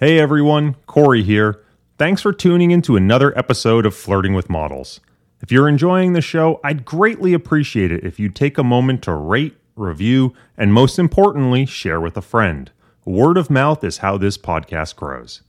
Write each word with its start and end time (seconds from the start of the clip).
Hey 0.00 0.20
everyone, 0.20 0.76
Corey 0.86 1.24
here. 1.24 1.60
Thanks 1.98 2.22
for 2.22 2.32
tuning 2.32 2.70
in 2.70 2.82
to 2.82 2.94
another 2.94 3.36
episode 3.36 3.84
of 3.84 3.96
Flirting 3.96 4.32
with 4.32 4.48
Models. 4.48 5.00
If 5.42 5.50
you're 5.50 5.68
enjoying 5.68 6.12
the 6.12 6.20
show, 6.20 6.60
I'd 6.62 6.84
greatly 6.84 7.34
appreciate 7.34 7.90
it 7.90 8.04
if 8.04 8.20
you'd 8.20 8.36
take 8.36 8.58
a 8.58 8.62
moment 8.62 9.02
to 9.02 9.12
rate, 9.12 9.56
review, 9.74 10.34
and 10.56 10.72
most 10.72 11.00
importantly, 11.00 11.66
share 11.66 12.00
with 12.00 12.16
a 12.16 12.22
friend. 12.22 12.70
Word 13.04 13.36
of 13.36 13.50
mouth 13.50 13.82
is 13.82 13.98
how 13.98 14.16
this 14.16 14.38
podcast 14.38 14.94
grows. 14.94 15.42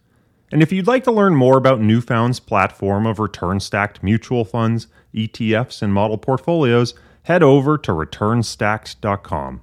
And 0.52 0.64
if 0.64 0.72
you'd 0.72 0.88
like 0.88 1.04
to 1.04 1.12
learn 1.12 1.36
more 1.36 1.56
about 1.56 1.80
Newfound's 1.80 2.40
platform 2.40 3.06
of 3.06 3.20
return 3.20 3.60
stacked 3.60 4.02
mutual 4.02 4.46
funds, 4.46 4.88
ETFs, 5.14 5.84
and 5.84 5.94
model 5.94 6.18
portfolios, 6.18 6.96
head 7.22 7.44
over 7.44 7.78
to 7.78 7.92
returnstacked.com. 7.92 9.62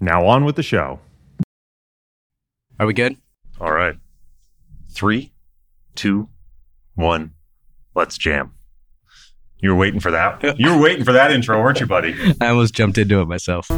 Now 0.00 0.26
on 0.26 0.44
with 0.44 0.54
the 0.54 0.62
show. 0.62 1.00
Are 2.78 2.86
we 2.86 2.94
good? 2.94 3.16
All 3.60 3.72
right. 3.72 3.96
Three, 4.90 5.32
two, 5.94 6.28
one, 6.94 7.32
let's 7.94 8.18
jam. 8.18 8.52
You 9.58 9.70
were 9.70 9.76
waiting 9.76 10.00
for 10.00 10.10
that. 10.10 10.42
You 10.58 10.74
were 10.74 10.80
waiting 10.82 11.04
for 11.04 11.12
that 11.12 11.30
intro, 11.30 11.60
weren't 11.62 11.80
you, 11.80 11.86
buddy? 11.86 12.14
I 12.40 12.48
almost 12.48 12.74
jumped 12.74 12.98
into 12.98 13.20
it 13.20 13.26
myself. 13.26 13.68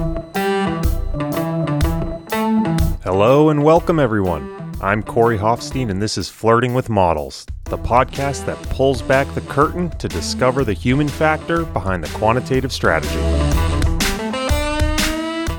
Hello 3.02 3.48
and 3.50 3.64
welcome, 3.64 3.98
everyone. 3.98 4.56
I'm 4.80 5.02
Corey 5.02 5.36
Hoffstein, 5.36 5.90
and 5.90 6.00
this 6.00 6.16
is 6.16 6.28
Flirting 6.30 6.72
with 6.74 6.88
Models, 6.88 7.44
the 7.64 7.76
podcast 7.76 8.46
that 8.46 8.56
pulls 8.70 9.02
back 9.02 9.26
the 9.34 9.40
curtain 9.42 9.90
to 9.98 10.08
discover 10.08 10.64
the 10.64 10.72
human 10.72 11.08
factor 11.08 11.64
behind 11.66 12.02
the 12.04 12.08
quantitative 12.18 12.72
strategy. 12.72 13.18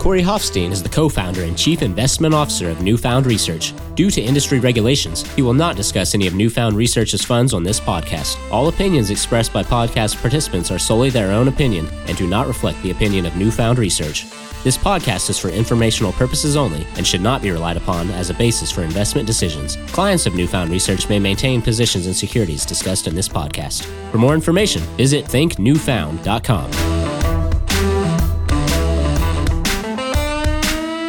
Corey 0.01 0.23
Hoffstein 0.23 0.71
is 0.71 0.81
the 0.81 0.89
co 0.89 1.07
founder 1.07 1.43
and 1.43 1.55
chief 1.55 1.83
investment 1.83 2.33
officer 2.33 2.71
of 2.71 2.81
Newfound 2.81 3.27
Research. 3.27 3.71
Due 3.93 4.09
to 4.09 4.19
industry 4.19 4.59
regulations, 4.59 5.21
he 5.35 5.43
will 5.43 5.53
not 5.53 5.75
discuss 5.75 6.15
any 6.15 6.25
of 6.25 6.33
Newfound 6.33 6.75
Research's 6.75 7.23
funds 7.23 7.53
on 7.53 7.61
this 7.61 7.79
podcast. 7.79 8.35
All 8.51 8.67
opinions 8.67 9.11
expressed 9.11 9.53
by 9.53 9.61
podcast 9.61 10.19
participants 10.19 10.71
are 10.71 10.79
solely 10.79 11.11
their 11.11 11.31
own 11.31 11.49
opinion 11.49 11.87
and 12.07 12.17
do 12.17 12.25
not 12.25 12.47
reflect 12.47 12.81
the 12.81 12.89
opinion 12.89 13.27
of 13.27 13.35
Newfound 13.35 13.77
Research. 13.77 14.25
This 14.63 14.75
podcast 14.75 15.29
is 15.29 15.37
for 15.37 15.49
informational 15.49 16.13
purposes 16.13 16.55
only 16.55 16.87
and 16.97 17.05
should 17.05 17.21
not 17.21 17.43
be 17.43 17.51
relied 17.51 17.77
upon 17.77 18.09
as 18.09 18.31
a 18.31 18.33
basis 18.33 18.71
for 18.71 18.81
investment 18.81 19.27
decisions. 19.27 19.75
Clients 19.91 20.25
of 20.25 20.33
Newfound 20.33 20.71
Research 20.71 21.09
may 21.09 21.19
maintain 21.19 21.61
positions 21.61 22.07
in 22.07 22.15
securities 22.15 22.65
discussed 22.65 23.05
in 23.05 23.13
this 23.13 23.29
podcast. 23.29 23.85
For 24.11 24.17
more 24.17 24.33
information, 24.33 24.81
visit 24.97 25.25
thinknewfound.com. 25.25 27.00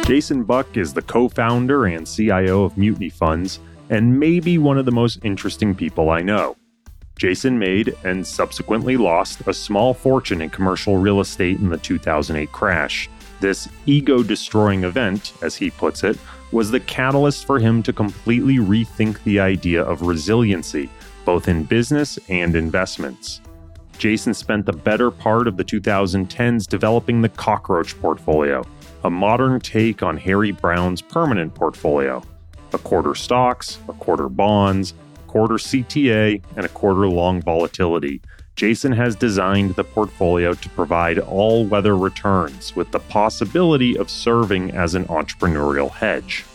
Jason 0.05 0.43
Buck 0.43 0.75
is 0.75 0.93
the 0.93 1.01
co 1.01 1.29
founder 1.29 1.85
and 1.85 2.05
CIO 2.05 2.65
of 2.65 2.77
Mutiny 2.77 3.09
Funds, 3.09 3.59
and 3.89 4.19
maybe 4.19 4.57
one 4.57 4.77
of 4.77 4.83
the 4.83 4.91
most 4.91 5.19
interesting 5.23 5.73
people 5.73 6.09
I 6.09 6.21
know. 6.21 6.57
Jason 7.17 7.57
made 7.57 7.95
and 8.03 8.27
subsequently 8.27 8.97
lost 8.97 9.47
a 9.47 9.53
small 9.53 9.93
fortune 9.93 10.41
in 10.41 10.49
commercial 10.49 10.97
real 10.97 11.21
estate 11.21 11.59
in 11.59 11.69
the 11.69 11.77
2008 11.77 12.51
crash. 12.51 13.09
This 13.39 13.69
ego 13.85 14.23
destroying 14.23 14.83
event, 14.83 15.31
as 15.41 15.55
he 15.55 15.69
puts 15.69 16.03
it, 16.03 16.17
was 16.51 16.69
the 16.69 16.81
catalyst 16.81 17.45
for 17.45 17.57
him 17.57 17.81
to 17.83 17.93
completely 17.93 18.57
rethink 18.57 19.23
the 19.23 19.39
idea 19.39 19.83
of 19.83 20.01
resiliency, 20.01 20.89
both 21.23 21.47
in 21.47 21.63
business 21.63 22.19
and 22.27 22.57
investments. 22.57 23.39
Jason 23.97 24.33
spent 24.33 24.65
the 24.65 24.73
better 24.73 25.09
part 25.09 25.47
of 25.47 25.55
the 25.55 25.63
2010s 25.63 26.67
developing 26.67 27.21
the 27.21 27.29
Cockroach 27.29 27.97
portfolio, 28.01 28.65
a 29.03 29.09
modern 29.09 29.59
take 29.59 30.01
on 30.01 30.17
Harry 30.17 30.51
Brown's 30.51 31.01
permanent 31.01 31.53
portfolio. 31.53 32.23
A 32.73 32.77
quarter 32.77 33.15
stocks, 33.15 33.77
a 33.89 33.93
quarter 33.93 34.29
bonds, 34.29 34.93
a 35.15 35.29
quarter 35.29 35.55
CTA, 35.55 36.41
and 36.55 36.65
a 36.65 36.69
quarter 36.69 37.07
long 37.07 37.41
volatility. 37.41 38.21
Jason 38.55 38.91
has 38.91 39.15
designed 39.15 39.75
the 39.75 39.83
portfolio 39.83 40.53
to 40.53 40.69
provide 40.69 41.19
all 41.19 41.65
weather 41.65 41.97
returns 41.97 42.75
with 42.75 42.91
the 42.91 42.99
possibility 42.99 43.97
of 43.97 44.09
serving 44.09 44.71
as 44.71 44.95
an 44.95 45.05
entrepreneurial 45.05 45.91
hedge. 45.91 46.45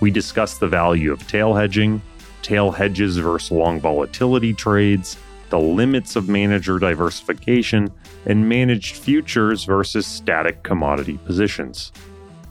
We 0.00 0.10
discuss 0.10 0.58
the 0.58 0.68
value 0.68 1.12
of 1.12 1.26
tail 1.26 1.54
hedging, 1.54 2.00
tail 2.42 2.70
hedges 2.70 3.18
versus 3.18 3.50
long 3.50 3.80
volatility 3.80 4.54
trades, 4.54 5.16
the 5.52 5.58
limits 5.58 6.16
of 6.16 6.30
manager 6.30 6.78
diversification, 6.78 7.92
and 8.24 8.48
managed 8.48 8.96
futures 8.96 9.64
versus 9.64 10.06
static 10.06 10.62
commodity 10.62 11.18
positions. 11.26 11.92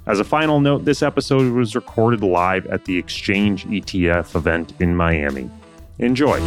As 0.05 0.19
a 0.19 0.23
final 0.23 0.59
note, 0.59 0.85
this 0.85 1.01
episode 1.01 1.51
was 1.51 1.73
recorded 1.73 2.21
live 2.21 2.67
at 2.67 2.85
the 2.85 2.95
Exchange 2.95 3.65
ETF 3.65 4.35
event 4.35 4.73
in 4.79 4.95
Miami. 4.95 5.49
Enjoy. 5.97 6.37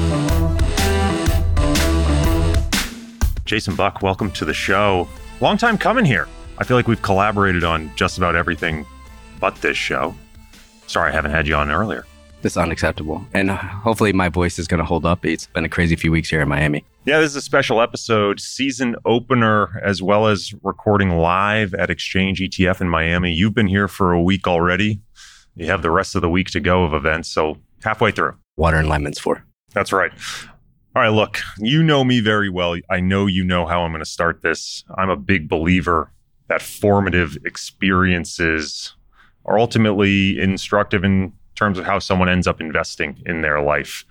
Jason 3.45 3.75
Buck, 3.75 4.01
welcome 4.01 4.31
to 4.31 4.45
the 4.45 4.55
show. 4.55 5.09
Long 5.41 5.57
time 5.57 5.77
coming 5.77 6.05
here. 6.05 6.29
I 6.59 6.63
feel 6.63 6.77
like 6.77 6.87
we've 6.87 7.03
collaborated 7.03 7.65
on 7.65 7.91
just 7.97 8.17
about 8.17 8.37
everything 8.37 8.87
but 9.41 9.57
this 9.57 9.77
show. 9.77 10.15
Sorry 10.87 11.11
I 11.11 11.13
haven't 11.13 11.33
had 11.33 11.49
you 11.49 11.57
on 11.57 11.73
earlier. 11.73 12.07
It's 12.45 12.57
unacceptable. 12.57 13.27
And 13.33 13.51
hopefully 13.51 14.13
my 14.13 14.29
voice 14.29 14.59
is 14.59 14.67
going 14.67 14.79
to 14.79 14.85
hold 14.85 15.07
up. 15.07 15.25
It's 15.25 15.47
been 15.47 15.65
a 15.65 15.69
crazy 15.69 15.97
few 15.97 16.13
weeks 16.13 16.29
here 16.29 16.43
in 16.43 16.49
Miami. 16.49 16.85
Yeah, 17.07 17.21
this 17.21 17.31
is 17.31 17.37
a 17.37 17.43
special 17.43 17.81
episode, 17.81 18.41
season 18.41 18.97
opener, 19.05 19.81
as 19.83 20.03
well 20.03 20.27
as 20.27 20.55
recording 20.63 21.11
live 21.19 21.75
at 21.75 21.91
Exchange 21.91 22.41
ETF 22.41 22.81
in 22.81 22.89
Miami. 22.89 23.33
You've 23.33 23.55
been 23.55 23.67
here 23.67 23.89
for 23.89 24.13
a 24.13 24.23
week 24.23 24.47
already. 24.47 25.01
You 25.55 25.67
have 25.67 25.83
the 25.83 25.91
rest 25.91 26.15
of 26.15 26.23
the 26.23 26.29
week 26.29 26.51
to 26.51 26.61
go 26.61 26.85
of 26.85 26.95
events, 26.95 27.31
so 27.31 27.59
halfway 27.83 28.11
through. 28.11 28.35
Water 28.57 28.79
and 28.79 28.89
lemons 28.89 29.19
for. 29.19 29.45
That's 29.73 29.93
right. 29.93 30.13
All 30.97 31.03
right, 31.03 31.09
look, 31.09 31.41
you 31.59 31.83
know 31.83 32.05
me 32.05 32.21
very 32.21 32.49
well. 32.49 32.77
I 32.91 33.01
know 33.01 33.27
you 33.27 33.45
know 33.45 33.67
how 33.67 33.83
I'm 33.83 33.91
going 33.91 34.05
to 34.05 34.09
start 34.09 34.43
this. 34.43 34.85
I'm 34.97 35.11
a 35.11 35.17
big 35.17 35.49
believer 35.49 36.13
that 36.49 36.63
formative 36.63 37.37
experiences 37.45 38.95
are 39.45 39.59
ultimately 39.59 40.39
instructive 40.39 41.05
in 41.05 41.33
terms 41.55 41.79
of 41.79 41.85
how 41.85 41.99
someone 41.99 42.29
ends 42.29 42.47
up 42.47 42.61
investing 42.61 43.23
in 43.27 43.43
their 43.43 43.61
life. 43.61 44.05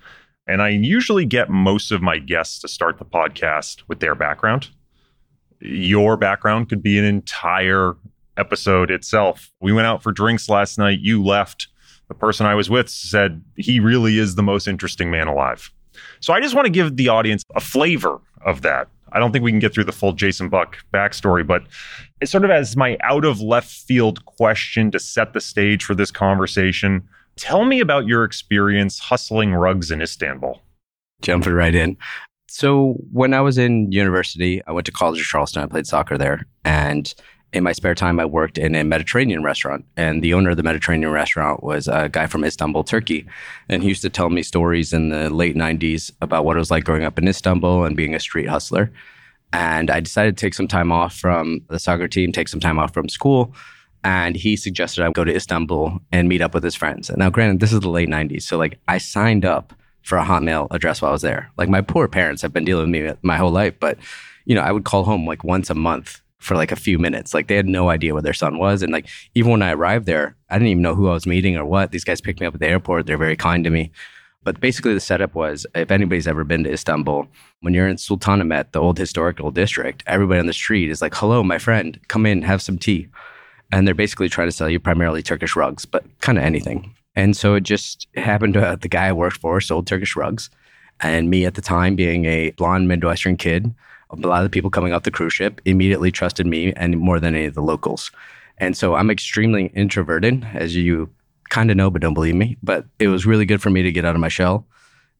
And 0.46 0.60
I 0.60 0.70
usually 0.70 1.24
get 1.24 1.48
most 1.48 1.90
of 1.90 2.02
my 2.02 2.18
guests 2.18 2.60
to 2.60 2.68
start 2.68 2.98
the 2.98 3.04
podcast 3.04 3.82
with 3.88 4.00
their 4.00 4.14
background. 4.14 4.68
Your 5.60 6.16
background 6.16 6.68
could 6.68 6.82
be 6.82 6.98
an 6.98 7.04
entire 7.04 7.94
episode 8.36 8.90
itself. 8.90 9.50
We 9.60 9.72
went 9.72 9.86
out 9.86 10.02
for 10.02 10.12
drinks 10.12 10.48
last 10.48 10.78
night. 10.78 10.98
You 11.00 11.24
left. 11.24 11.68
The 12.08 12.14
person 12.14 12.44
I 12.44 12.54
was 12.54 12.68
with 12.68 12.90
said 12.90 13.42
he 13.56 13.80
really 13.80 14.18
is 14.18 14.34
the 14.34 14.42
most 14.42 14.68
interesting 14.68 15.10
man 15.10 15.26
alive. 15.26 15.72
So 16.20 16.34
I 16.34 16.40
just 16.40 16.54
want 16.54 16.66
to 16.66 16.70
give 16.70 16.96
the 16.96 17.08
audience 17.08 17.42
a 17.54 17.60
flavor 17.60 18.20
of 18.44 18.62
that. 18.62 18.88
I 19.12 19.20
don't 19.20 19.32
think 19.32 19.44
we 19.44 19.52
can 19.52 19.60
get 19.60 19.72
through 19.72 19.84
the 19.84 19.92
full 19.92 20.12
Jason 20.12 20.48
Buck 20.48 20.76
backstory, 20.92 21.46
but 21.46 21.62
it's 22.20 22.32
sort 22.32 22.44
of 22.44 22.50
as 22.50 22.76
my 22.76 22.98
out 23.00 23.24
of 23.24 23.40
left 23.40 23.70
field 23.70 24.24
question 24.26 24.90
to 24.90 24.98
set 24.98 25.32
the 25.32 25.40
stage 25.40 25.84
for 25.84 25.94
this 25.94 26.10
conversation. 26.10 27.08
Tell 27.36 27.64
me 27.64 27.80
about 27.80 28.06
your 28.06 28.24
experience 28.24 28.98
hustling 28.98 29.54
rugs 29.54 29.90
in 29.90 30.00
Istanbul. 30.00 30.60
Jumping 31.22 31.52
right 31.52 31.74
in. 31.74 31.96
So, 32.48 32.94
when 33.10 33.34
I 33.34 33.40
was 33.40 33.58
in 33.58 33.90
university, 33.90 34.62
I 34.66 34.72
went 34.72 34.86
to 34.86 34.92
College 34.92 35.20
of 35.20 35.26
Charleston. 35.26 35.62
I 35.62 35.66
played 35.66 35.86
soccer 35.86 36.16
there. 36.16 36.46
And 36.64 37.12
in 37.52 37.64
my 37.64 37.72
spare 37.72 37.94
time, 37.94 38.20
I 38.20 38.24
worked 38.24 38.58
in 38.58 38.74
a 38.74 38.84
Mediterranean 38.84 39.42
restaurant. 39.42 39.84
And 39.96 40.22
the 40.22 40.34
owner 40.34 40.50
of 40.50 40.56
the 40.56 40.62
Mediterranean 40.62 41.10
restaurant 41.10 41.62
was 41.62 41.88
a 41.88 42.08
guy 42.08 42.26
from 42.26 42.44
Istanbul, 42.44 42.84
Turkey. 42.84 43.26
And 43.68 43.82
he 43.82 43.88
used 43.88 44.02
to 44.02 44.10
tell 44.10 44.28
me 44.28 44.42
stories 44.42 44.92
in 44.92 45.08
the 45.08 45.30
late 45.30 45.56
90s 45.56 46.12
about 46.20 46.44
what 46.44 46.56
it 46.56 46.60
was 46.60 46.70
like 46.70 46.84
growing 46.84 47.04
up 47.04 47.18
in 47.18 47.26
Istanbul 47.26 47.84
and 47.84 47.96
being 47.96 48.14
a 48.14 48.20
street 48.20 48.48
hustler. 48.48 48.92
And 49.52 49.90
I 49.90 50.00
decided 50.00 50.36
to 50.36 50.40
take 50.40 50.54
some 50.54 50.66
time 50.66 50.90
off 50.90 51.16
from 51.16 51.60
the 51.68 51.78
soccer 51.78 52.08
team, 52.08 52.32
take 52.32 52.48
some 52.48 52.60
time 52.60 52.78
off 52.78 52.92
from 52.92 53.08
school. 53.08 53.54
And 54.04 54.36
he 54.36 54.56
suggested 54.56 55.02
I 55.02 55.10
go 55.10 55.24
to 55.24 55.34
Istanbul 55.34 55.98
and 56.12 56.28
meet 56.28 56.42
up 56.42 56.54
with 56.54 56.62
his 56.62 56.74
friends. 56.74 57.08
And 57.08 57.18
now, 57.18 57.30
granted, 57.30 57.60
this 57.60 57.72
is 57.72 57.80
the 57.80 57.88
late 57.88 58.08
90s. 58.08 58.42
So, 58.42 58.58
like, 58.58 58.78
I 58.86 58.98
signed 58.98 59.44
up 59.44 59.72
for 60.02 60.18
a 60.18 60.24
Hotmail 60.24 60.68
address 60.70 61.00
while 61.00 61.08
I 61.08 61.12
was 61.12 61.22
there. 61.22 61.50
Like, 61.56 61.70
my 61.70 61.80
poor 61.80 62.06
parents 62.06 62.42
have 62.42 62.52
been 62.52 62.64
dealing 62.64 62.92
with 62.92 63.02
me 63.02 63.12
my 63.22 63.36
whole 63.36 63.50
life. 63.50 63.74
But, 63.80 63.98
you 64.44 64.54
know, 64.54 64.60
I 64.60 64.70
would 64.70 64.84
call 64.84 65.04
home 65.04 65.26
like 65.26 65.42
once 65.42 65.70
a 65.70 65.74
month 65.74 66.20
for 66.44 66.54
like 66.54 66.70
a 66.70 66.76
few 66.76 66.98
minutes. 66.98 67.32
Like 67.32 67.48
they 67.48 67.56
had 67.56 67.66
no 67.66 67.88
idea 67.88 68.12
where 68.12 68.22
their 68.22 68.34
son 68.34 68.58
was. 68.58 68.82
And 68.82 68.92
like 68.92 69.08
even 69.34 69.50
when 69.50 69.62
I 69.62 69.72
arrived 69.72 70.06
there, 70.06 70.36
I 70.50 70.56
didn't 70.56 70.68
even 70.68 70.82
know 70.82 70.94
who 70.94 71.08
I 71.08 71.14
was 71.14 71.26
meeting 71.26 71.56
or 71.56 71.64
what. 71.64 71.90
These 71.90 72.04
guys 72.04 72.20
picked 72.20 72.40
me 72.40 72.46
up 72.46 72.54
at 72.54 72.60
the 72.60 72.68
airport. 72.68 73.06
They're 73.06 73.16
very 73.16 73.36
kind 73.36 73.64
to 73.64 73.70
me. 73.70 73.90
But 74.42 74.60
basically 74.60 74.92
the 74.92 75.00
setup 75.00 75.34
was 75.34 75.66
if 75.74 75.90
anybody's 75.90 76.28
ever 76.28 76.44
been 76.44 76.64
to 76.64 76.72
Istanbul, 76.72 77.26
when 77.60 77.72
you're 77.72 77.88
in 77.88 77.96
Sultanahmet, 77.96 78.72
the 78.72 78.80
old 78.80 78.98
historical 78.98 79.50
district, 79.50 80.02
everybody 80.06 80.38
on 80.38 80.46
the 80.46 80.52
street 80.52 80.90
is 80.90 81.00
like, 81.00 81.14
hello, 81.14 81.42
my 81.42 81.56
friend, 81.56 81.98
come 82.08 82.26
in, 82.26 82.42
have 82.42 82.60
some 82.60 82.78
tea. 82.78 83.08
And 83.74 83.88
they're 83.88 83.94
basically 83.94 84.28
trying 84.28 84.46
to 84.46 84.52
sell 84.52 84.68
you 84.68 84.78
primarily 84.78 85.20
Turkish 85.20 85.56
rugs, 85.56 85.84
but 85.84 86.04
kind 86.20 86.38
of 86.38 86.44
anything. 86.44 86.94
And 87.16 87.36
so 87.36 87.54
it 87.54 87.64
just 87.64 88.06
happened 88.14 88.54
to 88.54 88.64
uh, 88.64 88.76
the 88.76 88.88
guy 88.88 89.08
I 89.08 89.12
worked 89.12 89.38
for 89.38 89.60
sold 89.60 89.88
Turkish 89.88 90.14
rugs. 90.14 90.48
And 91.00 91.28
me 91.28 91.44
at 91.44 91.54
the 91.54 91.60
time 91.60 91.96
being 91.96 92.24
a 92.24 92.50
blonde 92.52 92.86
Midwestern 92.86 93.36
kid, 93.36 93.74
a 94.10 94.16
lot 94.16 94.44
of 94.44 94.44
the 94.44 94.54
people 94.54 94.70
coming 94.70 94.92
off 94.92 95.02
the 95.02 95.10
cruise 95.10 95.32
ship 95.32 95.60
immediately 95.64 96.12
trusted 96.12 96.46
me 96.46 96.72
and 96.74 96.96
more 96.98 97.18
than 97.18 97.34
any 97.34 97.46
of 97.46 97.54
the 97.54 97.62
locals. 97.62 98.12
And 98.58 98.76
so 98.76 98.94
I'm 98.94 99.10
extremely 99.10 99.66
introverted, 99.74 100.46
as 100.54 100.76
you 100.76 101.10
kind 101.48 101.68
of 101.68 101.76
know, 101.76 101.90
but 101.90 102.00
don't 102.00 102.14
believe 102.14 102.36
me. 102.36 102.56
But 102.62 102.86
it 103.00 103.08
was 103.08 103.26
really 103.26 103.44
good 103.44 103.60
for 103.60 103.70
me 103.70 103.82
to 103.82 103.90
get 103.90 104.04
out 104.04 104.14
of 104.14 104.20
my 104.20 104.28
shell. 104.28 104.66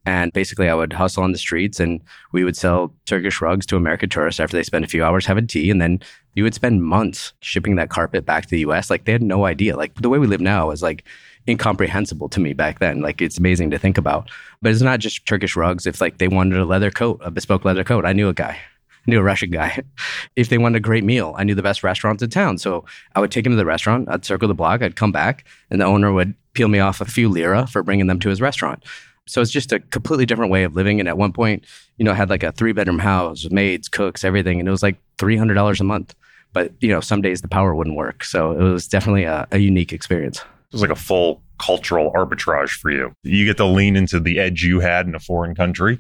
And 0.07 0.33
basically, 0.33 0.69
I 0.69 0.75
would 0.75 0.93
hustle 0.93 1.23
on 1.23 1.33
the 1.33 1.39
streets 1.39 1.81
and 1.81 2.01
we 2.33 2.45
would 2.45 2.57
sell 2.57 2.93
Turkish 3.07 3.41
rugs 3.41 3.65
to 3.67 3.77
American 3.77 4.11
tourists 4.11 4.41
after 4.41 4.57
they 4.57 4.63
spend 4.63 4.85
a 4.85 4.89
few 4.89 5.03
hours 5.03 5.25
having 5.25 5.47
tea. 5.47 5.71
And 5.71 5.81
then 5.81 6.01
you 6.35 6.45
would 6.45 6.55
spend 6.55 6.85
months 6.85 7.33
shipping 7.41 7.77
that 7.77 7.91
carpet 7.91 8.27
back 8.27 8.45
to 8.45 8.51
the 8.51 8.61
US. 8.61 8.91
Like, 8.91 9.05
they 9.05 9.13
had 9.13 9.23
no 9.23 9.47
idea. 9.47 9.77
Like, 9.77 9.95
the 9.95 10.09
way 10.09 10.19
we 10.19 10.27
live 10.27 10.41
now 10.41 10.71
is 10.71 10.83
like 10.83 11.05
incomprehensible 11.49 12.29
to 12.31 12.41
me 12.41 12.53
back 12.53 12.81
then. 12.81 13.01
Like, 13.01 13.23
it's 13.23 13.39
amazing 13.39 13.71
to 13.71 13.79
think 13.79 13.97
about. 13.97 14.31
But 14.61 14.73
it's 14.73 14.83
not 14.83 15.01
just 15.01 15.27
Turkish 15.27 15.57
rugs. 15.57 15.87
If 15.87 16.01
like 16.01 16.19
they 16.19 16.29
wanted 16.29 16.59
a 16.59 16.65
leather 16.65 16.91
coat, 16.91 17.21
a 17.23 17.31
bespoke 17.31 17.65
leather 17.65 17.85
coat, 17.85 18.05
I 18.05 18.13
knew 18.13 18.29
a 18.29 18.35
guy. 18.35 18.59
I 19.07 19.11
knew 19.11 19.21
a 19.21 19.23
Russian 19.23 19.51
guy. 19.51 19.83
if 20.37 20.49
they 20.49 20.59
wanted 20.59 20.79
a 20.79 20.81
great 20.81 21.05
meal, 21.05 21.35
I 21.37 21.45
knew 21.45 21.55
the 21.55 21.63
best 21.63 21.83
restaurants 21.83 22.23
in 22.23 22.31
town. 22.31 22.59
So 22.59 22.85
I 23.15 23.21
would 23.21 23.31
take 23.31 23.47
him 23.47 23.53
to 23.53 23.57
the 23.57 23.67
restaurant, 23.67 24.09
I'd 24.11 24.25
circle 24.25 24.49
the 24.49 24.55
block, 24.55 24.83
I'd 24.83 24.97
come 24.97 25.13
back, 25.13 25.47
and 25.71 25.81
the 25.81 25.85
owner 25.85 26.13
would 26.13 26.35
peel 26.55 26.69
me 26.69 26.79
off 26.79 27.01
a 27.01 27.05
few 27.05 27.29
lira 27.29 27.67
for 27.67 27.83
bringing 27.83 28.07
them 28.07 28.21
to 28.21 28.29
his 28.29 28.41
restaurant. 28.41 28.83
So 29.27 29.41
it's 29.41 29.51
just 29.51 29.73
a 29.73 29.81
completely 29.81 30.27
different 30.27 30.51
way 30.51 30.65
of 30.65 30.75
living. 30.75 31.01
And 31.01 31.09
at 31.09 31.17
one 31.17 31.33
point, 31.33 31.65
you 31.97 32.05
know, 32.05 32.13
I 32.13 32.15
had 32.15 32.31
like 32.31 32.43
a 32.43 32.53
three 32.53 32.73
bedroom 32.73 32.99
house 32.99 33.45
with 33.45 33.53
maids, 33.53 33.89
cooks, 33.89 34.25
everything. 34.25 34.59
And 34.61 34.69
it 34.69 34.71
was 34.71 34.83
like 34.83 34.97
$300 35.19 35.81
a 35.81 35.85
month. 35.85 36.15
But, 36.53 36.73
you 36.81 36.89
know, 36.89 37.01
some 37.01 37.23
days 37.23 37.43
the 37.43 37.49
power 37.49 37.75
wouldn't 37.75 37.97
work. 37.97 38.23
So 38.25 38.53
it 38.53 38.63
was 38.63 38.87
definitely 38.87 39.25
a, 39.25 39.49
a 39.51 39.59
unique 39.59 39.93
experience. 39.93 40.39
It 40.39 40.73
was 40.73 40.83
like 40.83 40.91
a 40.91 40.97
full 40.97 41.43
cultural 41.59 42.13
arbitrage 42.13 42.71
for 42.71 42.91
you. 42.91 43.13
You 43.23 43.45
get 43.45 43.57
to 43.57 43.65
lean 43.65 43.97
into 43.97 44.21
the 44.21 44.39
edge 44.39 44.63
you 44.63 44.81
had 44.81 45.07
in 45.07 45.15
a 45.15 45.21
foreign 45.21 45.55
country 45.55 45.99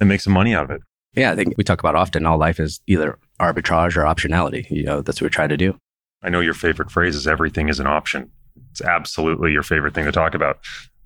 and 0.00 0.08
make 0.08 0.20
some 0.20 0.32
money 0.32 0.54
out 0.54 0.64
of 0.64 0.70
it. 0.70 0.82
Yeah, 1.14 1.32
I 1.32 1.36
think 1.36 1.54
we 1.56 1.64
talk 1.64 1.80
about 1.80 1.94
often 1.94 2.26
all 2.26 2.38
life 2.38 2.60
is 2.60 2.80
either 2.86 3.18
arbitrage 3.40 3.96
or 3.96 4.02
optionality. 4.02 4.68
You 4.70 4.84
know, 4.84 5.00
that's 5.00 5.20
what 5.20 5.26
we 5.26 5.30
try 5.30 5.46
to 5.46 5.56
do. 5.56 5.76
I 6.22 6.30
know 6.30 6.40
your 6.40 6.54
favorite 6.54 6.90
phrase 6.90 7.16
is 7.16 7.26
everything 7.26 7.68
is 7.68 7.80
an 7.80 7.86
option. 7.86 8.30
It's 8.70 8.80
absolutely 8.80 9.52
your 9.52 9.62
favorite 9.62 9.94
thing 9.94 10.04
to 10.04 10.12
talk 10.12 10.34
about. 10.34 10.58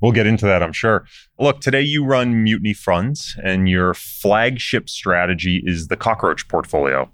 We'll 0.03 0.13
get 0.13 0.27
into 0.27 0.45
that, 0.47 0.65
I'm 0.65 0.73
sure. 0.73 1.07
Look, 1.39 1.61
today 1.61 1.81
you 1.81 2.05
run 2.05 2.43
Mutiny 2.43 2.75
Funds, 2.75 3.39
and 3.43 3.69
your 3.69 3.95
flagship 3.95 4.91
strategy 4.91 5.63
is 5.65 5.87
the 5.87 5.97
cockroach 5.97 6.49
portfolio. 6.49 7.09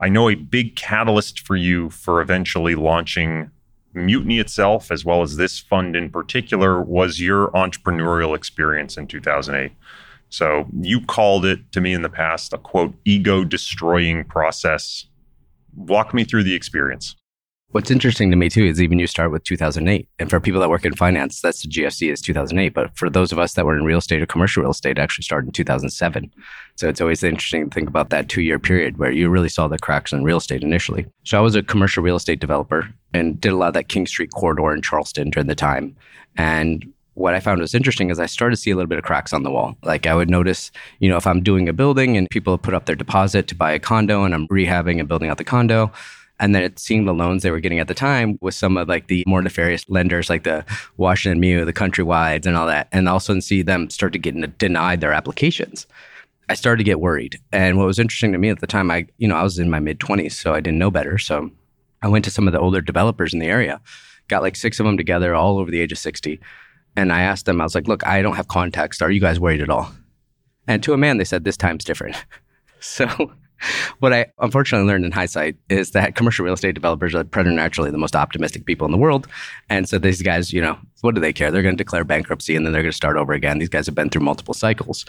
I 0.00 0.08
know 0.08 0.30
a 0.30 0.36
big 0.36 0.76
catalyst 0.76 1.40
for 1.40 1.56
you 1.56 1.90
for 1.90 2.22
eventually 2.22 2.76
launching 2.76 3.50
Mutiny 3.94 4.38
itself, 4.38 4.92
as 4.92 5.04
well 5.04 5.22
as 5.22 5.36
this 5.36 5.58
fund 5.58 5.96
in 5.96 6.08
particular, 6.08 6.80
was 6.80 7.20
your 7.20 7.48
entrepreneurial 7.48 8.36
experience 8.36 8.96
in 8.96 9.08
2008. 9.08 9.72
So 10.28 10.68
you 10.80 11.04
called 11.04 11.44
it 11.44 11.72
to 11.72 11.80
me 11.80 11.92
in 11.92 12.02
the 12.02 12.08
past 12.08 12.52
a 12.52 12.58
quote, 12.58 12.94
ego 13.04 13.42
destroying 13.42 14.22
process. 14.22 15.06
Walk 15.74 16.14
me 16.14 16.22
through 16.22 16.44
the 16.44 16.54
experience. 16.54 17.16
What's 17.72 17.92
interesting 17.92 18.32
to 18.32 18.36
me 18.36 18.48
too 18.48 18.64
is 18.64 18.82
even 18.82 18.98
you 18.98 19.06
start 19.06 19.30
with 19.30 19.44
2008. 19.44 20.08
And 20.18 20.28
for 20.28 20.40
people 20.40 20.60
that 20.60 20.70
work 20.70 20.84
in 20.84 20.96
finance, 20.96 21.40
that's 21.40 21.62
the 21.62 21.68
GFC 21.68 22.10
is 22.10 22.20
2008. 22.20 22.74
But 22.74 22.96
for 22.96 23.08
those 23.08 23.30
of 23.30 23.38
us 23.38 23.54
that 23.54 23.64
were 23.64 23.78
in 23.78 23.84
real 23.84 23.98
estate 23.98 24.20
or 24.20 24.26
commercial 24.26 24.64
real 24.64 24.72
estate, 24.72 24.98
actually 24.98 25.22
started 25.22 25.46
in 25.46 25.52
2007. 25.52 26.32
So 26.74 26.88
it's 26.88 27.00
always 27.00 27.22
interesting 27.22 27.70
to 27.70 27.74
think 27.74 27.88
about 27.88 28.10
that 28.10 28.28
two 28.28 28.42
year 28.42 28.58
period 28.58 28.98
where 28.98 29.12
you 29.12 29.28
really 29.28 29.48
saw 29.48 29.68
the 29.68 29.78
cracks 29.78 30.12
in 30.12 30.24
real 30.24 30.38
estate 30.38 30.64
initially. 30.64 31.06
So 31.22 31.38
I 31.38 31.42
was 31.42 31.54
a 31.54 31.62
commercial 31.62 32.02
real 32.02 32.16
estate 32.16 32.40
developer 32.40 32.92
and 33.14 33.40
did 33.40 33.52
a 33.52 33.56
lot 33.56 33.68
of 33.68 33.74
that 33.74 33.88
King 33.88 34.08
Street 34.08 34.32
corridor 34.32 34.74
in 34.74 34.82
Charleston 34.82 35.30
during 35.30 35.46
the 35.46 35.54
time. 35.54 35.94
And 36.36 36.92
what 37.14 37.34
I 37.34 37.40
found 37.40 37.60
was 37.60 37.74
interesting 37.74 38.10
is 38.10 38.18
I 38.18 38.26
started 38.26 38.56
to 38.56 38.60
see 38.60 38.72
a 38.72 38.74
little 38.74 38.88
bit 38.88 38.98
of 38.98 39.04
cracks 39.04 39.32
on 39.32 39.44
the 39.44 39.50
wall. 39.50 39.76
Like 39.84 40.08
I 40.08 40.14
would 40.16 40.30
notice, 40.30 40.72
you 40.98 41.08
know, 41.08 41.16
if 41.16 41.26
I'm 41.26 41.40
doing 41.40 41.68
a 41.68 41.72
building 41.72 42.16
and 42.16 42.28
people 42.30 42.54
have 42.54 42.62
put 42.62 42.74
up 42.74 42.86
their 42.86 42.96
deposit 42.96 43.46
to 43.48 43.54
buy 43.54 43.70
a 43.70 43.78
condo 43.78 44.24
and 44.24 44.34
I'm 44.34 44.48
rehabbing 44.48 44.98
and 44.98 45.06
building 45.06 45.28
out 45.28 45.38
the 45.38 45.44
condo, 45.44 45.92
and 46.40 46.54
then 46.54 46.76
seeing 46.76 47.04
the 47.04 47.14
loans 47.14 47.42
they 47.42 47.50
were 47.50 47.60
getting 47.60 47.78
at 47.78 47.86
the 47.86 47.94
time 47.94 48.38
with 48.40 48.54
some 48.54 48.76
of 48.76 48.88
like 48.88 49.06
the 49.06 49.22
more 49.26 49.42
nefarious 49.42 49.88
lenders 49.88 50.30
like 50.30 50.42
the 50.42 50.64
Washington 50.96 51.38
Mew, 51.38 51.64
the 51.64 51.72
Countrywides 51.72 52.46
and 52.46 52.56
all 52.56 52.66
that, 52.66 52.88
and 52.90 53.08
all 53.08 53.16
of 53.16 53.22
a 53.22 53.24
sudden 53.24 53.42
see 53.42 53.62
them 53.62 53.90
start 53.90 54.12
to 54.14 54.18
get 54.18 54.58
denied 54.58 55.00
their 55.00 55.12
applications. 55.12 55.86
I 56.48 56.54
started 56.54 56.78
to 56.78 56.84
get 56.84 56.98
worried. 56.98 57.38
And 57.52 57.78
what 57.78 57.86
was 57.86 58.00
interesting 58.00 58.32
to 58.32 58.38
me 58.38 58.48
at 58.48 58.58
the 58.58 58.66
time, 58.66 58.90
I, 58.90 59.06
you 59.18 59.28
know, 59.28 59.36
I 59.36 59.44
was 59.44 59.58
in 59.58 59.70
my 59.70 59.78
mid 59.78 60.00
20s, 60.00 60.32
so 60.32 60.52
I 60.52 60.60
didn't 60.60 60.78
know 60.78 60.90
better. 60.90 61.16
So 61.18 61.50
I 62.02 62.08
went 62.08 62.24
to 62.24 62.30
some 62.30 62.48
of 62.48 62.52
the 62.52 62.58
older 62.58 62.80
developers 62.80 63.32
in 63.32 63.38
the 63.38 63.46
area, 63.46 63.80
got 64.26 64.42
like 64.42 64.56
six 64.56 64.80
of 64.80 64.86
them 64.86 64.96
together, 64.96 65.34
all 65.34 65.58
over 65.58 65.70
the 65.70 65.80
age 65.80 65.92
of 65.92 65.98
60. 65.98 66.40
And 66.96 67.12
I 67.12 67.20
asked 67.20 67.46
them, 67.46 67.60
I 67.60 67.64
was 67.64 67.74
like, 67.74 67.86
look, 67.86 68.04
I 68.06 68.22
don't 68.22 68.34
have 68.34 68.48
context. 68.48 69.02
Are 69.02 69.10
you 69.10 69.20
guys 69.20 69.38
worried 69.38 69.60
at 69.60 69.70
all? 69.70 69.92
And 70.66 70.82
to 70.82 70.92
a 70.92 70.98
man, 70.98 71.18
they 71.18 71.24
said, 71.24 71.44
this 71.44 71.56
time's 71.56 71.84
different. 71.84 72.24
so 72.80 73.32
what 73.98 74.12
I 74.12 74.26
unfortunately 74.38 74.86
learned 74.86 75.04
in 75.04 75.12
hindsight 75.12 75.56
is 75.68 75.90
that 75.92 76.14
commercial 76.14 76.44
real 76.44 76.54
estate 76.54 76.74
developers 76.74 77.14
are 77.14 77.24
preternaturally 77.24 77.90
the 77.90 77.98
most 77.98 78.16
optimistic 78.16 78.64
people 78.64 78.84
in 78.84 78.92
the 78.92 78.98
world. 78.98 79.26
And 79.68 79.88
so 79.88 79.98
these 79.98 80.22
guys, 80.22 80.52
you 80.52 80.60
know, 80.60 80.78
what 81.02 81.14
do 81.14 81.20
they 81.20 81.32
care? 81.32 81.50
They're 81.50 81.62
going 81.62 81.76
to 81.76 81.84
declare 81.84 82.04
bankruptcy 82.04 82.56
and 82.56 82.64
then 82.64 82.72
they're 82.72 82.82
going 82.82 82.92
to 82.92 82.96
start 82.96 83.16
over 83.16 83.32
again. 83.32 83.58
These 83.58 83.68
guys 83.68 83.86
have 83.86 83.94
been 83.94 84.10
through 84.10 84.22
multiple 84.22 84.54
cycles. 84.54 85.04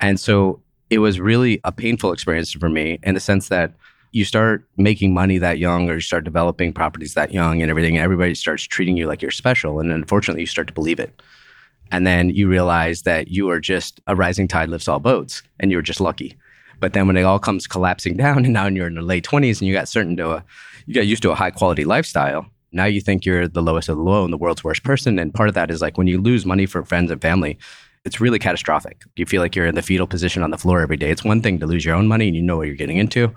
And 0.00 0.18
so 0.20 0.62
it 0.90 0.98
was 0.98 1.20
really 1.20 1.60
a 1.64 1.72
painful 1.72 2.12
experience 2.12 2.52
for 2.52 2.68
me 2.68 2.98
in 3.02 3.14
the 3.14 3.20
sense 3.20 3.48
that 3.48 3.74
you 4.12 4.24
start 4.24 4.64
making 4.76 5.12
money 5.12 5.38
that 5.38 5.58
young 5.58 5.90
or 5.90 5.94
you 5.94 6.00
start 6.00 6.22
developing 6.22 6.72
properties 6.72 7.14
that 7.14 7.32
young 7.32 7.60
and 7.60 7.68
everything, 7.68 7.96
and 7.96 8.04
everybody 8.04 8.32
starts 8.34 8.62
treating 8.62 8.96
you 8.96 9.08
like 9.08 9.20
you're 9.20 9.30
special. 9.32 9.80
And 9.80 9.90
unfortunately, 9.90 10.42
you 10.42 10.46
start 10.46 10.68
to 10.68 10.72
believe 10.72 11.00
it. 11.00 11.20
And 11.90 12.06
then 12.06 12.30
you 12.30 12.48
realize 12.48 13.02
that 13.02 13.28
you 13.28 13.50
are 13.50 13.58
just 13.58 14.00
a 14.06 14.14
rising 14.14 14.46
tide 14.46 14.68
lifts 14.68 14.86
all 14.86 15.00
boats 15.00 15.42
and 15.58 15.72
you're 15.72 15.82
just 15.82 16.00
lucky. 16.00 16.36
But 16.80 16.92
then 16.92 17.06
when 17.06 17.16
it 17.16 17.22
all 17.22 17.38
comes 17.38 17.66
collapsing 17.66 18.16
down, 18.24 18.44
and 18.44 18.52
now 18.52 18.66
you're 18.66 18.86
in 18.86 18.94
the 18.94 19.02
late 19.02 19.24
20s 19.24 19.60
and 19.60 19.68
you 19.68 19.74
got 19.74 19.88
certain 19.88 20.16
to 20.16 20.32
a, 20.32 20.44
you 20.86 20.94
got 20.94 21.06
used 21.06 21.22
to 21.22 21.30
a 21.30 21.34
high 21.34 21.50
quality 21.50 21.84
lifestyle. 21.84 22.46
Now 22.72 22.86
you 22.86 23.00
think 23.00 23.24
you're 23.24 23.46
the 23.46 23.62
lowest 23.62 23.88
of 23.88 23.96
the 23.96 24.02
low 24.02 24.24
and 24.24 24.32
the 24.32 24.38
world's 24.38 24.64
worst 24.64 24.82
person. 24.82 25.18
And 25.18 25.32
part 25.32 25.48
of 25.48 25.54
that 25.54 25.70
is 25.70 25.80
like 25.80 25.96
when 25.96 26.08
you 26.08 26.20
lose 26.20 26.44
money 26.44 26.66
for 26.66 26.84
friends 26.84 27.10
and 27.10 27.22
family, 27.22 27.58
it's 28.04 28.20
really 28.20 28.38
catastrophic. 28.38 29.04
You 29.16 29.26
feel 29.26 29.40
like 29.40 29.56
you're 29.56 29.66
in 29.66 29.74
the 29.74 29.82
fetal 29.82 30.06
position 30.06 30.42
on 30.42 30.50
the 30.50 30.58
floor 30.58 30.80
every 30.80 30.96
day. 30.96 31.10
It's 31.10 31.24
one 31.24 31.40
thing 31.40 31.58
to 31.60 31.66
lose 31.66 31.84
your 31.84 31.94
own 31.94 32.06
money 32.06 32.26
and 32.26 32.36
you 32.36 32.42
know 32.42 32.56
what 32.56 32.66
you're 32.66 32.76
getting 32.76 32.98
into, 32.98 33.32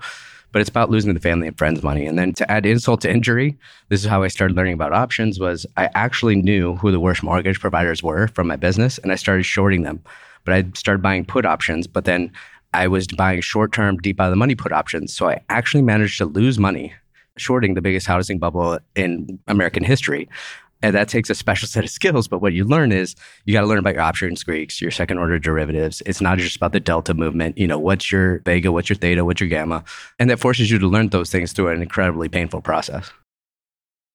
but 0.52 0.60
it's 0.60 0.68
about 0.68 0.90
losing 0.90 1.14
the 1.14 1.20
family 1.20 1.48
and 1.48 1.56
friends 1.56 1.82
money. 1.82 2.06
And 2.06 2.18
then 2.18 2.32
to 2.34 2.50
add 2.50 2.66
insult 2.66 3.00
to 3.02 3.10
injury, 3.10 3.56
this 3.88 4.00
is 4.00 4.10
how 4.10 4.22
I 4.22 4.28
started 4.28 4.56
learning 4.56 4.74
about 4.74 4.92
options 4.92 5.40
was 5.40 5.66
I 5.76 5.88
actually 5.94 6.36
knew 6.36 6.76
who 6.76 6.90
the 6.90 7.00
worst 7.00 7.22
mortgage 7.22 7.60
providers 7.60 8.02
were 8.02 8.28
from 8.28 8.46
my 8.46 8.56
business 8.56 8.98
and 8.98 9.10
I 9.10 9.16
started 9.16 9.44
shorting 9.44 9.82
them. 9.82 10.02
But 10.44 10.54
I 10.54 10.64
started 10.74 11.02
buying 11.02 11.24
put 11.24 11.44
options, 11.44 11.86
but 11.86 12.04
then 12.04 12.32
I 12.74 12.88
was 12.88 13.06
buying 13.06 13.40
short 13.40 13.72
term, 13.72 13.96
deep 13.98 14.20
out 14.20 14.26
of 14.26 14.30
the 14.30 14.36
money 14.36 14.54
put 14.54 14.72
options. 14.72 15.14
So 15.14 15.28
I 15.28 15.40
actually 15.48 15.82
managed 15.82 16.18
to 16.18 16.26
lose 16.26 16.58
money 16.58 16.92
shorting 17.36 17.74
the 17.74 17.82
biggest 17.82 18.06
housing 18.06 18.38
bubble 18.38 18.78
in 18.94 19.38
American 19.46 19.84
history. 19.84 20.28
And 20.80 20.94
that 20.94 21.08
takes 21.08 21.28
a 21.28 21.34
special 21.34 21.66
set 21.66 21.82
of 21.82 21.90
skills. 21.90 22.28
But 22.28 22.40
what 22.40 22.52
you 22.52 22.64
learn 22.64 22.92
is 22.92 23.16
you 23.44 23.52
got 23.52 23.62
to 23.62 23.66
learn 23.66 23.78
about 23.78 23.94
your 23.94 24.02
options 24.02 24.44
Greeks, 24.44 24.80
your 24.80 24.92
second 24.92 25.18
order 25.18 25.38
derivatives. 25.38 26.02
It's 26.06 26.20
not 26.20 26.38
just 26.38 26.56
about 26.56 26.72
the 26.72 26.80
delta 26.80 27.14
movement. 27.14 27.58
You 27.58 27.66
know, 27.66 27.78
what's 27.78 28.12
your 28.12 28.40
vega, 28.40 28.70
what's 28.70 28.88
your 28.88 28.96
theta, 28.96 29.24
what's 29.24 29.40
your 29.40 29.48
gamma? 29.48 29.82
And 30.20 30.30
that 30.30 30.38
forces 30.38 30.70
you 30.70 30.78
to 30.78 30.86
learn 30.86 31.08
those 31.08 31.30
things 31.30 31.52
through 31.52 31.68
an 31.68 31.82
incredibly 31.82 32.28
painful 32.28 32.60
process. 32.60 33.10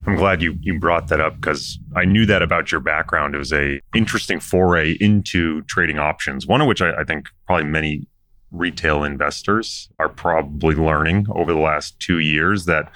I'm 0.05 0.15
glad 0.15 0.41
you 0.41 0.57
you 0.59 0.79
brought 0.79 1.07
that 1.07 1.21
up 1.21 1.35
because 1.35 1.79
I 1.95 2.03
knew 2.03 2.25
that 2.25 2.41
about 2.41 2.71
your 2.71 2.81
background. 2.81 3.35
It 3.35 3.37
was 3.37 3.53
a 3.53 3.79
interesting 3.95 4.41
foray 4.41 4.97
into 4.99 5.61
trading 5.63 5.97
options, 5.97 6.45
one 6.45 6.59
of 6.59 6.67
which 6.67 6.81
I, 6.81 6.93
I 6.93 7.03
think 7.05 7.29
probably 7.47 7.65
many 7.65 8.05
retail 8.53 9.03
investors 9.03 9.89
are 9.99 10.09
probably 10.09 10.75
learning 10.75 11.27
over 11.31 11.51
the 11.51 11.59
last 11.59 11.99
two 11.99 12.19
years 12.19 12.65
that 12.65 12.91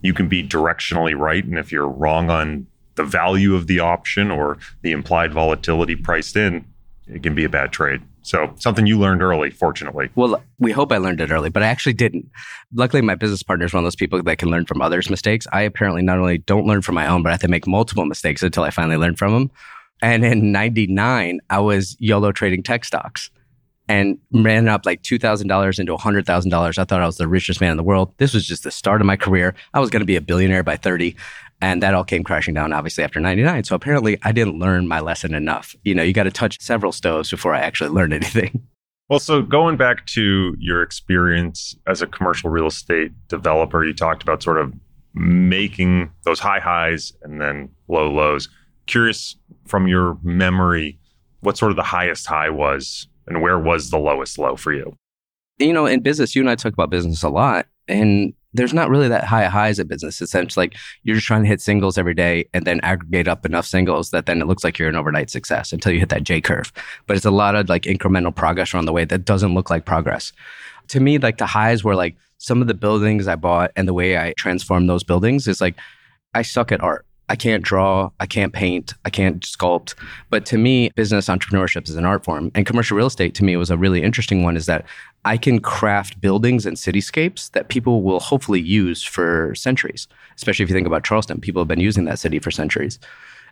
you 0.00 0.12
can 0.12 0.28
be 0.28 0.42
directionally 0.42 1.16
right. 1.16 1.44
And 1.44 1.58
if 1.58 1.70
you're 1.70 1.88
wrong 1.88 2.30
on 2.30 2.66
the 2.96 3.04
value 3.04 3.54
of 3.54 3.66
the 3.66 3.80
option 3.80 4.30
or 4.30 4.58
the 4.80 4.90
implied 4.90 5.32
volatility 5.32 5.94
priced 5.94 6.36
in, 6.36 6.64
it 7.06 7.22
can 7.22 7.34
be 7.34 7.44
a 7.44 7.48
bad 7.48 7.72
trade. 7.72 8.02
So 8.22 8.54
something 8.56 8.86
you 8.86 8.98
learned 8.98 9.22
early, 9.22 9.50
fortunately. 9.50 10.10
Well, 10.14 10.42
we 10.58 10.72
hope 10.72 10.92
I 10.92 10.98
learned 10.98 11.20
it 11.20 11.30
early, 11.30 11.50
but 11.50 11.62
I 11.62 11.66
actually 11.66 11.94
didn't. 11.94 12.30
Luckily, 12.72 13.02
my 13.02 13.16
business 13.16 13.42
partner 13.42 13.66
is 13.66 13.74
one 13.74 13.82
of 13.82 13.86
those 13.86 13.96
people 13.96 14.22
that 14.22 14.38
can 14.38 14.48
learn 14.48 14.64
from 14.64 14.80
others' 14.80 15.10
mistakes. 15.10 15.46
I 15.52 15.62
apparently 15.62 16.02
not 16.02 16.18
only 16.18 16.38
don't 16.38 16.66
learn 16.66 16.82
from 16.82 16.94
my 16.94 17.06
own, 17.06 17.22
but 17.22 17.30
I 17.30 17.32
have 17.32 17.40
to 17.40 17.48
make 17.48 17.66
multiple 17.66 18.04
mistakes 18.06 18.42
until 18.42 18.62
I 18.62 18.70
finally 18.70 18.96
learn 18.96 19.16
from 19.16 19.32
them. 19.32 19.50
And 20.00 20.24
in 20.24 20.52
99, 20.52 21.40
I 21.50 21.58
was 21.58 21.96
YOLO 21.98 22.32
trading 22.32 22.62
tech 22.62 22.84
stocks 22.84 23.30
and 23.92 24.16
ran 24.32 24.68
up 24.68 24.86
like 24.86 25.02
$2,000 25.02 25.78
into 25.78 25.94
$100,000. 25.94 26.78
I 26.78 26.84
thought 26.84 27.02
I 27.02 27.06
was 27.06 27.18
the 27.18 27.28
richest 27.28 27.60
man 27.60 27.72
in 27.72 27.76
the 27.76 27.82
world. 27.82 28.14
This 28.16 28.32
was 28.32 28.46
just 28.46 28.64
the 28.64 28.70
start 28.70 29.02
of 29.02 29.06
my 29.06 29.16
career. 29.16 29.54
I 29.74 29.80
was 29.80 29.90
going 29.90 30.00
to 30.00 30.06
be 30.06 30.16
a 30.16 30.20
billionaire 30.22 30.62
by 30.62 30.76
30. 30.76 31.14
And 31.60 31.82
that 31.82 31.92
all 31.92 32.02
came 32.02 32.24
crashing 32.24 32.54
down, 32.54 32.72
obviously, 32.72 33.04
after 33.04 33.20
99. 33.20 33.64
So 33.64 33.74
apparently, 33.74 34.18
I 34.22 34.32
didn't 34.32 34.58
learn 34.58 34.88
my 34.88 35.00
lesson 35.00 35.34
enough. 35.34 35.76
You 35.84 35.94
know, 35.94 36.02
you 36.02 36.14
got 36.14 36.22
to 36.22 36.30
touch 36.30 36.58
several 36.58 36.90
stoves 36.90 37.30
before 37.30 37.54
I 37.54 37.60
actually 37.60 37.90
learned 37.96 38.14
anything. 38.14 38.66
Well, 39.10 39.20
so 39.20 39.42
going 39.42 39.76
back 39.76 40.06
to 40.06 40.56
your 40.58 40.82
experience 40.82 41.76
as 41.86 42.00
a 42.00 42.06
commercial 42.06 42.48
real 42.48 42.68
estate 42.68 43.12
developer, 43.28 43.84
you 43.84 43.92
talked 43.92 44.22
about 44.22 44.42
sort 44.42 44.56
of 44.56 44.72
making 45.12 46.10
those 46.24 46.40
high 46.40 46.60
highs 46.60 47.12
and 47.22 47.42
then 47.42 47.68
low 47.88 48.10
lows. 48.10 48.48
Curious 48.86 49.36
from 49.66 49.86
your 49.86 50.16
memory, 50.22 50.98
what 51.40 51.58
sort 51.58 51.72
of 51.72 51.76
the 51.76 51.82
highest 51.82 52.26
high 52.26 52.48
was 52.48 53.06
and 53.26 53.42
where 53.42 53.58
was 53.58 53.90
the 53.90 53.98
lowest 53.98 54.38
low 54.38 54.56
for 54.56 54.72
you? 54.72 54.96
You 55.58 55.72
know, 55.72 55.86
in 55.86 56.00
business, 56.00 56.34
you 56.34 56.42
and 56.42 56.50
I 56.50 56.54
talk 56.54 56.72
about 56.72 56.90
business 56.90 57.22
a 57.22 57.28
lot. 57.28 57.66
And 57.88 58.32
there's 58.54 58.74
not 58.74 58.90
really 58.90 59.08
that 59.08 59.24
high 59.24 59.46
highs 59.46 59.80
at 59.80 59.88
business. 59.88 60.20
It's 60.20 60.30
essentially 60.30 60.66
like 60.66 60.76
you're 61.02 61.16
just 61.16 61.26
trying 61.26 61.42
to 61.42 61.48
hit 61.48 61.60
singles 61.60 61.96
every 61.96 62.14
day 62.14 62.48
and 62.52 62.66
then 62.66 62.80
aggregate 62.80 63.28
up 63.28 63.46
enough 63.46 63.66
singles 63.66 64.10
that 64.10 64.26
then 64.26 64.42
it 64.42 64.46
looks 64.46 64.62
like 64.62 64.78
you're 64.78 64.88
an 64.88 64.96
overnight 64.96 65.30
success 65.30 65.72
until 65.72 65.92
you 65.92 66.00
hit 66.00 66.10
that 66.10 66.24
J 66.24 66.40
curve. 66.40 66.72
But 67.06 67.16
it's 67.16 67.26
a 67.26 67.30
lot 67.30 67.54
of 67.54 67.68
like 67.68 67.84
incremental 67.84 68.34
progress 68.34 68.74
around 68.74 68.84
the 68.84 68.92
way 68.92 69.04
that 69.06 69.24
doesn't 69.24 69.54
look 69.54 69.70
like 69.70 69.84
progress. 69.86 70.32
To 70.88 71.00
me, 71.00 71.18
like 71.18 71.38
the 71.38 71.46
highs 71.46 71.82
were 71.82 71.94
like 71.94 72.16
some 72.38 72.60
of 72.60 72.68
the 72.68 72.74
buildings 72.74 73.26
I 73.26 73.36
bought 73.36 73.72
and 73.76 73.88
the 73.88 73.94
way 73.94 74.18
I 74.18 74.34
transformed 74.36 74.88
those 74.88 75.04
buildings 75.04 75.48
is 75.48 75.60
like 75.60 75.76
I 76.34 76.42
suck 76.42 76.72
at 76.72 76.82
art. 76.82 77.06
I 77.28 77.36
can't 77.36 77.64
draw, 77.64 78.10
I 78.20 78.26
can't 78.26 78.52
paint, 78.52 78.94
I 79.04 79.10
can't 79.10 79.40
sculpt. 79.40 79.94
But 80.28 80.44
to 80.46 80.58
me, 80.58 80.90
business 80.96 81.28
entrepreneurship 81.28 81.88
is 81.88 81.96
an 81.96 82.04
art 82.04 82.24
form. 82.24 82.50
And 82.54 82.66
commercial 82.66 82.96
real 82.96 83.06
estate 83.06 83.34
to 83.36 83.44
me 83.44 83.56
was 83.56 83.70
a 83.70 83.78
really 83.78 84.02
interesting 84.02 84.42
one 84.42 84.56
is 84.56 84.66
that 84.66 84.84
I 85.24 85.36
can 85.36 85.60
craft 85.60 86.20
buildings 86.20 86.66
and 86.66 86.76
cityscapes 86.76 87.50
that 87.52 87.68
people 87.68 88.02
will 88.02 88.20
hopefully 88.20 88.60
use 88.60 89.02
for 89.02 89.54
centuries. 89.54 90.08
Especially 90.36 90.64
if 90.64 90.68
you 90.68 90.74
think 90.74 90.86
about 90.86 91.04
Charleston, 91.04 91.40
people 91.40 91.60
have 91.60 91.68
been 91.68 91.80
using 91.80 92.04
that 92.06 92.18
city 92.18 92.38
for 92.38 92.50
centuries. 92.50 92.98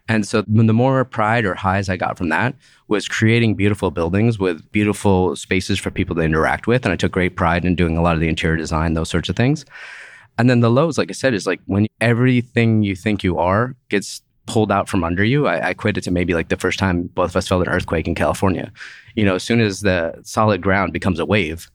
And 0.08 0.26
so 0.26 0.42
the 0.42 0.72
more 0.72 1.04
pride 1.04 1.44
or 1.44 1.54
highs 1.54 1.88
I 1.88 1.96
got 1.96 2.18
from 2.18 2.30
that 2.30 2.54
was 2.88 3.06
creating 3.06 3.54
beautiful 3.54 3.90
buildings 3.90 4.38
with 4.38 4.70
beautiful 4.72 5.36
spaces 5.36 5.78
for 5.78 5.90
people 5.90 6.16
to 6.16 6.22
interact 6.22 6.66
with. 6.66 6.84
And 6.84 6.92
I 6.92 6.96
took 6.96 7.12
great 7.12 7.36
pride 7.36 7.64
in 7.64 7.76
doing 7.76 7.96
a 7.96 8.02
lot 8.02 8.14
of 8.14 8.20
the 8.20 8.28
interior 8.28 8.56
design, 8.56 8.94
those 8.94 9.10
sorts 9.10 9.28
of 9.28 9.36
things. 9.36 9.64
And 10.40 10.48
then 10.48 10.60
the 10.60 10.70
lows, 10.70 10.96
like 10.96 11.10
I 11.10 11.12
said, 11.12 11.34
is 11.34 11.46
like 11.46 11.60
when 11.66 11.86
everything 12.00 12.82
you 12.82 12.96
think 12.96 13.22
you 13.22 13.36
are 13.36 13.76
gets 13.90 14.22
pulled 14.46 14.72
out 14.72 14.88
from 14.88 15.04
under 15.04 15.22
you. 15.22 15.46
I, 15.46 15.68
I 15.68 15.74
quit 15.74 15.98
it 15.98 16.04
to 16.04 16.10
maybe 16.10 16.32
like 16.32 16.48
the 16.48 16.56
first 16.56 16.78
time 16.78 17.08
both 17.08 17.28
of 17.28 17.36
us 17.36 17.46
felt 17.46 17.66
an 17.66 17.68
earthquake 17.68 18.08
in 18.08 18.14
California. 18.14 18.72
You 19.16 19.26
know, 19.26 19.34
as 19.34 19.42
soon 19.42 19.60
as 19.60 19.82
the 19.82 20.18
solid 20.22 20.62
ground 20.62 20.94
becomes 20.94 21.18
a 21.18 21.26
wave, 21.26 21.70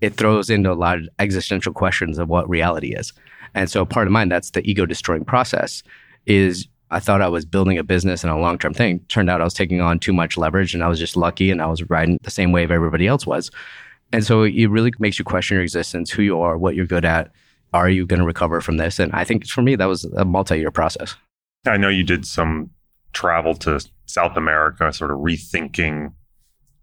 it 0.00 0.14
throws 0.14 0.48
into 0.48 0.72
a 0.72 0.80
lot 0.80 0.96
of 0.96 1.08
existential 1.18 1.74
questions 1.74 2.16
of 2.16 2.30
what 2.30 2.48
reality 2.48 2.94
is. 2.94 3.12
And 3.54 3.70
so 3.70 3.84
part 3.84 4.06
of 4.06 4.14
mine, 4.14 4.30
that's 4.30 4.52
the 4.52 4.66
ego 4.68 4.86
destroying 4.86 5.26
process, 5.26 5.82
is 6.24 6.66
I 6.90 7.00
thought 7.00 7.20
I 7.20 7.28
was 7.28 7.44
building 7.44 7.76
a 7.76 7.84
business 7.84 8.24
and 8.24 8.32
a 8.32 8.38
long 8.38 8.56
term 8.56 8.72
thing. 8.72 9.00
Turned 9.08 9.28
out 9.28 9.42
I 9.42 9.44
was 9.44 9.52
taking 9.52 9.82
on 9.82 9.98
too 9.98 10.14
much 10.14 10.38
leverage 10.38 10.72
and 10.72 10.82
I 10.82 10.88
was 10.88 10.98
just 10.98 11.18
lucky 11.18 11.50
and 11.50 11.60
I 11.60 11.66
was 11.66 11.82
riding 11.90 12.18
the 12.22 12.30
same 12.30 12.50
wave 12.50 12.70
everybody 12.70 13.06
else 13.06 13.26
was. 13.26 13.50
And 14.10 14.24
so 14.24 14.44
it 14.44 14.66
really 14.68 14.94
makes 14.98 15.18
you 15.18 15.24
question 15.26 15.56
your 15.56 15.62
existence, 15.62 16.10
who 16.10 16.22
you 16.22 16.40
are, 16.40 16.56
what 16.56 16.74
you're 16.74 16.86
good 16.86 17.04
at, 17.04 17.30
are 17.76 17.88
you 17.88 18.06
going 18.06 18.20
to 18.20 18.26
recover 18.26 18.60
from 18.60 18.76
this? 18.76 18.98
And 18.98 19.12
I 19.12 19.24
think 19.24 19.46
for 19.46 19.62
me, 19.62 19.76
that 19.76 19.86
was 19.86 20.04
a 20.16 20.24
multi 20.24 20.58
year 20.58 20.70
process. 20.70 21.14
I 21.66 21.76
know 21.76 21.88
you 21.88 22.04
did 22.04 22.26
some 22.26 22.70
travel 23.12 23.54
to 23.56 23.80
South 24.06 24.36
America, 24.36 24.92
sort 24.92 25.10
of 25.10 25.18
rethinking 25.18 26.12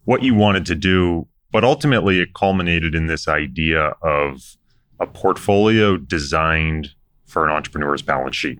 what 0.05 0.23
you 0.23 0.33
wanted 0.33 0.65
to 0.65 0.75
do, 0.75 1.27
but 1.51 1.63
ultimately 1.63 2.19
it 2.19 2.33
culminated 2.33 2.95
in 2.95 3.07
this 3.07 3.27
idea 3.27 3.93
of 4.01 4.57
a 4.99 5.07
portfolio 5.07 5.97
designed 5.97 6.89
for 7.25 7.45
an 7.45 7.51
entrepreneur's 7.51 8.01
balance 8.01 8.35
sheet. 8.35 8.59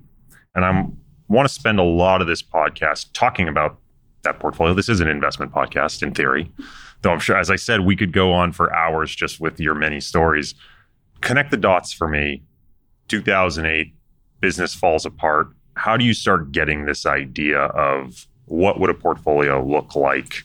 And 0.56 0.66
I 0.66 0.86
want 1.28 1.48
to 1.48 1.54
spend 1.54 1.80
a 1.80 1.84
lot 1.84 2.22
of 2.22 2.28
this 2.28 2.42
podcast 2.42 3.08
talking 3.14 3.48
about 3.48 3.78
that 4.24 4.40
portfolio. 4.40 4.74
This 4.74 4.90
is 4.90 5.02
an 5.02 5.08
investment 5.08 5.52
podcast 5.52 6.02
in 6.02 6.14
theory, 6.14 6.52
though 7.02 7.12
I'm 7.12 7.20
sure, 7.20 7.38
as 7.38 7.52
I 7.52 7.58
said, 7.58 7.82
we 7.82 7.96
could 7.96 8.14
go 8.14 8.32
on 8.32 8.52
for 8.52 8.74
hours 8.74 9.14
just 9.14 9.40
with 9.40 9.60
your 9.60 9.76
many 9.76 10.00
stories 10.00 10.56
connect 11.24 11.52
the 11.52 11.58
dots 11.58 11.92
for 11.92 12.08
me. 12.08 12.44
2008, 13.08 13.94
business 14.40 14.74
falls 14.74 15.06
apart. 15.06 15.48
How 15.76 15.98
do 15.98 16.06
you 16.06 16.14
start 16.14 16.52
getting 16.52 16.86
this 16.86 17.06
idea 17.06 17.60
of 17.60 18.28
what 18.46 18.80
would 18.80 18.90
a 18.90 18.94
portfolio 18.94 19.66
look 19.66 19.96
like 19.96 20.44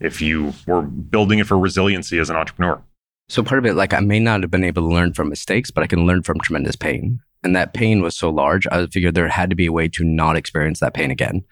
if 0.00 0.20
you 0.20 0.52
were 0.66 0.82
building 0.82 1.38
it 1.38 1.46
for 1.46 1.58
resiliency 1.58 2.18
as 2.18 2.30
an 2.30 2.36
entrepreneur? 2.36 2.82
So 3.28 3.42
part 3.42 3.58
of 3.58 3.66
it, 3.66 3.74
like 3.74 3.94
I 3.94 4.00
may 4.00 4.18
not 4.18 4.42
have 4.42 4.50
been 4.50 4.64
able 4.64 4.82
to 4.88 4.94
learn 4.94 5.14
from 5.14 5.28
mistakes, 5.28 5.70
but 5.70 5.82
I 5.82 5.86
can 5.86 6.06
learn 6.06 6.22
from 6.22 6.40
tremendous 6.40 6.76
pain. 6.76 7.20
And 7.42 7.54
that 7.54 7.74
pain 7.74 8.02
was 8.02 8.16
so 8.16 8.30
large, 8.30 8.66
I 8.66 8.86
figured 8.86 9.14
there 9.14 9.28
had 9.28 9.50
to 9.50 9.56
be 9.56 9.66
a 9.66 9.72
way 9.72 9.88
to 9.88 10.04
not 10.04 10.36
experience 10.36 10.80
that 10.80 10.94
pain 10.94 11.10
again. 11.10 11.44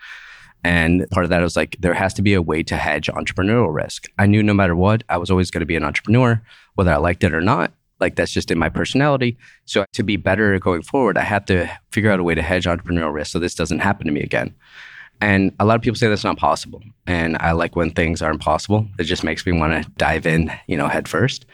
And 0.65 1.07
part 1.11 1.25
of 1.25 1.31
that 1.31 1.43
was 1.43 1.57
like, 1.57 1.77
there 1.81 1.95
has 1.95 2.15
to 2.15 2.23
be 2.23 2.35
a 2.35 2.43
way 2.43 2.63
to 2.65 2.77
hedge 2.77 3.09
entrepreneurial 3.09 3.75
risk. 3.75 4.09
I 4.19 4.27
knew 4.27 4.43
no 4.43 4.55
matter 4.55 4.77
what, 4.77 5.03
I 5.09 5.19
was 5.19 5.31
always 5.31 5.51
going 5.51 5.61
to 5.61 5.67
be 5.67 5.77
an 5.77 5.85
entrepreneur, 5.85 6.43
whether 6.75 6.93
I 6.93 6.97
liked 6.97 7.25
it 7.25 7.35
or 7.35 7.41
not. 7.41 7.73
Like 8.03 8.17
that's 8.17 8.33
just 8.33 8.51
in 8.51 8.59
my 8.59 8.69
personality. 8.69 9.39
So 9.65 9.87
to 9.93 10.03
be 10.03 10.17
better 10.17 10.59
going 10.59 10.83
forward, 10.83 11.17
I 11.17 11.23
have 11.23 11.47
to 11.47 11.71
figure 11.91 12.11
out 12.11 12.21
a 12.21 12.25
way 12.25 12.35
to 12.35 12.43
hedge 12.43 12.67
entrepreneurial 12.67 13.15
risk 13.15 13.33
so 13.33 13.39
this 13.39 13.55
doesn't 13.55 13.79
happen 13.79 14.07
to 14.07 14.13
me 14.13 14.21
again. 14.21 14.55
And 15.21 15.55
a 15.61 15.65
lot 15.65 15.77
of 15.77 15.83
people 15.83 15.97
say 15.97 16.09
that's 16.09 16.25
not 16.25 16.37
possible. 16.37 16.83
And 17.07 17.37
I 17.39 17.53
like 17.53 17.77
when 17.77 17.91
things 17.91 18.21
are 18.23 18.31
impossible. 18.33 18.89
It 18.99 19.05
just 19.05 19.23
makes 19.23 19.47
me 19.47 19.53
want 19.53 19.81
to 19.81 19.89
dive 19.93 20.27
in, 20.27 20.53
you 20.67 20.77
know, 20.77 20.89
head 20.89 21.07
first. 21.07 21.47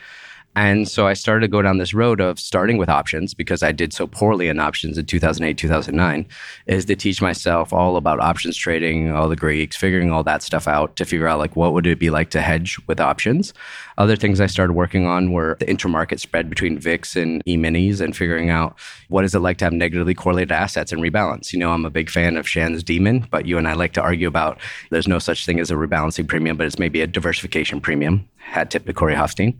And 0.58 0.88
so 0.88 1.06
I 1.06 1.12
started 1.12 1.42
to 1.42 1.48
go 1.48 1.62
down 1.62 1.78
this 1.78 1.94
road 1.94 2.20
of 2.20 2.40
starting 2.40 2.78
with 2.78 2.88
options 2.88 3.32
because 3.32 3.62
I 3.62 3.70
did 3.70 3.92
so 3.92 4.08
poorly 4.08 4.48
in 4.48 4.58
options 4.58 4.98
in 4.98 5.06
2008, 5.06 5.56
2009, 5.56 6.26
is 6.66 6.84
to 6.86 6.96
teach 6.96 7.22
myself 7.22 7.72
all 7.72 7.96
about 7.96 8.18
options 8.18 8.56
trading, 8.56 9.08
all 9.12 9.28
the 9.28 9.36
Greeks, 9.36 9.76
figuring 9.76 10.10
all 10.10 10.24
that 10.24 10.42
stuff 10.42 10.66
out 10.66 10.96
to 10.96 11.04
figure 11.04 11.28
out 11.28 11.38
like 11.38 11.54
what 11.54 11.74
would 11.74 11.86
it 11.86 12.00
be 12.00 12.10
like 12.10 12.30
to 12.30 12.40
hedge 12.40 12.76
with 12.88 12.98
options. 12.98 13.54
Other 13.98 14.16
things 14.16 14.40
I 14.40 14.48
started 14.48 14.72
working 14.72 15.06
on 15.06 15.30
were 15.30 15.56
the 15.60 15.66
intermarket 15.66 16.18
spread 16.18 16.50
between 16.50 16.76
VIX 16.76 17.14
and 17.14 17.40
E-minis 17.46 18.00
and 18.00 18.16
figuring 18.16 18.50
out 18.50 18.76
what 19.06 19.24
is 19.24 19.36
it 19.36 19.38
like 19.38 19.58
to 19.58 19.64
have 19.64 19.72
negatively 19.72 20.12
correlated 20.12 20.50
assets 20.50 20.90
and 20.90 21.00
rebalance. 21.00 21.52
You 21.52 21.60
know, 21.60 21.70
I'm 21.70 21.84
a 21.84 21.90
big 21.90 22.10
fan 22.10 22.36
of 22.36 22.48
Shannon's 22.48 22.82
Demon, 22.82 23.28
but 23.30 23.46
you 23.46 23.58
and 23.58 23.68
I 23.68 23.74
like 23.74 23.92
to 23.92 24.02
argue 24.02 24.26
about 24.26 24.58
there's 24.90 25.06
no 25.06 25.20
such 25.20 25.46
thing 25.46 25.60
as 25.60 25.70
a 25.70 25.74
rebalancing 25.74 26.26
premium, 26.26 26.56
but 26.56 26.66
it's 26.66 26.80
maybe 26.80 27.00
a 27.00 27.06
diversification 27.06 27.80
premium. 27.80 28.28
Hat 28.38 28.72
tip 28.72 28.86
to 28.86 28.92
Corey 28.92 29.14
Hoffstein. 29.14 29.56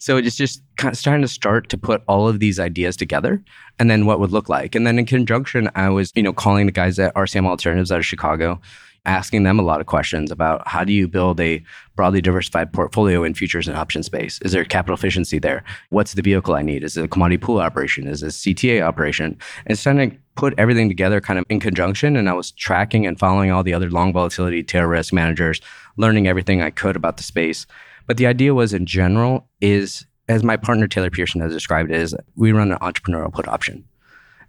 So 0.00 0.16
it's 0.16 0.34
just 0.34 0.62
kind 0.76 0.92
of 0.92 0.98
starting 0.98 1.20
to 1.22 1.28
start 1.28 1.68
to 1.68 1.78
put 1.78 2.02
all 2.08 2.26
of 2.26 2.40
these 2.40 2.58
ideas 2.58 2.96
together 2.96 3.42
and 3.78 3.90
then 3.90 4.06
what 4.06 4.18
would 4.18 4.32
look 4.32 4.48
like. 4.48 4.74
And 4.74 4.86
then 4.86 4.98
in 4.98 5.04
conjunction, 5.04 5.70
I 5.74 5.90
was, 5.90 6.10
you 6.14 6.22
know, 6.22 6.32
calling 6.32 6.64
the 6.64 6.72
guys 6.72 6.98
at 6.98 7.14
RCM 7.14 7.46
Alternatives 7.46 7.92
out 7.92 7.98
of 7.98 8.06
Chicago, 8.06 8.58
asking 9.04 9.42
them 9.42 9.58
a 9.58 9.62
lot 9.62 9.80
of 9.80 9.86
questions 9.86 10.30
about 10.30 10.66
how 10.66 10.84
do 10.84 10.92
you 10.94 11.06
build 11.06 11.38
a 11.38 11.62
broadly 11.96 12.22
diversified 12.22 12.72
portfolio 12.72 13.24
in 13.24 13.34
futures 13.34 13.68
and 13.68 13.76
option 13.76 14.02
space? 14.02 14.40
Is 14.42 14.52
there 14.52 14.64
capital 14.64 14.94
efficiency 14.94 15.38
there? 15.38 15.62
What's 15.90 16.14
the 16.14 16.22
vehicle 16.22 16.54
I 16.54 16.62
need? 16.62 16.82
Is 16.82 16.96
it 16.96 17.04
a 17.04 17.08
commodity 17.08 17.36
pool 17.38 17.58
operation? 17.58 18.08
Is 18.08 18.22
it 18.22 18.28
a 18.28 18.30
CTA 18.30 18.82
operation? 18.82 19.38
And 19.66 19.78
starting 19.78 20.12
to 20.12 20.16
put 20.34 20.54
everything 20.56 20.88
together 20.88 21.20
kind 21.20 21.38
of 21.38 21.44
in 21.50 21.60
conjunction. 21.60 22.16
And 22.16 22.26
I 22.26 22.32
was 22.32 22.52
tracking 22.52 23.06
and 23.06 23.18
following 23.18 23.50
all 23.50 23.62
the 23.62 23.74
other 23.74 23.90
long 23.90 24.14
volatility 24.14 24.62
tail 24.62 24.84
risk 24.84 25.12
managers, 25.12 25.60
learning 25.98 26.26
everything 26.26 26.62
I 26.62 26.70
could 26.70 26.96
about 26.96 27.18
the 27.18 27.22
space. 27.22 27.66
But 28.06 28.16
the 28.16 28.26
idea 28.26 28.54
was 28.54 28.72
in 28.72 28.86
general 28.86 29.48
is, 29.60 30.06
as 30.28 30.42
my 30.42 30.56
partner 30.56 30.86
Taylor 30.86 31.10
Pearson 31.10 31.40
has 31.40 31.52
described 31.52 31.90
it, 31.90 32.00
is 32.00 32.14
we 32.36 32.52
run 32.52 32.72
an 32.72 32.78
entrepreneurial 32.78 33.32
put 33.32 33.48
option. 33.48 33.84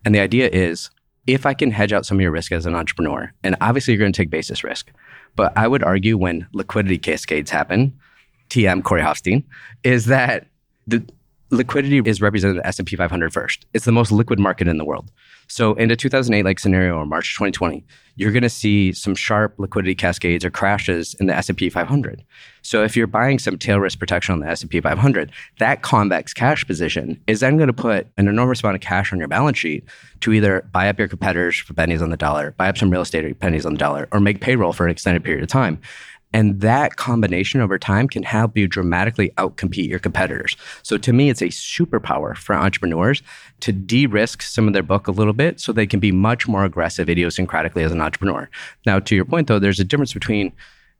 And 0.04 0.16
the 0.16 0.20
idea 0.20 0.50
is 0.50 0.90
if 1.28 1.46
I 1.46 1.54
can 1.54 1.72
hedge 1.72 1.94
out 1.94 2.06
some 2.06 2.18
of 2.18 2.22
your 2.22 2.32
risk 2.32 2.52
as 2.52 2.66
an 2.66 2.76
entrepreneur, 2.76 3.32
and 3.44 3.56
obviously 3.62 3.94
you're 3.94 4.00
going 4.00 4.14
to 4.14 4.18
take 4.18 4.30
basis 4.30 4.64
risk, 4.64 4.92
but 5.36 5.56
I 5.58 5.68
would 5.68 5.84
argue 5.84 6.18
when 6.18 6.48
liquidity 6.54 6.98
cascades 6.98 7.52
happen, 7.52 7.98
TM 8.50 8.84
Corey 8.84 9.02
Hoffstein, 9.02 9.44
is 9.84 10.06
that 10.06 10.48
the 10.88 11.06
liquidity 11.52 12.00
is 12.00 12.22
represented 12.22 12.58
in 12.58 12.62
the 12.62 12.68
S&P 12.68 12.96
500 12.96 13.32
first. 13.32 13.66
It's 13.74 13.86
the 13.86 13.92
most 13.92 14.12
liquid 14.12 14.40
market 14.40 14.68
in 14.68 14.78
the 14.78 14.86
world. 14.86 15.12
So 15.52 15.74
in 15.74 15.92
a 15.92 15.98
2008 15.98 16.46
like 16.46 16.60
scenario 16.60 16.96
or 16.96 17.06
March 17.06 17.36
2020, 17.36 17.84
you're 18.16 18.32
going 18.32 18.42
to 18.42 18.50
see 18.50 18.94
some 18.94 19.14
sharp 19.14 19.54
liquidity 19.58 19.96
cascades 19.96 20.46
or 20.46 20.50
crashes 20.50 21.14
in 21.16 21.26
the 21.26 21.36
S&P 21.36 21.70
500. 21.70 22.24
So 22.62 22.84
if 22.84 22.96
you're 22.96 23.06
buying 23.06 23.38
some 23.38 23.58
tail 23.58 23.78
risk 23.78 24.00
protection 24.00 24.32
on 24.32 24.40
the 24.40 24.48
S&P 24.48 24.80
500, 24.80 25.30
that 25.60 25.82
convex 25.82 26.34
cash 26.34 26.66
position 26.66 27.22
is 27.28 27.42
then 27.42 27.58
going 27.58 27.68
to 27.68 27.74
put 27.74 28.08
an 28.16 28.30
enormous 28.30 28.64
amount 28.64 28.76
of 28.76 28.82
cash 28.82 29.12
on 29.12 29.20
your 29.20 29.28
balance 29.28 29.58
sheet 29.58 29.84
to 30.22 30.32
either 30.32 30.66
buy 30.72 30.88
up 30.88 30.98
your 30.98 31.10
competitors 31.10 31.58
for 31.58 31.74
pennies 31.74 32.02
on 32.02 32.12
the 32.12 32.18
dollar, 32.18 32.52
buy 32.52 32.70
up 32.70 32.78
some 32.78 32.90
real 32.90 33.02
estate 33.02 33.38
pennies 33.42 33.66
on 33.66 33.74
the 33.74 33.80
dollar, 33.80 34.08
or 34.14 34.22
make 34.22 34.40
payroll 34.40 34.72
for 34.72 34.86
an 34.86 34.92
extended 34.92 35.22
period 35.22 35.44
of 35.44 35.50
time. 35.50 35.82
And 36.34 36.62
that 36.62 36.96
combination 36.96 37.62
over 37.62 37.78
time 37.78 38.08
can 38.08 38.24
help 38.24 38.58
you 38.58 38.68
dramatically 38.68 39.32
outcompete 39.38 39.90
your 39.90 40.00
competitors. 40.00 40.56
So 40.82 40.98
to 40.98 41.14
me, 41.14 41.30
it's 41.30 41.42
a 41.42 41.48
superpower 41.48 42.38
for 42.38 42.56
entrepreneurs 42.56 43.22
to 43.62 43.72
de-risk 43.72 44.42
some 44.42 44.68
of 44.68 44.74
their 44.74 44.84
book 44.84 45.08
a 45.08 45.12
little 45.12 45.34
bit 45.34 45.60
so 45.60 45.72
they 45.72 45.88
can 45.88 46.00
be 46.00 46.12
much 46.12 46.48
more 46.48 46.64
aggressive 46.64 47.08
idiosyncratically 47.08 47.84
as 47.84 47.92
an 47.92 48.02
entrepreneur. 48.02 48.50
Now, 48.86 49.00
to 49.00 49.16
your 49.16 49.26
point 49.26 49.48
though, 49.48 49.60
there's 49.60 49.80
a 49.80 49.84
difference 49.84 50.14
between 50.14 50.54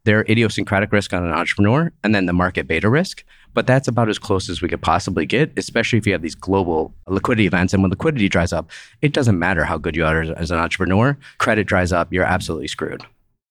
their 0.04 0.22
idiosyncratic 0.22 0.92
risk 0.92 1.14
on 1.14 1.24
an 1.24 1.32
entrepreneur 1.32 1.92
and 2.04 2.16
then 2.16 2.26
the 2.26 2.34
market 2.34 2.68
beta 2.68 2.90
risk. 2.90 3.24
But 3.54 3.68
that's 3.68 3.88
about 3.88 4.10
as 4.10 4.18
close 4.18 4.50
as 4.50 4.62
we 4.62 4.70
could 4.70 4.82
possibly 4.82 5.26
get, 5.26 5.52
especially 5.58 6.00
if 6.00 6.08
you 6.08 6.14
have 6.14 6.22
these 6.22 6.36
global 6.36 6.94
liquidity 7.08 7.46
events. 7.46 7.74
And 7.74 7.84
when 7.84 7.90
liquidity 7.90 8.30
dries 8.30 8.54
up, 8.54 8.72
it 9.02 9.14
doesn't 9.14 9.38
matter 9.38 9.66
how 9.66 9.78
good 9.78 9.96
you 9.96 10.06
are 10.06 10.22
as 10.22 10.52
an 10.52 10.58
entrepreneur. 10.58 11.18
Credit 11.38 11.68
dries 11.68 11.92
up, 11.92 12.14
you're 12.14 12.24
absolutely 12.24 12.68
screwed. 12.68 13.04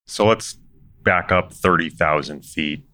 So 0.06 0.26
let's 0.26 0.56
back 1.02 1.32
up 1.32 1.52
30,000 1.52 2.44
feet, 2.44 2.84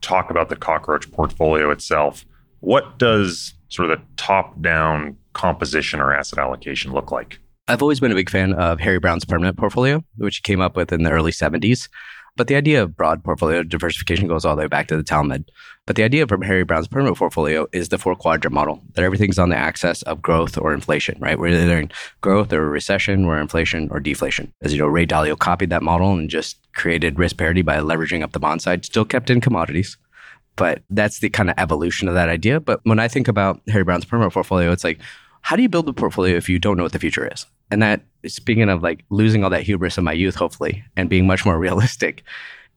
talk 0.00 0.30
about 0.30 0.48
the 0.48 0.56
cockroach 0.56 1.10
portfolio 1.10 1.70
itself. 1.70 2.24
What 2.60 2.98
does 2.98 3.54
sort 3.68 3.90
of 3.90 3.98
the 3.98 4.04
top 4.16 4.60
down 4.60 5.16
composition 5.32 6.00
or 6.00 6.12
asset 6.14 6.38
allocation 6.38 6.92
look 6.92 7.10
like? 7.10 7.38
I've 7.66 7.82
always 7.82 8.00
been 8.00 8.12
a 8.12 8.16
big 8.16 8.30
fan 8.30 8.52
of 8.54 8.80
Harry 8.80 8.98
Brown's 8.98 9.24
permanent 9.24 9.56
portfolio, 9.56 10.04
which 10.16 10.36
he 10.36 10.42
came 10.42 10.60
up 10.60 10.76
with 10.76 10.92
in 10.92 11.02
the 11.02 11.10
early 11.10 11.32
70s. 11.32 11.88
But 12.36 12.48
the 12.48 12.56
idea 12.56 12.82
of 12.82 12.96
broad 12.96 13.22
portfolio 13.22 13.62
diversification 13.62 14.26
goes 14.26 14.44
all 14.44 14.56
the 14.56 14.62
way 14.62 14.66
back 14.66 14.88
to 14.88 14.96
the 14.96 15.04
Talmud. 15.04 15.50
But 15.86 15.96
the 15.96 16.02
idea 16.02 16.26
from 16.26 16.42
Harry 16.42 16.64
Brown's 16.64 16.88
permanent 16.88 17.16
portfolio 17.16 17.68
is 17.72 17.90
the 17.90 17.98
four 17.98 18.16
quadrant 18.16 18.52
model 18.52 18.82
that 18.94 19.04
everything's 19.04 19.38
on 19.38 19.50
the 19.50 19.56
axis 19.56 20.02
of 20.02 20.20
growth 20.20 20.58
or 20.58 20.74
inflation, 20.74 21.16
right? 21.20 21.38
We're 21.38 21.48
either 21.48 21.78
in 21.78 21.92
growth 22.22 22.52
or 22.52 22.68
recession, 22.68 23.24
or 23.24 23.38
inflation 23.38 23.88
or 23.90 24.00
deflation. 24.00 24.52
As 24.62 24.72
you 24.72 24.78
know, 24.80 24.88
Ray 24.88 25.06
Dalio 25.06 25.38
copied 25.38 25.70
that 25.70 25.82
model 25.82 26.12
and 26.14 26.28
just 26.28 26.58
created 26.74 27.18
risk 27.18 27.36
parity 27.36 27.62
by 27.62 27.78
leveraging 27.78 28.22
up 28.22 28.32
the 28.32 28.40
bond 28.40 28.62
side, 28.62 28.84
still 28.84 29.04
kept 29.04 29.30
in 29.30 29.40
commodities. 29.40 29.96
But 30.56 30.82
that's 30.90 31.18
the 31.18 31.30
kind 31.30 31.50
of 31.50 31.56
evolution 31.58 32.08
of 32.08 32.14
that 32.14 32.28
idea. 32.28 32.60
But 32.60 32.80
when 32.84 32.98
I 32.98 33.08
think 33.08 33.26
about 33.26 33.60
Harry 33.68 33.84
Brown's 33.84 34.04
permanent 34.04 34.32
portfolio, 34.32 34.70
it's 34.70 34.84
like, 34.84 35.00
how 35.40 35.56
do 35.56 35.62
you 35.62 35.68
build 35.68 35.88
a 35.88 35.92
portfolio 35.92 36.36
if 36.36 36.48
you 36.48 36.58
don't 36.58 36.76
know 36.76 36.84
what 36.84 36.92
the 36.92 36.98
future 36.98 37.28
is? 37.30 37.46
And 37.70 37.82
that, 37.82 38.02
speaking 38.26 38.68
of 38.68 38.82
like 38.82 39.04
losing 39.10 39.42
all 39.42 39.50
that 39.50 39.62
hubris 39.62 39.98
of 39.98 40.04
my 40.04 40.12
youth, 40.12 40.36
hopefully, 40.36 40.84
and 40.96 41.10
being 41.10 41.26
much 41.26 41.44
more 41.44 41.58
realistic, 41.66 42.22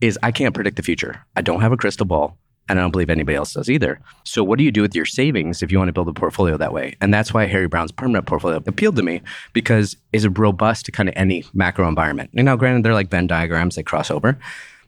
is 0.01 0.17
I 0.23 0.31
can't 0.31 0.55
predict 0.55 0.77
the 0.77 0.83
future. 0.83 1.23
I 1.35 1.41
don't 1.41 1.61
have 1.61 1.71
a 1.71 1.77
crystal 1.77 2.05
ball. 2.05 2.37
And 2.69 2.77
I 2.77 2.81
don't 2.81 2.91
believe 2.91 3.09
anybody 3.09 3.35
else 3.35 3.53
does 3.53 3.69
either. 3.69 3.99
So, 4.23 4.43
what 4.43 4.57
do 4.57 4.63
you 4.63 4.71
do 4.71 4.81
with 4.81 4.95
your 4.95 5.05
savings 5.05 5.63
if 5.63 5.71
you 5.71 5.77
want 5.77 5.89
to 5.89 5.93
build 5.93 6.09
a 6.09 6.13
portfolio 6.13 6.57
that 6.57 6.73
way? 6.73 6.95
And 6.99 7.13
that's 7.13 7.33
why 7.33 7.45
Harry 7.45 7.67
Brown's 7.67 7.91
permanent 7.91 8.25
portfolio 8.25 8.57
appealed 8.67 8.97
to 8.97 9.03
me 9.03 9.21
because 9.53 9.95
it's 10.11 10.25
robust 10.25 10.85
to 10.85 10.91
kind 10.91 11.07
of 11.07 11.13
any 11.15 11.45
macro 11.53 11.87
environment. 11.87 12.31
And 12.35 12.45
now, 12.45 12.55
granted, 12.55 12.83
they're 12.83 12.93
like 12.93 13.09
Venn 13.09 13.27
diagrams, 13.27 13.75
they 13.75 13.83
cross 13.83 14.11
over. 14.11 14.37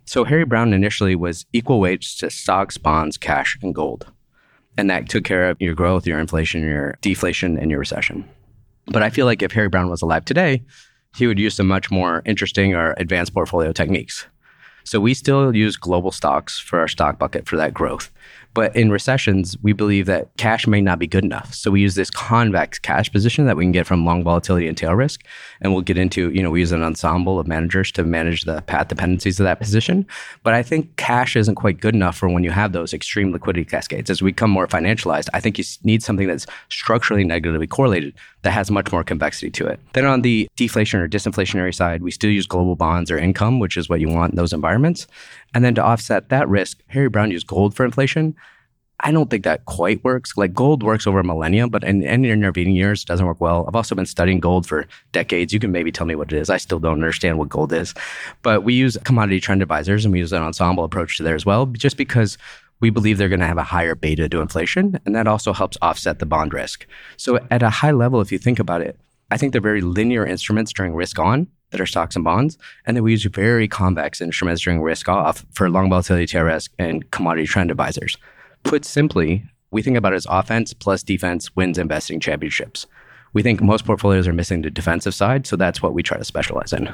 So, 0.06 0.24
Harry 0.26 0.46
Brown 0.46 0.74
initially 0.74 1.16
was 1.16 1.46
equal 1.54 1.80
weights 1.80 2.16
to 2.18 2.30
stocks, 2.30 2.78
bonds, 2.78 3.18
cash, 3.18 3.58
and 3.62 3.74
gold. 3.74 4.12
And 4.78 4.90
that 4.90 5.10
took 5.10 5.24
care 5.24 5.50
of 5.50 5.58
your 5.60 5.76
growth, 5.76 6.08
your 6.08 6.20
inflation, 6.20 6.62
your 6.62 6.98
deflation, 7.02 7.58
and 7.58 7.70
your 7.70 7.80
recession. 7.80 8.28
But 8.88 9.04
I 9.04 9.10
feel 9.10 9.26
like 9.26 9.42
if 9.42 9.52
Harry 9.52 9.70
Brown 9.70 9.90
was 9.90 10.02
alive 10.02 10.26
today, 10.26 10.64
he 11.16 11.28
would 11.28 11.40
use 11.40 11.56
some 11.56 11.68
much 11.68 11.92
more 11.92 12.22
interesting 12.26 12.76
or 12.76 12.94
advanced 12.98 13.34
portfolio 13.34 13.72
techniques. 13.72 14.26
So 14.90 15.00
we 15.00 15.14
still 15.14 15.56
use 15.56 15.78
global 15.78 16.12
stocks 16.12 16.58
for 16.58 16.80
our 16.80 16.88
stock 16.88 17.20
bucket 17.20 17.46
for 17.46 17.58
that 17.58 17.76
growth. 17.76 18.10
But 18.54 18.76
in 18.76 18.92
recessions, 18.92 19.58
we 19.62 19.74
believe 19.74 20.06
that 20.08 20.36
cash 20.38 20.68
may 20.68 20.82
not 20.82 21.00
be 21.00 21.08
good 21.08 21.24
enough. 21.24 21.54
So 21.54 21.72
we 21.72 21.82
use 21.82 21.96
this 21.96 22.10
convex 22.10 22.80
cash 22.80 23.12
position 23.12 23.46
that 23.46 23.56
we 23.56 23.64
can 23.64 23.72
get 23.72 23.86
from 23.88 24.06
long 24.06 24.24
volatility 24.24 24.68
and 24.68 24.78
tail 24.78 24.96
risk. 24.96 25.24
And 25.62 25.72
we'll 25.72 25.82
get 25.82 25.98
into, 25.98 26.32
you 26.32 26.42
know, 26.42 26.50
we 26.50 26.60
use 26.60 26.72
an 26.72 26.84
ensemble 26.84 27.40
of 27.40 27.48
managers 27.48 27.92
to 27.94 28.04
manage 28.04 28.44
the 28.44 28.62
path 28.64 28.88
dependencies 28.88 29.40
of 29.40 29.44
that 29.44 29.60
position. 29.60 30.06
But 30.44 30.54
I 30.56 30.64
think 30.64 30.96
cash 30.98 31.36
isn't 31.36 31.56
quite 31.56 31.80
good 31.80 31.96
enough 31.96 32.18
for 32.18 32.28
when 32.28 32.44
you 32.44 32.52
have 32.52 32.72
those 32.72 32.94
extreme 32.94 33.32
liquidity 33.32 33.66
cascades. 33.66 34.10
As 34.10 34.22
we 34.22 34.32
become 34.32 34.52
more 34.52 34.68
financialized, 34.68 35.30
I 35.34 35.40
think 35.40 35.58
you 35.58 35.64
need 35.84 36.02
something 36.02 36.28
that's 36.28 36.48
structurally 36.70 37.24
negatively 37.24 37.68
correlated 37.68 38.14
that 38.42 38.52
has 38.52 38.72
much 38.72 38.92
more 38.92 39.04
convexity 39.04 39.52
to 39.52 39.68
it. 39.68 39.80
Then 39.94 40.06
on 40.06 40.22
the 40.22 40.48
deflation 40.56 41.00
or 41.00 41.10
disinflationary 41.10 41.76
side, 41.76 42.02
we 42.02 42.12
still 42.12 42.30
use 42.30 42.48
global 42.48 42.76
bonds 42.76 43.12
or 43.12 43.18
income, 43.18 43.60
which 43.60 43.76
is 43.76 43.90
what 43.90 44.00
you 44.00 44.10
want 44.10 44.32
in 44.32 44.38
those 44.38 44.54
environments. 44.54 45.08
And 45.54 45.64
then 45.64 45.76
to 45.76 45.84
offset 45.84 46.30
that 46.30 46.48
risk, 46.48 46.80
Harry 46.88 47.10
Brown 47.10 47.32
used 47.32 47.48
gold 47.48 47.76
for 47.76 47.86
inflation. 47.86 48.36
I 49.02 49.12
don't 49.12 49.30
think 49.30 49.46
that 49.46 49.66
quite 49.66 50.04
works. 50.04 50.36
Like 50.36 50.54
gold 50.54 50.84
works 50.84 51.08
over 51.08 51.20
a 51.20 51.24
millennia, 51.24 51.68
but 51.70 51.84
in 51.84 52.04
any 52.04 52.30
intervening 52.30 52.76
years, 52.76 53.06
doesn't 53.06 53.26
work 53.26 53.40
well. 53.40 53.66
I've 53.68 53.76
also 53.76 53.96
been 53.96 54.06
studying 54.06 54.42
gold 54.42 54.68
for 54.68 54.88
decades. 55.14 55.54
You 55.54 55.60
can 55.60 55.72
maybe 55.72 55.92
tell 55.92 56.06
me 56.06 56.16
what 56.16 56.34
it 56.34 56.38
is. 56.38 56.50
I 56.50 56.58
still 56.58 56.80
don't 56.80 56.94
understand 56.94 57.40
what 57.40 57.50
gold 57.50 57.72
is. 57.72 57.94
But 58.42 58.64
we 58.64 58.74
use 58.74 58.98
commodity 59.06 59.40
trend 59.40 59.62
advisors 59.62 60.04
and 60.04 60.12
we 60.12 60.20
use 60.20 60.34
an 60.34 60.44
ensemble 60.44 60.84
approach 60.84 61.16
to 61.18 61.24
there 61.24 61.36
as 61.36 61.46
well, 61.46 61.66
just 61.68 61.96
because 61.96 62.38
we 62.82 62.90
believe 62.90 63.18
they're 63.18 63.30
going 63.30 63.40
to 63.40 63.48
have 63.48 63.58
a 63.58 63.64
higher 63.64 63.96
beta 63.96 64.28
to 64.28 64.42
inflation. 64.42 65.00
And 65.06 65.16
that 65.16 65.28
also 65.28 65.54
helps 65.54 65.78
offset 65.82 66.20
the 66.20 66.26
bond 66.26 66.54
risk. 66.54 66.86
So 67.16 67.40
at 67.50 67.64
a 67.64 67.70
high 67.70 67.92
level, 67.92 68.20
if 68.20 68.32
you 68.32 68.38
think 68.38 68.60
about 68.60 68.82
it, 68.82 69.00
I 69.32 69.38
think 69.38 69.54
they're 69.54 69.62
very 69.62 69.82
linear 69.82 70.26
instruments 70.26 70.74
during 70.74 70.94
risk 70.94 71.20
on 71.20 71.48
that 71.72 71.82
are 71.82 71.86
stocks 71.86 72.16
and 72.16 72.26
bonds. 72.26 72.58
And 72.86 72.96
then 72.96 73.04
we 73.04 73.12
use 73.12 73.26
very 73.26 73.68
convex 73.68 74.22
instruments 74.22 74.62
during 74.62 74.82
risk 74.82 75.08
off 75.08 75.46
for 75.52 75.70
long 75.70 75.90
volatility 75.90 76.26
tail 76.26 76.44
risk 76.44 76.72
and 76.80 77.10
commodity 77.12 77.48
trend 77.48 77.72
advisors. 77.72 78.18
Put 78.64 78.86
simply, 78.86 79.46
we 79.72 79.82
think 79.82 79.98
about 79.98 80.14
it 80.14 80.18
as 80.18 80.28
offense 80.30 80.74
plus 80.74 81.04
defense 81.04 81.56
wins 81.56 81.78
investing 81.78 82.20
championships. 82.20 82.88
We 83.34 83.44
think 83.44 83.62
most 83.62 83.86
portfolios 83.86 84.28
are 84.28 84.34
missing 84.34 84.64
the 84.64 84.72
defensive 84.72 85.14
side, 85.14 85.46
so 85.46 85.56
that's 85.56 85.82
what 85.82 85.94
we 85.94 86.02
try 86.02 86.18
to 86.18 86.26
specialize 86.26 86.74
in. 86.74 86.92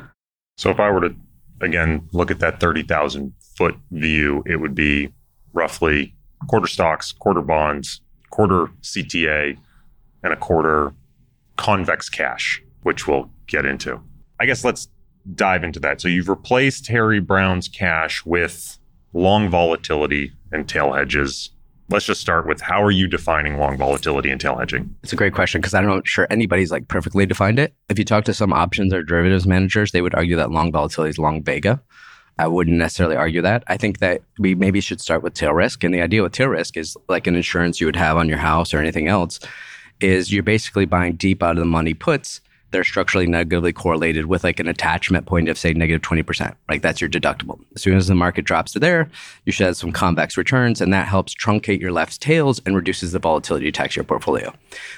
So 0.58 0.70
if 0.70 0.79
I 0.79 0.89
were 0.91 1.01
to 1.01 1.15
again 1.62 2.08
look 2.12 2.32
at 2.32 2.39
that 2.39 2.60
30,000 2.60 3.34
foot 3.58 3.75
view, 3.91 4.44
it 4.46 4.58
would 4.58 4.75
be 4.75 5.13
roughly 5.53 6.13
quarter 6.48 6.67
stocks, 6.67 7.13
quarter 7.13 7.41
bonds, 7.41 8.02
quarter 8.30 8.67
CTA, 8.82 9.58
and 10.23 10.34
a 10.34 10.36
quarter 10.36 10.93
convex 11.56 12.10
cash, 12.10 12.62
which 12.82 13.08
we'll 13.08 13.32
get 13.47 13.65
into. 13.65 14.02
I 14.39 14.45
guess 14.45 14.63
let's 14.63 14.88
dive 15.34 15.63
into 15.63 15.80
that. 15.80 16.02
So 16.02 16.08
you've 16.08 16.30
replaced 16.30 16.88
Harry 16.88 17.19
Brown's 17.19 17.67
cash 17.67 18.26
with 18.26 18.78
long 19.13 19.50
volatility 19.50 20.34
and 20.52 20.67
tail 20.67 20.93
hedges. 20.93 21.52
Let's 21.89 22.06
just 22.06 22.21
start 22.21 22.48
with 22.48 22.62
how 22.62 22.82
are 22.84 22.91
you 22.91 23.08
defining 23.08 23.58
long 23.58 23.78
volatility 23.78 24.30
and 24.30 24.41
tail 24.41 24.58
hedging? 24.58 24.95
It's 25.04 25.13
a 25.13 25.15
great 25.15 25.34
question 25.34 25.62
because 25.62 25.74
I'm 25.74 25.86
not 25.86 26.08
sure 26.08 26.28
anybody's 26.30 26.71
like 26.71 26.88
perfectly 26.88 27.26
defined 27.26 27.60
it. 27.60 27.74
If 27.89 28.00
you 28.00 28.06
talk 28.06 28.26
to 28.26 28.34
some 28.34 28.54
options 28.54 28.93
or 28.93 29.04
derivatives 29.04 29.45
managers, 29.45 29.91
they 29.91 30.02
would 30.02 30.15
argue 30.15 30.36
that 30.36 30.52
long 30.52 30.71
volatility 30.71 31.12
is 31.12 31.19
long 31.19 31.43
vega. 31.43 31.82
I 32.38 32.48
wouldn't 32.48 32.78
necessarily 32.78 33.15
argue 33.15 33.41
that. 33.43 33.63
I 33.67 33.78
think 33.78 34.00
that 34.00 34.21
we 34.39 34.56
maybe 34.56 34.82
should 34.82 35.00
start 35.00 35.24
with 35.24 35.36
tail 35.36 35.54
risk. 35.54 35.84
And 35.84 35.93
the 35.93 36.02
idea 36.02 36.21
with 36.21 36.34
tail 36.34 36.50
risk 36.50 36.76
is 36.76 36.98
like 37.08 37.28
an 37.28 37.36
insurance 37.36 37.80
you 37.80 37.88
would 37.88 37.95
have 37.95 38.17
on 38.17 38.28
your 38.28 38.39
house 38.39 38.74
or 38.74 38.80
anything 38.80 39.08
else, 39.08 39.39
is 40.02 40.34
you're 40.34 40.43
basically 40.43 40.86
buying 40.86 41.15
deep 41.15 41.41
out 41.41 41.52
of 41.52 41.58
the 41.58 41.65
money 41.65 41.93
puts 41.93 42.41
they're 42.71 42.84
structurally 42.84 43.28
negatively 43.28 43.71
correlated 43.71 44.25
with 44.25 44.43
like 44.43 44.60
an 44.60 44.67
attachment 44.67 45.25
point 45.25 45.49
of 45.49 45.58
say 45.58 45.73
negative 45.73 46.01
20%. 46.01 46.56
Like 46.69 46.82
that's 46.82 47.01
your 47.01 47.10
deductible. 47.10 47.60
As 47.75 47.82
soon 47.82 47.95
as 47.95 48.08
the 48.08 48.15
market 48.15 48.45
drops 48.45 48.73
to 48.73 48.80
there, 48.80 49.10
you 49.45 49.51
should 49.51 49.65
have 49.65 49.78
some 49.78 49.91
convex 49.91 50.38
returns 50.38 50.82
and 50.82 50.93
that 50.93 51.08
helps 51.08 51.34
truncate 51.34 51.80
your 51.80 51.91
left 51.91 52.21
tails 52.21 52.62
and 52.65 52.75
reduces 52.75 53.12
the 53.12 53.19
volatility 53.19 53.71
tax 53.71 53.95
your 53.95 54.06
portfolio. 54.06 54.54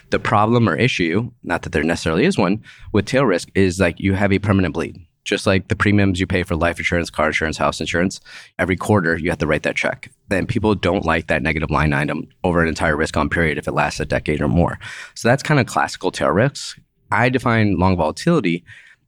The 0.09 0.19
problem 0.19 0.67
or 0.67 0.75
issue, 0.75 1.31
not 1.43 1.63
that 1.63 1.71
there 1.71 1.83
necessarily 1.83 2.25
is 2.25 2.37
one, 2.37 2.63
with 2.93 3.05
tail 3.05 3.25
risk 3.25 3.49
is 3.55 3.79
like 3.79 3.99
you 3.99 4.13
have 4.13 4.31
a 4.31 4.39
permanent 4.39 4.73
bleed. 4.73 4.97
Just 5.23 5.45
like 5.45 5.67
the 5.67 5.75
premiums 5.75 6.21
you 6.21 6.25
pay 6.25 6.43
for 6.43 6.55
life 6.55 6.79
insurance, 6.79 7.09
car 7.09 7.27
insurance, 7.27 7.57
house 7.57 7.81
insurance, 7.81 8.21
every 8.57 8.77
quarter 8.77 9.17
you 9.17 9.29
have 9.29 9.39
to 9.39 9.47
write 9.47 9.63
that 9.63 9.75
check. 9.75 10.09
Then 10.29 10.47
people 10.47 10.73
don't 10.73 11.03
like 11.03 11.27
that 11.27 11.43
negative 11.43 11.69
line 11.69 11.91
item 11.91 12.29
over 12.45 12.61
an 12.61 12.69
entire 12.69 12.95
risk 12.95 13.17
on 13.17 13.29
period 13.29 13.57
if 13.57 13.67
it 13.67 13.73
lasts 13.73 13.99
a 13.99 14.05
decade 14.05 14.41
or 14.41 14.47
more. 14.47 14.79
So 15.15 15.27
that's 15.27 15.43
kind 15.43 15.59
of 15.59 15.65
classical 15.65 16.11
tail 16.11 16.29
risk 16.29 16.79
I 17.11 17.29
define 17.29 17.77
long 17.77 17.97
volatility 17.97 18.63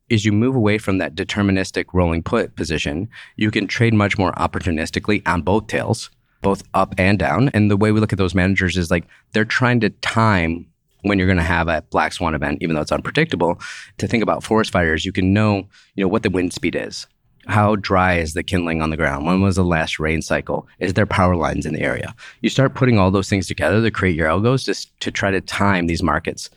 is 0.10 0.26
you 0.26 0.32
move 0.32 0.56
away 0.56 0.78
from 0.78 0.98
that 0.98 1.16
deterministic 1.16 1.86
rolling 1.94 2.24
put 2.24 2.56
position. 2.56 3.08
You 3.36 3.52
can 3.52 3.68
trade 3.68 3.94
much 3.94 4.18
more 4.18 4.32
opportunistically 4.34 5.22
on 5.28 5.44
both 5.44 5.68
tails, 5.68 6.10
both 6.42 6.64
up 6.74 6.96
and 6.98 7.20
down. 7.20 7.50
And 7.50 7.70
the 7.70 7.78
way 7.78 7.92
we 7.92 8.00
look 8.00 8.14
at 8.14 8.18
those 8.18 8.36
managers 8.36 8.76
is 8.78 8.92
like 8.92 9.06
they're 9.34 9.46
trying 9.46 9.80
to 9.82 9.90
time 9.90 10.66
when 11.04 11.18
you're 11.18 11.28
going 11.28 11.38
to 11.38 11.44
have 11.44 11.68
a 11.68 11.84
black 11.92 12.12
swan 12.14 12.36
event, 12.36 12.58
even 12.62 12.76
though 12.76 12.82
it's 12.82 12.92
unpredictable. 12.92 13.60
To 14.00 14.08
think 14.08 14.24
about 14.24 14.44
forest 14.44 14.72
fires, 14.72 15.06
you 15.06 15.12
can 15.12 15.34
know, 15.34 15.68
you 15.96 16.04
know, 16.04 16.08
what 16.08 16.24
the 16.24 16.30
wind 16.30 16.54
speed 16.54 16.76
is. 16.76 17.08
How 17.48 17.76
dry 17.78 18.16
is 18.16 18.34
the 18.34 18.44
kindling 18.44 18.82
on 18.82 18.90
the 18.90 18.98
ground? 18.98 19.26
When 19.26 19.42
was 19.42 19.56
the 19.56 19.64
last 19.64 19.98
rain 19.98 20.22
cycle? 20.22 20.68
Is 20.80 20.94
there 20.94 21.06
power 21.06 21.36
lines 21.36 21.66
in 21.66 21.74
the 21.74 21.82
area? 21.82 22.14
You 22.42 22.50
start 22.50 22.76
putting 22.76 23.00
all 23.00 23.12
those 23.12 23.30
things 23.30 23.48
together 23.48 23.82
to 23.82 23.92
create 23.92 24.16
your 24.16 24.28
algos 24.28 24.66
just 24.66 25.00
to 25.00 25.10
try 25.10 25.32
to 25.32 25.42
time 25.42 25.88
these 25.88 26.04
markets 26.04 26.50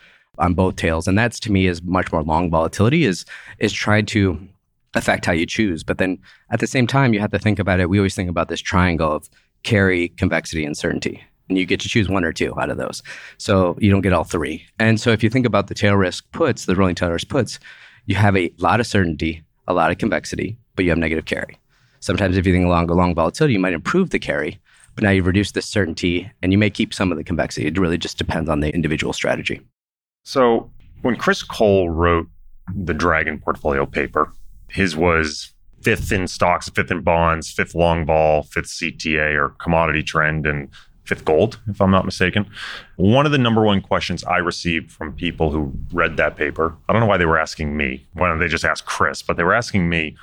on 0.42 0.54
both 0.54 0.76
tails. 0.76 1.08
And 1.08 1.16
that's 1.16 1.40
to 1.40 1.52
me 1.52 1.66
is 1.66 1.82
much 1.82 2.12
more 2.12 2.22
long 2.22 2.50
volatility 2.50 3.04
is 3.04 3.24
is 3.58 3.72
tried 3.72 4.08
to 4.08 4.38
affect 4.94 5.24
how 5.24 5.32
you 5.32 5.46
choose. 5.46 5.82
But 5.82 5.98
then 5.98 6.18
at 6.50 6.60
the 6.60 6.66
same 6.66 6.86
time, 6.86 7.14
you 7.14 7.20
have 7.20 7.30
to 7.30 7.38
think 7.38 7.58
about 7.58 7.80
it. 7.80 7.88
We 7.88 7.98
always 7.98 8.14
think 8.14 8.28
about 8.28 8.48
this 8.48 8.60
triangle 8.60 9.10
of 9.10 9.30
carry, 9.62 10.08
convexity, 10.08 10.66
and 10.66 10.76
certainty. 10.76 11.22
And 11.48 11.56
you 11.56 11.64
get 11.64 11.80
to 11.80 11.88
choose 11.88 12.08
one 12.08 12.24
or 12.24 12.32
two 12.32 12.58
out 12.60 12.70
of 12.70 12.76
those. 12.76 13.02
So 13.38 13.76
you 13.80 13.90
don't 13.90 14.02
get 14.02 14.12
all 14.12 14.24
three. 14.24 14.66
And 14.78 15.00
so 15.00 15.10
if 15.10 15.22
you 15.22 15.30
think 15.30 15.46
about 15.46 15.68
the 15.68 15.74
tail 15.74 15.96
risk 15.96 16.30
puts, 16.32 16.66
the 16.66 16.76
rolling 16.76 16.94
tail 16.94 17.10
risk 17.10 17.28
puts, 17.28 17.58
you 18.06 18.16
have 18.16 18.36
a 18.36 18.52
lot 18.58 18.80
of 18.80 18.86
certainty, 18.86 19.42
a 19.68 19.74
lot 19.74 19.90
of 19.90 19.98
convexity, 19.98 20.56
but 20.76 20.84
you 20.84 20.90
have 20.90 20.98
negative 20.98 21.24
carry. 21.24 21.58
Sometimes 22.00 22.36
if 22.36 22.46
you 22.46 22.52
think 22.52 22.66
along 22.66 22.88
long 22.88 23.14
volatility, 23.14 23.54
you 23.54 23.60
might 23.60 23.74
improve 23.74 24.10
the 24.10 24.18
carry, 24.18 24.60
but 24.94 25.04
now 25.04 25.10
you've 25.10 25.26
reduced 25.26 25.54
the 25.54 25.62
certainty 25.62 26.30
and 26.42 26.52
you 26.52 26.58
may 26.58 26.70
keep 26.70 26.92
some 26.92 27.12
of 27.12 27.18
the 27.18 27.24
convexity. 27.24 27.66
It 27.66 27.78
really 27.78 27.98
just 27.98 28.18
depends 28.18 28.50
on 28.50 28.60
the 28.60 28.74
individual 28.74 29.12
strategy. 29.12 29.60
So 30.24 30.70
when 31.02 31.16
Chris 31.16 31.42
Cole 31.42 31.90
wrote 31.90 32.28
the 32.74 32.94
Dragon 32.94 33.38
portfolio 33.38 33.86
paper, 33.86 34.32
his 34.68 34.96
was 34.96 35.52
fifth 35.82 36.12
in 36.12 36.28
stocks, 36.28 36.68
fifth 36.68 36.90
in 36.90 37.02
bonds, 37.02 37.50
fifth 37.50 37.74
long 37.74 38.06
vol, 38.06 38.44
fifth 38.44 38.66
CTA 38.66 39.34
or 39.34 39.50
commodity 39.50 40.02
trend, 40.02 40.46
and 40.46 40.68
fifth 41.04 41.24
gold, 41.24 41.60
if 41.68 41.80
I'm 41.80 41.90
not 41.90 42.04
mistaken. 42.04 42.46
One 42.96 43.26
of 43.26 43.32
the 43.32 43.38
number 43.38 43.62
one 43.62 43.80
questions 43.80 44.22
I 44.24 44.36
received 44.36 44.92
from 44.92 45.12
people 45.12 45.50
who 45.50 45.72
read 45.92 46.16
that 46.16 46.36
paper, 46.36 46.76
I 46.88 46.92
don't 46.92 47.00
know 47.00 47.08
why 47.08 47.16
they 47.16 47.26
were 47.26 47.38
asking 47.38 47.76
me. 47.76 48.06
Why 48.12 48.28
don't 48.28 48.38
they 48.38 48.48
just 48.48 48.64
ask 48.64 48.84
Chris? 48.84 49.22
But 49.22 49.36
they 49.36 49.42
were 49.42 49.54
asking 49.54 49.88
me, 49.88 50.16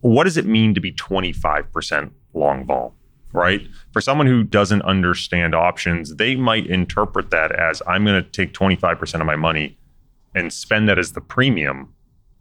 what 0.00 0.24
does 0.24 0.36
it 0.36 0.46
mean 0.46 0.74
to 0.74 0.80
be 0.80 0.92
25% 0.92 2.10
long 2.32 2.64
vol? 2.64 2.94
Right? 3.32 3.66
For 3.92 4.00
someone 4.00 4.26
who 4.26 4.42
doesn't 4.44 4.82
understand 4.82 5.54
options, 5.54 6.16
they 6.16 6.36
might 6.36 6.66
interpret 6.66 7.30
that 7.30 7.52
as 7.52 7.82
I'm 7.86 8.04
going 8.04 8.22
to 8.22 8.30
take 8.30 8.52
25% 8.52 9.20
of 9.20 9.26
my 9.26 9.36
money 9.36 9.78
and 10.34 10.52
spend 10.52 10.88
that 10.88 10.98
as 10.98 11.12
the 11.12 11.20
premium 11.20 11.92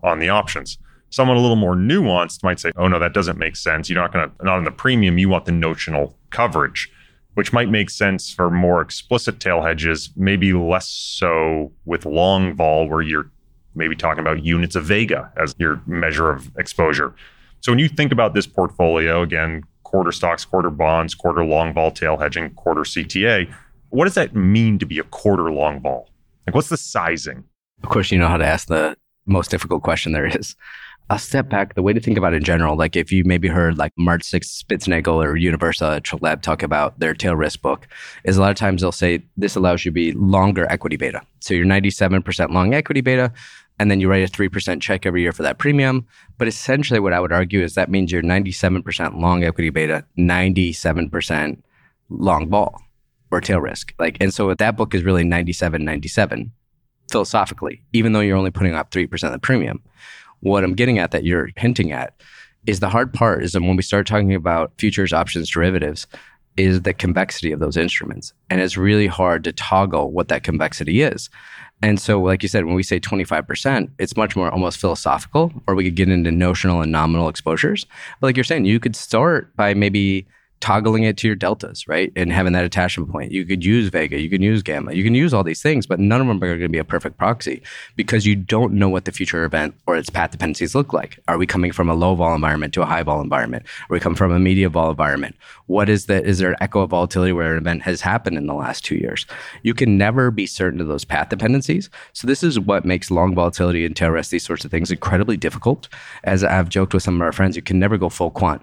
on 0.04 0.20
the 0.20 0.30
options. 0.30 0.78
Someone 1.10 1.38
a 1.38 1.42
little 1.42 1.58
more 1.58 1.76
nuanced 1.76 2.44
might 2.44 2.60
say, 2.60 2.72
oh 2.78 2.88
no, 2.88 3.00
that 3.00 3.14
doesn't 3.14 3.38
make 3.38 3.56
sense. 3.56 3.90
You're 3.90 4.02
not 4.02 4.14
going 4.14 4.30
to, 4.30 4.46
not 4.46 4.58
on 4.58 4.64
the 4.64 4.72
premium, 4.72 5.18
you 5.18 5.30
want 5.30 5.46
the 5.46 5.52
notional 5.52 6.18
coverage, 6.30 6.90
which 7.34 7.52
might 7.52 7.70
make 7.70 7.90
sense 7.90 8.32
for 8.32 8.50
more 8.50 8.82
explicit 8.82 9.40
tail 9.40 9.62
hedges, 9.62 10.10
maybe 10.16 10.54
less 10.54 10.88
so 10.88 11.72
with 11.86 12.06
long 12.06 12.54
vol, 12.56 12.88
where 12.88 13.02
you're 13.02 13.30
maybe 13.76 13.96
talking 13.96 14.22
about 14.22 14.44
units 14.44 14.76
of 14.76 14.86
Vega 14.86 15.32
as 15.38 15.56
your 15.58 15.82
measure 15.86 16.30
of 16.30 16.52
exposure. 16.58 17.14
So 17.62 17.72
when 17.72 17.80
you 17.80 17.88
think 17.88 18.12
about 18.12 18.34
this 18.34 18.48
portfolio, 18.48 19.22
again, 19.22 19.64
quarter 19.92 20.14
stocks, 20.14 20.46
quarter 20.46 20.70
bonds, 20.70 21.14
quarter 21.14 21.44
long 21.44 21.74
vol 21.74 21.92
tail 21.92 22.18
hedging, 22.18 22.50
quarter 22.52 22.82
CTA, 22.82 23.54
what 23.90 24.06
does 24.06 24.16
that 24.16 24.34
mean 24.34 24.80
to 24.80 24.86
be 24.86 24.98
a 24.98 25.04
quarter 25.04 25.52
long 25.52 25.82
vol? 25.82 26.10
Like, 26.48 26.56
what's 26.56 26.70
the 26.70 26.78
sizing? 26.78 27.44
Of 27.84 27.90
course, 27.90 28.10
you 28.10 28.18
know 28.18 28.30
how 28.30 28.38
to 28.38 28.46
ask 28.46 28.68
the 28.68 28.96
most 29.26 29.52
difficult 29.52 29.84
question 29.84 30.14
there 30.14 30.26
is. 30.26 30.56
I'll 31.10 31.18
step 31.18 31.50
back. 31.50 31.76
The 31.76 31.82
way 31.82 31.92
to 31.92 32.00
think 32.00 32.18
about 32.18 32.32
it 32.34 32.38
in 32.38 32.46
general, 32.46 32.78
like 32.78 32.96
if 32.96 33.12
you 33.12 33.26
maybe 33.26 33.50
heard 33.50 33.78
like 33.78 33.92
Marcin 33.98 34.40
Spitznagel 34.40 35.22
or 35.22 35.36
Universa 35.36 36.02
Traleb 36.04 36.42
talk 36.42 36.64
about 36.64 36.98
their 37.00 37.14
tail 37.14 37.36
risk 37.36 37.62
book, 37.62 37.86
is 38.24 38.38
a 38.38 38.42
lot 38.42 38.52
of 38.52 38.56
times 38.56 38.82
they'll 38.82 38.94
say 38.94 39.22
this 39.36 39.58
allows 39.58 39.84
you 39.84 39.92
to 39.92 39.94
be 39.94 40.14
longer 40.14 40.66
equity 40.72 40.96
beta. 40.96 41.22
So 41.42 41.54
you're 41.54 41.66
97% 41.66 42.52
long 42.54 42.74
equity 42.74 43.02
beta, 43.02 43.34
and 43.82 43.90
then 43.90 44.00
you 44.00 44.08
write 44.08 44.24
a 44.24 44.32
3% 44.32 44.80
check 44.80 45.08
every 45.08 45.24
year 45.24 45.32
for 45.32 45.42
that 45.42 45.58
premium. 45.58 46.06
But 46.38 46.48
essentially, 46.48 47.00
what 47.00 47.14
I 47.14 47.20
would 47.20 47.32
argue 47.32 47.64
is 47.64 47.74
that 47.74 47.90
means 47.90 48.12
you're 48.12 48.22
97% 48.22 49.20
long 49.20 49.44
equity 49.44 49.72
beta, 49.72 50.06
97% 50.20 51.58
long 52.10 52.48
vol 52.48 52.80
or 53.32 53.42
tail 53.42 53.60
risk. 53.60 53.96
Like, 53.98 54.18
and 54.22 54.32
so 54.32 54.54
that 54.54 54.78
book 54.78 54.94
is 54.94 55.04
really 55.04 55.24
97, 55.24 55.84
97 55.84 56.52
philosophically, 57.10 57.82
even 57.92 58.14
though 58.14 58.20
you're 58.20 58.38
only 58.38 58.52
putting 58.52 58.76
up 58.76 58.92
3% 58.92 59.12
of 59.24 59.32
the 59.32 59.40
premium. 59.40 59.82
What 60.42 60.64
I'm 60.64 60.76
getting 60.76 61.00
at 61.00 61.10
that 61.10 61.24
you're 61.24 61.50
hinting 61.56 61.92
at 61.92 62.14
is 62.68 62.82
the 62.82 62.90
hard 62.90 63.12
part 63.12 63.44
is 63.44 63.54
that 63.54 63.64
when 63.64 63.78
we 63.78 63.82
start 63.82 64.06
talking 64.06 64.36
about 64.36 64.74
futures, 64.78 65.12
options, 65.12 65.50
derivatives, 65.50 66.06
is 66.56 66.84
the 66.84 66.94
convexity 66.94 67.52
of 67.52 67.60
those 67.60 67.78
instruments. 67.78 68.32
And 68.52 68.62
it's 68.62 68.78
really 68.78 69.08
hard 69.08 69.44
to 69.46 69.52
toggle 69.52 70.12
what 70.12 70.28
that 70.28 70.44
convexity 70.44 71.02
is. 71.02 71.32
And 71.84 72.00
so, 72.00 72.22
like 72.22 72.44
you 72.44 72.50
said, 72.50 72.66
when 72.66 72.76
we 72.76 72.84
say 72.84 73.00
25%, 73.00 73.90
it's 73.98 74.16
much 74.16 74.36
more 74.36 74.52
almost 74.52 74.80
philosophical, 74.80 75.52
or 75.68 75.74
we 75.74 75.84
could 75.84 75.96
get 75.96 76.10
into 76.10 76.32
notional 76.32 76.82
and 76.82 76.92
nominal 76.92 77.28
exposures. 77.28 77.86
But 78.20 78.28
like 78.28 78.38
you're 78.38 78.44
saying, 78.44 78.66
you 78.66 78.80
could 78.80 78.96
start 78.96 79.56
by 79.56 79.74
maybe 79.74 80.28
toggling 80.62 81.04
it 81.04 81.18
to 81.18 81.28
your 81.28 81.36
deltas, 81.36 81.88
right? 81.88 82.14
And 82.16 82.32
having 82.32 82.54
that 82.54 82.64
attachment 82.64 83.12
point. 83.12 83.32
You 83.32 83.46
could 83.46 83.66
use 83.66 83.90
Vega, 83.90 84.20
you 84.20 84.30
can 84.30 84.42
use 84.42 84.62
Gamma, 84.64 84.94
you 84.94 85.04
can 85.04 85.16
use 85.16 85.34
all 85.34 85.44
these 85.44 85.62
things, 85.62 85.86
but 85.86 86.00
none 86.00 86.22
of 86.22 86.28
them 86.28 86.38
are 86.38 86.48
going 86.48 86.62
to 86.62 86.70
be 86.70 86.78
a 86.78 86.84
perfect 86.84 87.18
proxy 87.18 87.62
because 87.96 88.26
you 88.26 88.36
don't 88.36 88.74
know 88.74 88.88
what 88.88 89.06
the 89.06 89.12
future 89.12 89.44
event 89.44 89.76
or 89.88 89.98
its 89.98 90.10
path 90.10 90.32
dependencies 90.32 90.76
look 90.76 90.94
like. 90.94 91.20
Are 91.28 91.38
we 91.38 91.46
coming 91.46 91.72
from 91.72 91.90
a 91.90 91.96
low 91.96 92.16
vol 92.16 92.34
environment 92.34 92.74
to 92.76 92.84
a 92.84 92.86
high 92.86 93.04
vol 93.04 93.22
environment? 93.22 93.66
Are 93.90 93.94
we 93.94 94.00
coming 94.00 94.16
from 94.16 94.32
a 94.32 94.40
medium 94.40 94.72
vol 94.72 94.92
environment? 94.92 95.36
What 95.66 95.90
is 95.90 96.06
the, 96.06 96.24
is 96.24 96.38
there 96.38 96.52
an 96.52 96.58
echo 96.62 96.82
of 96.82 96.92
volatility 96.92 97.34
where 97.34 97.54
an 97.54 97.58
event 97.58 97.82
has 97.82 98.02
happened 98.02 98.38
in 98.38 98.46
the 98.46 98.54
last 98.54 98.86
two 98.86 98.96
years? 98.96 99.26
You 99.64 99.74
can 99.74 99.98
never 99.98 100.30
be 100.30 100.46
certain 100.46 100.80
of 100.80 100.88
those 100.88 101.06
path 101.06 101.30
dependencies. 101.30 101.90
So 102.14 102.28
this 102.28 102.44
is 102.44 102.60
what 102.60 102.86
makes 102.86 103.10
long 103.10 103.34
volatility 103.34 103.86
and 103.86 103.96
tail 103.96 104.12
risk, 104.12 104.30
these 104.30 104.46
sorts 104.46 104.64
of 104.64 104.72
things 104.72 104.92
incredibly 104.92 105.38
difficult. 105.38 105.88
As 106.24 106.44
I've 106.44 106.70
joked 106.70 106.94
with 106.94 107.04
some 107.04 107.16
of 107.16 107.22
our 107.22 107.32
friends, 107.32 107.56
you 107.56 107.62
can 107.62 107.80
never 107.80 107.98
go 107.98 108.10
full 108.10 108.30
quant 108.30 108.62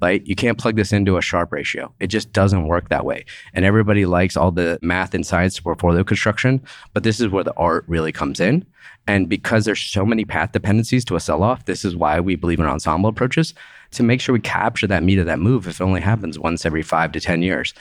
right? 0.00 0.26
You 0.26 0.34
can't 0.34 0.58
plug 0.58 0.76
this 0.76 0.92
into 0.92 1.16
a 1.16 1.22
Sharpe 1.22 1.52
ratio. 1.52 1.92
It 2.00 2.08
just 2.08 2.32
doesn't 2.32 2.66
work 2.66 2.88
that 2.88 3.04
way. 3.04 3.24
And 3.54 3.64
everybody 3.64 4.06
likes 4.06 4.36
all 4.36 4.50
the 4.50 4.78
math 4.82 5.14
and 5.14 5.26
science 5.26 5.58
portfolio 5.58 6.04
construction, 6.04 6.62
but 6.92 7.02
this 7.02 7.20
is 7.20 7.28
where 7.28 7.44
the 7.44 7.54
art 7.54 7.84
really 7.88 8.12
comes 8.12 8.40
in. 8.40 8.66
And 9.06 9.28
because 9.28 9.64
there's 9.64 9.80
so 9.80 10.04
many 10.04 10.24
path 10.24 10.52
dependencies 10.52 11.04
to 11.06 11.16
a 11.16 11.20
sell 11.20 11.42
off, 11.42 11.64
this 11.64 11.84
is 11.84 11.94
why 11.94 12.20
we 12.20 12.36
believe 12.36 12.60
in 12.60 12.66
ensemble 12.66 13.08
approaches 13.08 13.54
to 13.92 14.02
make 14.02 14.20
sure 14.20 14.32
we 14.32 14.40
capture 14.40 14.86
that 14.88 15.02
meat 15.02 15.18
of 15.18 15.26
that 15.26 15.38
move 15.38 15.66
if 15.68 15.80
it 15.80 15.84
only 15.84 16.00
happens 16.00 16.38
once 16.38 16.66
every 16.66 16.82
five 16.82 17.12
to 17.12 17.20
10 17.20 17.42
years. 17.42 17.72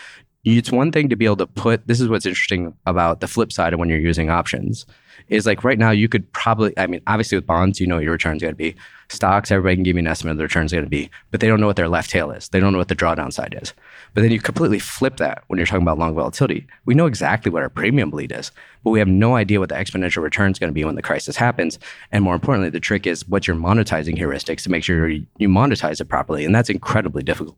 It's 0.44 0.72
one 0.72 0.92
thing 0.92 1.10
to 1.10 1.16
be 1.16 1.26
able 1.26 1.38
to 1.38 1.48
put, 1.48 1.88
this 1.88 2.00
is 2.00 2.08
what's 2.08 2.28
interesting 2.28 2.76
about 2.86 3.20
the 3.20 3.28
flip 3.28 3.52
side 3.52 3.74
of 3.74 3.80
when 3.80 3.90
you're 3.90 4.00
using 4.00 4.30
options 4.30 4.86
is 5.30 5.46
like 5.46 5.64
right 5.64 5.80
now 5.80 5.92
you 5.92 6.08
could 6.08 6.32
probably, 6.34 6.74
I 6.78 6.88
mean, 6.88 7.02
obviously 7.08 7.38
with 7.38 7.46
bonds, 7.46 7.80
you 7.80 7.88
know 7.88 7.96
what 7.96 8.04
your 8.04 8.14
return's 8.14 8.42
going 8.42 8.54
to 8.54 8.58
be. 8.58 8.76
Stocks, 9.10 9.52
everybody 9.52 9.76
can 9.76 9.84
give 9.84 9.96
you 9.96 10.00
an 10.00 10.08
estimate 10.08 10.32
of 10.32 10.38
the 10.38 10.44
return's 10.44 10.72
going 10.72 10.84
to 10.84 10.90
be, 10.90 11.12
but 11.30 11.40
they 11.40 11.48
don't 11.48 11.60
know 11.60 11.68
what 11.68 11.76
their 11.76 11.88
left 11.88 12.10
tail 12.10 12.32
is. 12.32 12.50
They 12.50 12.60
don't 12.60 12.72
know 12.72 12.80
what 12.80 12.88
the 12.88 12.96
drawdown 12.96 13.32
side 13.32 13.56
is. 13.62 13.74
But 14.16 14.22
then 14.22 14.32
you 14.32 14.40
completely 14.40 14.80
flip 14.80 15.18
that 15.18 15.44
when 15.48 15.58
you're 15.58 15.68
talking 15.68 15.84
about 15.84 16.00
long 16.00 16.16
volatility. 16.16 16.66
We 16.86 16.96
know 16.96 17.06
exactly 17.06 17.52
what 17.52 17.62
our 17.62 17.70
premium 17.70 18.10
bleed 18.10 18.32
is, 18.32 18.52
but 18.84 18.90
we 18.90 19.00
have 19.00 19.08
no 19.08 19.36
idea 19.36 19.60
what 19.60 19.70
the 19.70 19.76
exponential 19.76 20.24
return 20.24 20.52
is 20.52 20.60
going 20.60 20.72
to 20.72 20.74
be 20.74 20.86
when 20.86 20.96
the 20.96 21.04
crisis 21.04 21.36
happens. 21.36 21.78
And 22.12 22.24
more 22.24 22.34
importantly, 22.34 22.72
the 22.72 22.80
trick 22.80 23.06
is 23.06 23.28
what's 23.28 23.46
your 23.46 23.56
monetizing 23.56 24.18
heuristics 24.18 24.64
to 24.64 24.72
make 24.72 24.84
sure 24.84 25.08
you 25.08 25.28
monetize 25.40 26.02
it 26.02 26.06
properly. 26.06 26.44
And 26.44 26.56
that's 26.56 26.70
incredibly 26.70 27.22
difficult. 27.22 27.58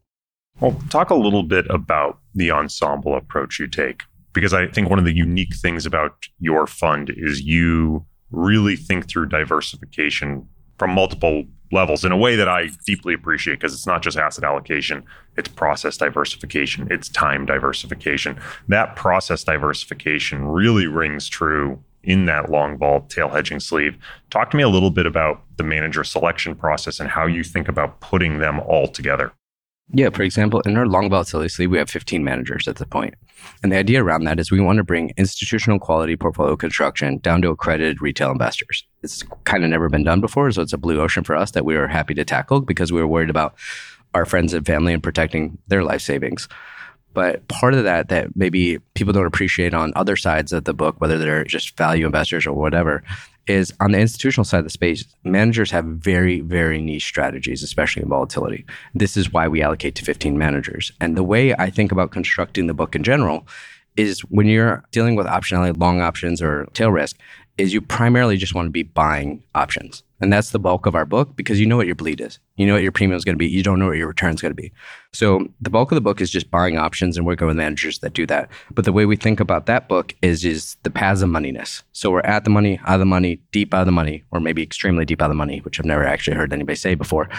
Well, 0.60 0.76
talk 0.90 1.12
a 1.12 1.16
little 1.16 1.44
bit 1.44 1.66
about 1.70 2.20
the 2.34 2.52
ensemble 2.52 3.16
approach 3.16 3.60
you 3.60 3.68
take 3.68 4.04
because 4.34 4.54
I 4.54 4.68
think 4.68 4.90
one 4.90 5.00
of 5.00 5.06
the 5.06 5.16
unique 5.16 5.56
things 5.56 5.86
about 5.86 6.28
your 6.40 6.68
fund 6.68 7.12
is 7.16 7.42
you 7.42 8.06
really 8.32 8.76
think 8.76 9.08
through 9.08 9.28
diversification 9.28 10.48
from 10.78 10.92
multiple 10.92 11.44
levels 11.72 12.06
in 12.06 12.12
a 12.12 12.18
way 12.18 12.36
that 12.36 12.48
I 12.48 12.70
deeply 12.86 13.14
appreciate 13.14 13.56
because 13.56 13.74
it's 13.74 13.88
not 13.88 14.02
just 14.02 14.18
asset 14.18 14.44
allocation, 14.44 15.04
it's 15.38 15.50
process 15.50 15.98
diversification, 15.98 16.88
it's 16.90 17.10
time 17.10 17.46
diversification. 17.46 18.40
That 18.68 18.96
process 18.96 19.44
diversification 19.44 20.46
really 20.46 20.88
rings 20.88 21.28
true 21.28 21.84
in 22.04 22.26
that 22.26 22.50
long 22.50 22.78
vol 22.78 23.02
tail 23.02 23.30
hedging 23.30 23.60
sleeve. 23.60 23.98
Talk 24.30 24.52
to 24.52 24.58
me 24.58 24.64
a 24.64 24.70
little 24.70 24.92
bit 24.92 25.06
about 25.06 25.44
the 25.58 25.64
manager 25.64 26.04
selection 26.04 26.56
process 26.56 27.00
and 27.00 27.10
how 27.10 27.26
you 27.26 27.44
think 27.44 27.68
about 27.68 28.00
putting 28.00 28.40
them 28.40 28.60
all 28.62 28.88
together. 28.88 29.34
Yeah, 29.94 30.10
for 30.10 30.24
example, 30.24 30.60
in 30.62 30.76
our 30.76 30.86
long 30.86 31.10
volatility 31.10 31.66
we 31.66 31.78
have 31.78 31.90
15 31.90 32.24
managers 32.24 32.68
at 32.68 32.76
the 32.76 32.86
point. 32.86 33.16
And 33.64 33.72
the 33.72 33.78
idea 33.78 34.04
around 34.04 34.26
that 34.26 34.40
is 34.40 34.52
we 34.52 34.60
want 34.60 34.78
to 34.78 34.84
bring 34.84 35.14
institutional 35.16 35.80
quality 35.80 36.18
portfolio 36.18 36.58
construction 36.58 37.20
down 37.20 37.42
to 37.44 37.50
accredited 37.50 38.02
retail 38.02 38.32
investors. 38.32 38.84
It's 39.02 39.24
kind 39.46 39.64
of 39.64 39.70
never 39.70 39.88
been 39.88 40.04
done 40.04 40.20
before, 40.20 40.52
so 40.52 40.62
it's 40.62 40.74
a 40.74 40.78
blue 40.78 41.00
ocean 41.00 41.24
for 41.24 41.36
us 41.36 41.52
that 41.52 41.64
we 41.64 41.78
were 41.78 41.88
happy 41.88 42.14
to 42.16 42.26
tackle 42.26 42.62
because 42.62 42.92
we 42.92 43.00
were 43.00 43.08
worried 43.08 43.30
about 43.30 43.56
our 44.14 44.26
friends 44.26 44.54
and 44.54 44.66
family 44.66 44.94
and 44.94 45.04
protecting 45.04 45.58
their 45.68 45.84
life 45.84 46.02
savings. 46.02 46.50
But 47.14 47.48
part 47.48 47.74
of 47.74 47.86
that 47.86 48.10
that 48.10 48.36
maybe 48.36 48.80
people 48.94 49.14
don't 49.14 49.26
appreciate 49.26 49.74
on 49.74 49.94
other 49.96 50.16
sides 50.16 50.52
of 50.52 50.66
the 50.66 50.74
book, 50.74 51.00
whether 51.00 51.18
they're 51.18 51.46
just 51.46 51.78
value 51.78 52.06
investors 52.06 52.46
or 52.46 52.54
whatever, 52.54 53.04
is 53.48 53.74
on 53.80 53.92
the 53.92 54.00
institutional 54.00 54.46
side 54.46 54.60
of 54.60 54.64
the 54.66 54.70
space, 54.70 55.06
managers 55.24 55.72
have 55.72 55.86
very, 55.86 56.42
very 56.42 56.82
niche 56.82 57.06
strategies, 57.06 57.64
especially 57.64 58.04
in 58.04 58.10
volatility. 58.10 58.66
This 58.94 59.18
is 59.18 59.32
why 59.32 59.48
we 59.48 59.62
allocate 59.62 59.96
to 59.96 60.06
15 60.06 60.38
managers. 60.38 60.92
And 61.00 61.16
the 61.16 61.24
way 61.24 61.54
I 61.54 61.70
think 61.70 61.92
about 61.92 62.12
constructing 62.12 62.68
the 62.68 62.74
book 62.74 62.96
in 62.96 63.04
general 63.04 63.48
is 63.96 64.22
when 64.22 64.48
you're 64.48 64.84
dealing 64.92 65.16
with 65.16 65.26
optionality, 65.26 65.78
long 65.78 66.02
options 66.02 66.42
or 66.42 66.68
tail 66.74 66.92
risk, 66.92 67.18
is 67.58 67.74
you 67.74 67.82
primarily 67.82 68.38
just 68.38 68.54
want 68.54 68.68
to 68.68 68.72
be 68.72 68.84
buying 68.84 69.44
options. 69.56 70.04
And 70.20 70.34
that's 70.34 70.50
the 70.50 70.60
bulk 70.60 70.86
of 70.88 70.96
our 70.96 71.06
book 71.06 71.36
because 71.36 71.60
you 71.60 71.68
know 71.68 71.78
what 71.78 71.86
your 71.86 71.96
bleed 71.96 72.22
is. 72.22 72.40
You 72.56 72.66
know 72.66 72.74
what 72.74 72.82
your 72.82 72.92
premium 72.92 73.18
is 73.18 73.24
going 73.24 73.36
to 73.36 73.40
be. 73.40 73.48
You 73.48 73.62
don't 73.62 73.78
know 73.78 73.88
what 73.88 73.98
your 73.98 74.08
return 74.08 74.34
is 74.34 74.42
going 74.42 74.52
to 74.52 74.60
be. 74.60 74.72
So 75.14 75.48
the 75.62 75.70
bulk 75.70 75.92
of 75.92 75.96
the 75.96 76.02
book 76.02 76.22
is 76.22 76.32
just 76.32 76.50
buying 76.50 76.78
options 76.78 77.18
and 77.18 77.26
working 77.26 77.46
with 77.46 77.56
managers 77.56 78.00
that 78.00 78.14
do 78.14 78.26
that. 78.28 78.50
But 78.72 78.86
the 78.86 78.92
way 78.92 79.06
we 79.06 79.16
think 79.16 79.40
about 79.40 79.68
that 79.68 79.88
book 79.88 80.16
is 80.24 80.44
is 80.44 80.76
the 80.82 80.90
paths 80.90 81.22
of 81.22 81.30
moneyness. 81.30 81.84
So 81.92 82.10
we're 82.10 82.22
at 82.22 82.46
the 82.46 82.50
money, 82.50 82.80
out 82.86 82.96
of 82.96 83.00
the 83.00 83.06
money, 83.06 83.40
deep 83.52 83.76
out 83.76 83.82
of 83.82 83.86
the 83.86 83.92
money, 83.92 84.24
or 84.32 84.40
maybe 84.40 84.64
extremely 84.64 85.06
deep 85.06 85.22
out 85.22 85.26
of 85.26 85.32
the 85.32 85.36
money, 85.36 85.60
which 85.60 85.80
I've 85.80 85.86
never 85.86 86.04
actually 86.04 86.36
heard 86.36 86.52
anybody 86.52 86.76
say 86.76 86.96
before. 86.96 87.30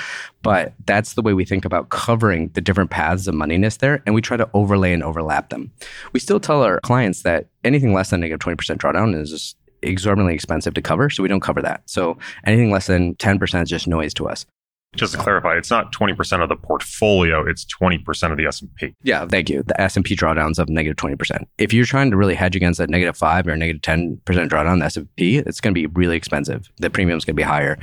But 0.42 0.72
that's 0.86 1.14
the 1.14 1.22
way 1.22 1.32
we 1.32 1.44
think 1.44 1.64
about 1.64 1.88
covering 1.88 2.50
the 2.54 2.60
different 2.60 2.90
paths 2.90 3.26
of 3.26 3.34
moneyness 3.34 3.78
there. 3.78 4.04
And 4.06 4.14
we 4.14 4.22
try 4.22 4.36
to 4.36 4.48
overlay 4.54 4.92
and 4.92 5.02
overlap 5.02 5.50
them. 5.50 5.72
We 6.12 6.20
still 6.20 6.38
tell 6.38 6.62
our 6.62 6.78
clients 6.80 7.22
that 7.22 7.48
anything 7.64 7.92
less 7.92 8.10
than 8.10 8.20
negative 8.20 8.40
20% 8.40 8.76
drawdown 8.76 9.20
is 9.20 9.30
just 9.30 9.56
exorbitantly 9.82 10.34
expensive 10.34 10.74
to 10.74 10.82
cover, 10.82 11.10
so 11.10 11.22
we 11.22 11.28
don't 11.28 11.40
cover 11.40 11.62
that. 11.62 11.82
So 11.86 12.18
anything 12.44 12.70
less 12.70 12.86
than 12.86 13.14
10% 13.16 13.62
is 13.62 13.68
just 13.68 13.86
noise 13.86 14.14
to 14.14 14.28
us. 14.28 14.46
Just 14.96 15.12
to 15.12 15.18
clarify, 15.18 15.54
it's 15.56 15.70
not 15.70 15.92
20% 15.92 16.42
of 16.42 16.48
the 16.48 16.56
portfolio, 16.56 17.46
it's 17.46 17.66
20% 17.66 18.30
of 18.30 18.38
the 18.38 18.46
S&P. 18.46 18.94
Yeah, 19.02 19.26
thank 19.26 19.50
you. 19.50 19.62
The 19.62 19.78
S&P 19.78 20.16
drawdowns 20.16 20.58
of 20.58 20.70
negative 20.70 20.96
20%. 20.96 21.44
If 21.58 21.74
you're 21.74 21.84
trying 21.84 22.10
to 22.10 22.16
really 22.16 22.34
hedge 22.34 22.56
against 22.56 22.78
that 22.78 22.88
negative 22.88 23.16
5 23.16 23.46
or 23.46 23.56
negative 23.56 23.82
10% 23.82 24.18
drawdown 24.24 24.78
the 24.78 24.86
S&P, 24.86 25.38
it's 25.38 25.60
going 25.60 25.74
to 25.74 25.78
be 25.78 25.86
really 25.88 26.16
expensive. 26.16 26.70
The 26.78 26.88
premium 26.88 27.18
is 27.18 27.26
going 27.26 27.34
to 27.34 27.40
be 27.40 27.42
higher. 27.42 27.76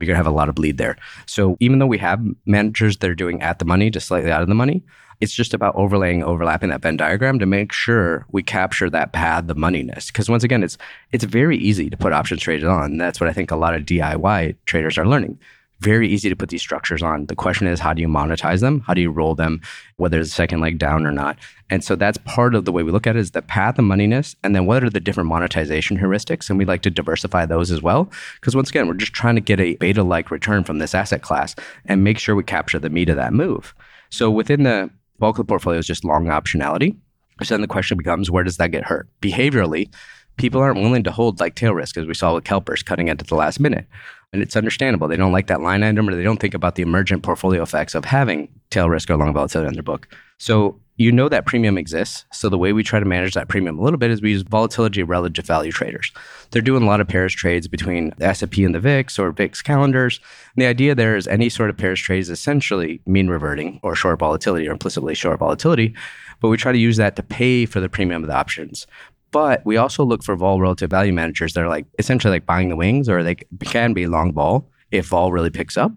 You're 0.00 0.06
going 0.06 0.14
to 0.14 0.16
have 0.16 0.26
a 0.26 0.30
lot 0.30 0.48
of 0.48 0.56
bleed 0.56 0.78
there. 0.78 0.96
So 1.26 1.56
even 1.60 1.78
though 1.78 1.86
we 1.86 1.98
have 1.98 2.20
managers 2.44 2.96
that 2.98 3.10
are 3.10 3.14
doing 3.14 3.40
at 3.40 3.60
the 3.60 3.64
money 3.64 3.90
to 3.92 4.00
slightly 4.00 4.32
out 4.32 4.42
of 4.42 4.48
the 4.48 4.54
money, 4.54 4.82
it's 5.20 5.34
just 5.34 5.54
about 5.54 5.74
overlaying, 5.74 6.22
overlapping 6.22 6.70
that 6.70 6.82
Venn 6.82 6.96
diagram 6.96 7.38
to 7.38 7.46
make 7.46 7.72
sure 7.72 8.26
we 8.30 8.42
capture 8.42 8.88
that 8.90 9.12
path, 9.12 9.46
the 9.46 9.54
moneyness. 9.54 10.08
Because 10.08 10.28
once 10.28 10.44
again, 10.44 10.62
it's 10.62 10.78
it's 11.12 11.24
very 11.24 11.56
easy 11.56 11.90
to 11.90 11.96
put 11.96 12.12
options 12.12 12.42
traders 12.42 12.68
on. 12.68 12.96
That's 12.98 13.20
what 13.20 13.28
I 13.28 13.32
think 13.32 13.50
a 13.50 13.56
lot 13.56 13.74
of 13.74 13.82
DIY 13.82 14.56
traders 14.66 14.96
are 14.98 15.06
learning. 15.06 15.38
very 15.80 16.08
easy 16.08 16.28
to 16.28 16.36
put 16.36 16.48
these 16.48 16.62
structures 16.62 17.02
on. 17.02 17.26
The 17.26 17.36
question 17.36 17.66
is, 17.66 17.78
how 17.78 17.92
do 17.92 18.02
you 18.02 18.08
monetize 18.08 18.60
them? 18.60 18.80
How 18.80 18.94
do 18.94 19.00
you 19.00 19.10
roll 19.10 19.34
them, 19.34 19.60
whether 19.96 20.18
it's 20.18 20.30
a 20.30 20.34
second 20.34 20.60
leg 20.60 20.78
down 20.78 21.06
or 21.06 21.12
not? 21.12 21.38
And 21.70 21.84
so 21.84 21.94
that's 21.94 22.18
part 22.18 22.54
of 22.54 22.64
the 22.64 22.72
way 22.72 22.82
we 22.82 22.90
look 22.90 23.06
at 23.06 23.16
it 23.16 23.20
is 23.20 23.30
the 23.30 23.42
path 23.42 23.78
of 23.78 23.84
moneyness 23.84 24.34
and 24.42 24.54
then 24.54 24.66
what 24.66 24.82
are 24.82 24.90
the 24.90 25.00
different 25.00 25.28
monetization 25.28 25.98
heuristics? 25.98 26.50
And 26.50 26.58
we 26.58 26.64
like 26.64 26.82
to 26.82 26.90
diversify 26.90 27.46
those 27.46 27.70
as 27.70 27.82
well. 27.82 28.10
Because 28.40 28.56
once 28.56 28.70
again, 28.70 28.88
we're 28.88 28.94
just 28.94 29.12
trying 29.12 29.36
to 29.36 29.40
get 29.40 29.60
a 29.60 29.76
beta 29.76 30.02
like 30.02 30.30
return 30.30 30.64
from 30.64 30.78
this 30.78 30.94
asset 30.94 31.22
class 31.22 31.54
and 31.84 32.02
make 32.02 32.18
sure 32.18 32.34
we 32.34 32.44
capture 32.44 32.78
the 32.78 32.90
meat 32.90 33.08
of 33.08 33.16
that 33.16 33.32
move. 33.32 33.74
So 34.10 34.30
within 34.30 34.62
the 34.62 34.90
bulk 35.18 35.38
of 35.38 35.46
the 35.46 35.50
portfolio 35.50 35.78
is 35.78 35.86
just 35.86 36.04
long 36.04 36.26
optionality. 36.26 36.96
So 37.42 37.54
then 37.54 37.60
the 37.60 37.68
question 37.68 37.96
becomes, 37.96 38.30
where 38.30 38.44
does 38.44 38.56
that 38.56 38.72
get 38.72 38.84
hurt? 38.84 39.08
Behaviorally, 39.20 39.92
people 40.36 40.60
aren't 40.60 40.80
willing 40.80 41.04
to 41.04 41.10
hold 41.10 41.40
like 41.40 41.54
tail 41.54 41.74
risk, 41.74 41.96
as 41.96 42.06
we 42.06 42.14
saw 42.14 42.34
with 42.34 42.44
CalPERS 42.44 42.84
cutting 42.84 43.08
it 43.08 43.20
at 43.20 43.26
the 43.28 43.34
last 43.34 43.60
minute. 43.60 43.86
And 44.32 44.42
it's 44.42 44.56
understandable. 44.56 45.08
They 45.08 45.16
don't 45.16 45.32
like 45.32 45.46
that 45.46 45.60
line 45.60 45.82
item 45.82 46.08
or 46.08 46.14
they 46.14 46.22
don't 46.22 46.40
think 46.40 46.54
about 46.54 46.74
the 46.74 46.82
emergent 46.82 47.22
portfolio 47.22 47.62
effects 47.62 47.94
of 47.94 48.04
having 48.04 48.48
tail 48.70 48.88
risk 48.88 49.08
or 49.10 49.16
long 49.16 49.32
volatility 49.32 49.68
in 49.68 49.74
their 49.74 49.82
book. 49.82 50.08
So 50.38 50.80
you 50.98 51.12
know 51.12 51.28
that 51.28 51.46
premium 51.46 51.78
exists. 51.78 52.26
So 52.32 52.48
the 52.48 52.58
way 52.58 52.72
we 52.72 52.82
try 52.82 52.98
to 52.98 53.06
manage 53.06 53.34
that 53.34 53.48
premium 53.48 53.78
a 53.78 53.82
little 53.82 53.98
bit 53.98 54.10
is 54.10 54.20
we 54.20 54.32
use 54.32 54.42
volatility 54.42 55.04
relative 55.04 55.46
value 55.46 55.70
traders. 55.70 56.12
They're 56.50 56.60
doing 56.60 56.82
a 56.82 56.86
lot 56.86 57.00
of 57.00 57.06
pairs 57.06 57.32
trades 57.32 57.68
between 57.68 58.12
the 58.18 58.26
S&P 58.26 58.64
and 58.64 58.74
the 58.74 58.80
VIX 58.80 59.16
or 59.16 59.30
VIX 59.30 59.62
calendars. 59.62 60.18
And 60.56 60.62
the 60.62 60.66
idea 60.66 60.96
there 60.96 61.16
is 61.16 61.28
any 61.28 61.48
sort 61.48 61.70
of 61.70 61.76
pairs 61.76 62.00
trade 62.00 62.18
is 62.18 62.30
essentially 62.30 63.00
mean 63.06 63.28
reverting 63.28 63.78
or 63.84 63.94
short 63.94 64.18
volatility 64.18 64.68
or 64.68 64.72
implicitly 64.72 65.14
short 65.14 65.38
volatility. 65.38 65.94
But 66.40 66.48
we 66.48 66.56
try 66.56 66.72
to 66.72 66.78
use 66.78 66.96
that 66.96 67.14
to 67.14 67.22
pay 67.22 67.64
for 67.64 67.78
the 67.78 67.88
premium 67.88 68.24
of 68.24 68.28
the 68.28 68.36
options. 68.36 68.88
But 69.30 69.64
we 69.64 69.76
also 69.76 70.04
look 70.04 70.24
for 70.24 70.34
vol 70.34 70.60
relative 70.60 70.90
value 70.90 71.12
managers 71.12 71.52
that 71.52 71.62
are 71.62 71.68
like 71.68 71.86
essentially 72.00 72.32
like 72.32 72.46
buying 72.46 72.70
the 72.70 72.76
wings, 72.76 73.08
or 73.08 73.22
they 73.22 73.36
can 73.36 73.92
be 73.92 74.06
long 74.08 74.32
vol 74.32 74.68
if 74.90 75.06
vol 75.06 75.30
really 75.30 75.50
picks 75.50 75.76
up, 75.76 75.92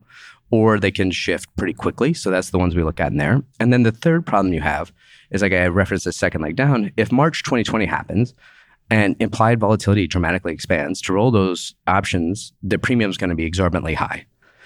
or 0.52 0.80
they 0.80 0.92
can 0.92 1.12
shift 1.12 1.54
pretty 1.56 1.74
quickly. 1.74 2.14
So 2.14 2.30
that's 2.30 2.52
the 2.52 2.60
ones 2.60 2.76
we 2.76 2.84
look 2.84 3.00
at 3.00 3.12
in 3.12 3.18
there. 3.18 3.42
And 3.60 3.74
then 3.74 3.84
the 3.84 3.92
third 3.92 4.26
problem 4.26 4.54
you 4.54 4.62
have 4.62 4.94
is 5.32 5.42
like 5.42 5.54
I 5.54 5.66
referenced 5.68 6.06
a 6.06 6.12
second 6.12 6.42
leg 6.42 6.56
down. 6.56 6.92
If 6.98 7.12
March 7.12 7.44
2020 7.44 7.86
happens 7.86 8.34
and 8.90 9.16
implied 9.20 9.60
volatility 9.60 10.08
dramatically 10.08 10.54
expands, 10.54 11.02
to 11.02 11.14
roll 11.14 11.32
those 11.32 11.74
options, 11.88 12.52
the 12.62 12.78
premium 12.78 13.10
is 13.10 13.18
going 13.18 13.30
to 13.30 13.36
be 13.36 13.46
exorbitantly 13.46 13.94
high. 13.94 14.26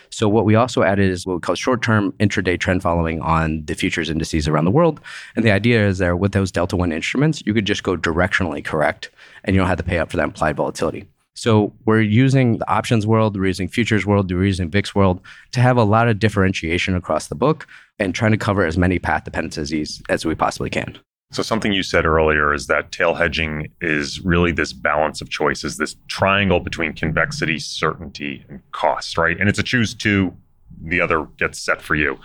So 0.09 0.29
what 0.29 0.45
we 0.45 0.55
also 0.55 0.83
added 0.83 1.09
is 1.09 1.25
what 1.25 1.35
we 1.35 1.39
call 1.41 1.55
short-term 1.55 2.13
intraday 2.13 2.59
trend 2.59 2.81
following 2.81 3.21
on 3.21 3.65
the 3.65 3.75
futures 3.75 4.09
indices 4.09 4.47
around 4.47 4.65
the 4.65 4.71
world. 4.71 4.99
And 5.35 5.43
the 5.43 5.51
idea 5.51 5.85
is 5.87 5.97
that 5.97 6.19
with 6.19 6.31
those 6.31 6.51
delta 6.51 6.75
one 6.75 6.91
instruments, 6.91 7.43
you 7.45 7.53
could 7.53 7.65
just 7.65 7.83
go 7.83 7.97
directionally 7.97 8.63
correct 8.63 9.09
and 9.43 9.55
you 9.55 9.59
don't 9.59 9.67
have 9.67 9.77
to 9.77 9.83
pay 9.83 9.99
up 9.99 10.11
for 10.11 10.17
that 10.17 10.23
implied 10.23 10.55
volatility. 10.55 11.07
So 11.35 11.73
we're 11.85 12.01
using 12.01 12.57
the 12.59 12.71
options 12.71 13.05
world, 13.05 13.37
we're 13.37 13.47
using 13.47 13.67
futures 13.67 14.05
world, 14.05 14.31
we're 14.31 14.45
using 14.45 14.69
VIX 14.69 14.95
world 14.95 15.19
to 15.51 15.59
have 15.59 15.75
a 15.75 15.83
lot 15.83 16.07
of 16.07 16.17
differentiation 16.17 16.95
across 16.95 17.27
the 17.27 17.35
book 17.35 17.67
and 17.99 18.15
trying 18.15 18.31
to 18.31 18.37
cover 18.37 18.65
as 18.65 18.77
many 18.77 18.99
path 18.99 19.25
dependencies 19.25 20.01
as 20.09 20.25
we 20.25 20.33
possibly 20.33 20.69
can. 20.69 20.97
So, 21.31 21.43
something 21.43 21.73
you 21.73 21.83
said 21.83 22.05
earlier 22.05 22.53
is 22.53 22.67
that 22.67 22.91
tail 22.93 23.15
hedging 23.15 23.67
is 23.81 24.21
really 24.21 24.53
this 24.53 24.71
balance 24.71 25.19
of 25.21 25.29
choices, 25.29 25.75
this 25.75 25.95
triangle 26.07 26.61
between 26.61 26.93
convexity, 26.93 27.59
certainty, 27.59 28.45
and 28.47 28.61
cost, 28.71 29.17
right? 29.17 29.37
And 29.37 29.49
it's 29.49 29.59
a 29.59 29.63
choose 29.63 29.93
two, 29.93 30.33
the 30.81 31.01
other 31.01 31.25
gets 31.37 31.59
set 31.59 31.81
for 31.81 31.95
you. 31.95 32.17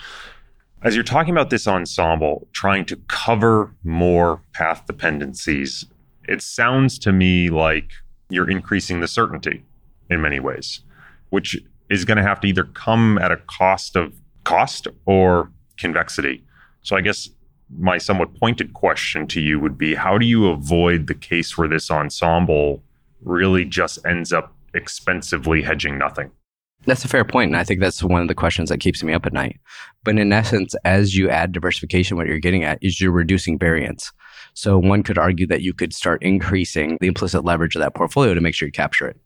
As 0.82 0.94
you're 0.94 1.02
talking 1.02 1.32
about 1.32 1.50
this 1.50 1.66
ensemble, 1.66 2.46
trying 2.52 2.84
to 2.86 2.96
cover 3.08 3.74
more 3.82 4.42
path 4.52 4.84
dependencies, 4.86 5.86
it 6.28 6.42
sounds 6.42 6.98
to 7.00 7.12
me 7.12 7.50
like 7.50 7.90
you're 8.30 8.50
increasing 8.50 9.00
the 9.00 9.08
certainty 9.08 9.64
in 10.08 10.20
many 10.20 10.40
ways, 10.40 10.80
which 11.30 11.56
is 11.88 12.04
going 12.04 12.16
to 12.16 12.22
have 12.22 12.40
to 12.40 12.48
either 12.48 12.64
come 12.64 13.18
at 13.18 13.32
a 13.32 13.36
cost 13.36 13.96
of 13.96 14.12
cost 14.44 14.86
or 15.06 15.50
convexity. 15.76 16.44
So, 16.82 16.96
I 16.96 17.00
guess 17.00 17.28
my 17.78 17.98
somewhat 17.98 18.34
pointed 18.34 18.74
question 18.74 19.26
to 19.28 19.40
you 19.40 19.60
would 19.60 19.78
be 19.78 19.94
how 19.94 20.18
do 20.18 20.26
you 20.26 20.48
avoid 20.48 21.06
the 21.06 21.14
case 21.14 21.56
where 21.56 21.68
this 21.68 21.90
ensemble 21.90 22.82
really 23.22 23.64
just 23.64 24.04
ends 24.06 24.32
up 24.32 24.54
expensively 24.74 25.62
hedging 25.62 25.98
nothing? 25.98 26.30
That's 26.86 27.04
a 27.04 27.08
fair 27.08 27.24
point, 27.24 27.50
and 27.50 27.56
I 27.56 27.64
think 27.64 27.80
that's 27.80 28.02
one 28.02 28.22
of 28.22 28.28
the 28.28 28.34
questions 28.34 28.70
that 28.70 28.80
keeps 28.80 29.04
me 29.04 29.12
up 29.12 29.26
at 29.26 29.34
night. 29.34 29.60
But 30.02 30.18
in 30.18 30.32
essence, 30.32 30.74
as 30.84 31.14
you 31.14 31.28
add 31.28 31.52
diversification, 31.52 32.16
what 32.16 32.26
you're 32.26 32.38
getting 32.38 32.64
at 32.64 32.78
is 32.80 33.00
you're 33.00 33.12
reducing 33.12 33.58
variance. 33.58 34.12
So 34.60 34.78
one 34.78 35.02
could 35.02 35.16
argue 35.16 35.46
that 35.46 35.62
you 35.62 35.72
could 35.72 35.94
start 35.94 36.22
increasing 36.22 36.98
the 37.00 37.06
implicit 37.06 37.46
leverage 37.46 37.76
of 37.76 37.80
that 37.80 37.94
portfolio 37.94 38.34
to 38.34 38.42
make 38.42 38.54
sure 38.54 38.68
you 38.68 38.72
capture 38.72 39.08
it. 39.08 39.16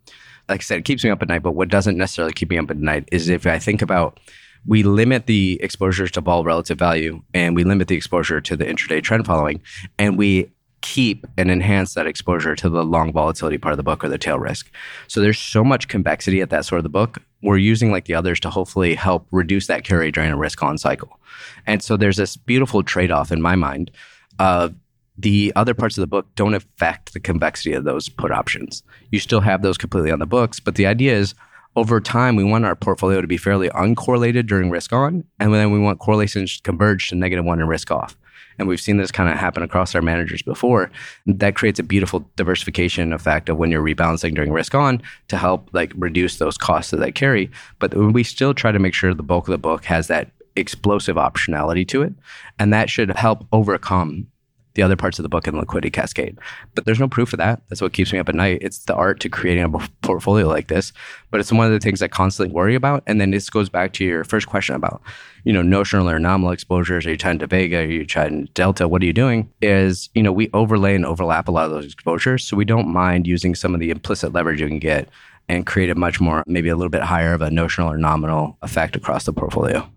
Like 0.49 0.61
I 0.61 0.62
said, 0.62 0.79
it 0.79 0.85
keeps 0.85 1.03
me 1.03 1.11
up 1.11 1.23
at 1.23 1.29
night, 1.29 1.42
but 1.42 1.57
what 1.57 1.68
doesn't 1.68 1.97
necessarily 1.97 2.33
keep 2.33 2.51
me 2.51 2.59
up 2.59 2.70
at 2.70 2.77
night 2.77 3.09
is 3.11 3.29
if 3.29 3.44
I 3.44 3.59
think 3.59 3.83
about 3.83 4.20
we 4.64 4.85
limit 4.85 5.27
the 5.27 5.59
exposure 5.61 6.07
to 6.07 6.20
vol 6.20 6.44
relative 6.44 6.79
value 6.79 7.20
and 7.35 7.57
we 7.57 7.64
limit 7.64 7.88
the 7.88 7.97
exposure 7.97 8.40
to 8.42 8.57
the 8.57 8.64
intraday 8.64 9.03
trend 9.03 9.27
following 9.27 9.61
and 9.99 10.16
we 10.16 10.53
keep 10.83 11.27
and 11.37 11.51
enhance 11.51 11.94
that 11.94 12.07
exposure 12.07 12.55
to 12.55 12.68
the 12.68 12.85
long 12.85 13.12
volatility 13.12 13.59
part 13.59 13.73
of 13.73 13.77
the 13.77 13.83
book 13.83 14.05
or 14.05 14.09
the 14.09 14.18
tail 14.18 14.38
risk. 14.38 14.70
So 15.09 15.20
there's 15.20 15.40
so 15.40 15.64
much 15.64 15.88
convexity 15.88 16.42
at 16.42 16.51
that 16.51 16.64
sort 16.64 16.79
of 16.79 16.85
the 16.85 16.90
book. 16.90 17.18
We're 17.42 17.57
using 17.57 17.90
like 17.90 18.05
the 18.05 18.14
others 18.14 18.38
to 18.40 18.51
hopefully 18.51 18.94
help 18.94 19.27
reduce 19.33 19.66
that 19.66 19.83
carry 19.83 20.12
drain 20.12 20.31
and 20.31 20.38
risk 20.38 20.62
on 20.62 20.79
cycle. 20.79 21.18
And 21.66 21.83
so 21.83 21.97
there's 21.97 22.18
this 22.18 22.37
beautiful 22.37 22.85
trade-off 22.85 23.33
in 23.33 23.42
my 23.42 23.57
mind 23.57 23.90
of 24.38 24.77
the 25.16 25.53
other 25.55 25.74
parts 25.74 25.96
of 25.96 26.03
the 26.03 26.07
book 26.07 26.27
don't 26.35 26.55
affect 26.55 27.12
the 27.12 27.20
convexity 27.20 27.72
of 27.72 27.85
those 27.85 28.09
put 28.09 28.31
options. 28.31 28.83
You 29.11 29.20
still 29.20 29.40
have 29.40 29.62
those 29.62 29.79
completely 29.79 30.11
on 30.11 30.18
the 30.18 30.27
books, 30.27 30.61
but 30.61 30.74
the 30.74 30.87
idea 30.87 31.14
is 31.14 31.35
over 31.77 32.00
time, 32.00 32.37
we 32.37 32.44
want 32.44 32.64
our 32.64 32.77
portfolio 32.77 33.20
to 33.20 33.27
be 33.27 33.37
fairly 33.37 33.68
uncorrelated 33.70 34.46
during 34.46 34.70
risk 34.70 34.92
on, 34.92 35.24
and 35.40 35.53
then 35.53 35.72
we 35.72 35.79
want 35.79 35.98
correlations 35.98 36.57
to 36.57 36.62
converge 36.62 37.09
to 37.09 37.16
negative 37.16 37.44
one 37.44 37.61
and 37.61 37.68
risk 37.68 37.90
off. 37.90 38.16
And 38.59 38.68
we've 38.68 38.81
seen 38.81 38.98
this 38.98 39.11
kind 39.11 39.29
of 39.29 39.37
happen 39.37 39.64
across 39.64 39.96
our 39.96 40.03
managers 40.03 40.40
before. 40.40 40.90
That 41.27 41.57
creates 41.57 41.81
a 41.81 41.83
beautiful 41.83 42.31
diversification 42.37 43.12
effect 43.12 43.48
of 43.48 43.57
when 43.57 43.72
you're 43.72 43.83
rebalancing 43.83 44.37
during 44.37 44.53
risk 44.53 44.77
on 44.77 45.03
to 45.27 45.37
help 45.37 45.68
like 45.72 45.92
reduce 45.96 46.38
those 46.38 46.57
costs 46.57 46.92
that 46.92 46.98
they 46.98 47.11
carry. 47.11 47.50
But 47.81 47.94
we 47.94 48.22
still 48.22 48.55
try 48.55 48.70
to 48.70 48.79
make 48.79 48.94
sure 48.94 49.12
the 49.12 49.24
bulk 49.24 49.48
of 49.48 49.53
the 49.53 49.59
book 49.59 49.85
has 49.87 50.07
that 50.07 50.31
explosive 50.55 51.16
optionality 51.16 51.87
to 51.88 52.03
it. 52.03 52.12
And 52.61 52.72
that 52.72 52.88
should 52.88 53.11
help 53.16 53.44
overcome 53.50 54.29
the 54.74 54.82
other 54.82 54.96
parts 54.96 55.18
of 55.18 55.22
the 55.22 55.28
book 55.28 55.46
in 55.46 55.56
liquidity 55.56 55.90
cascade. 55.90 56.38
But 56.74 56.84
there's 56.84 57.00
no 57.00 57.08
proof 57.08 57.32
of 57.32 57.38
that. 57.38 57.62
That's 57.68 57.80
what 57.80 57.92
keeps 57.92 58.12
me 58.12 58.18
up 58.18 58.28
at 58.28 58.34
night. 58.34 58.58
It's 58.60 58.80
the 58.80 58.94
art 58.94 59.20
to 59.20 59.28
creating 59.28 59.64
a 59.64 59.88
portfolio 60.02 60.48
like 60.48 60.68
this. 60.68 60.92
But 61.30 61.40
it's 61.40 61.52
one 61.52 61.66
of 61.66 61.72
the 61.72 61.80
things 61.80 62.02
I 62.02 62.08
constantly 62.08 62.52
worry 62.52 62.74
about. 62.74 63.02
And 63.06 63.20
then 63.20 63.30
this 63.30 63.48
goes 63.48 63.68
back 63.68 63.92
to 63.94 64.04
your 64.04 64.24
first 64.24 64.48
question 64.48 64.74
about, 64.74 65.00
you 65.44 65.52
know, 65.52 65.62
notional 65.62 66.10
or 66.10 66.18
nominal 66.18 66.52
exposures. 66.52 67.06
Are 67.06 67.10
you 67.10 67.16
trying 67.16 67.38
to 67.38 67.46
Vega? 67.46 67.78
Are 67.78 67.84
you 67.84 68.04
trying 68.04 68.46
to 68.46 68.52
Delta? 68.52 68.88
What 68.88 69.02
are 69.02 69.06
you 69.06 69.12
doing? 69.12 69.50
Is, 69.62 70.10
you 70.14 70.22
know, 70.22 70.32
we 70.32 70.50
overlay 70.52 70.94
and 70.94 71.06
overlap 71.06 71.48
a 71.48 71.52
lot 71.52 71.66
of 71.66 71.70
those 71.70 71.87
exposures. 71.87 72.44
So 72.44 72.56
we 72.56 72.64
don't 72.64 72.88
mind 72.88 73.26
using 73.26 73.54
some 73.54 73.74
of 73.74 73.80
the 73.80 73.90
implicit 73.90 74.32
leverage 74.32 74.60
you 74.60 74.68
can 74.68 74.80
get 74.80 75.08
and 75.48 75.66
create 75.66 75.90
a 75.90 75.94
much 75.94 76.20
more, 76.20 76.42
maybe 76.46 76.68
a 76.68 76.76
little 76.76 76.90
bit 76.90 77.02
higher 77.02 77.34
of 77.34 77.42
a 77.42 77.50
notional 77.50 77.90
or 77.90 77.98
nominal 77.98 78.56
effect 78.62 78.96
across 78.96 79.24
the 79.24 79.32
portfolio. 79.32 79.88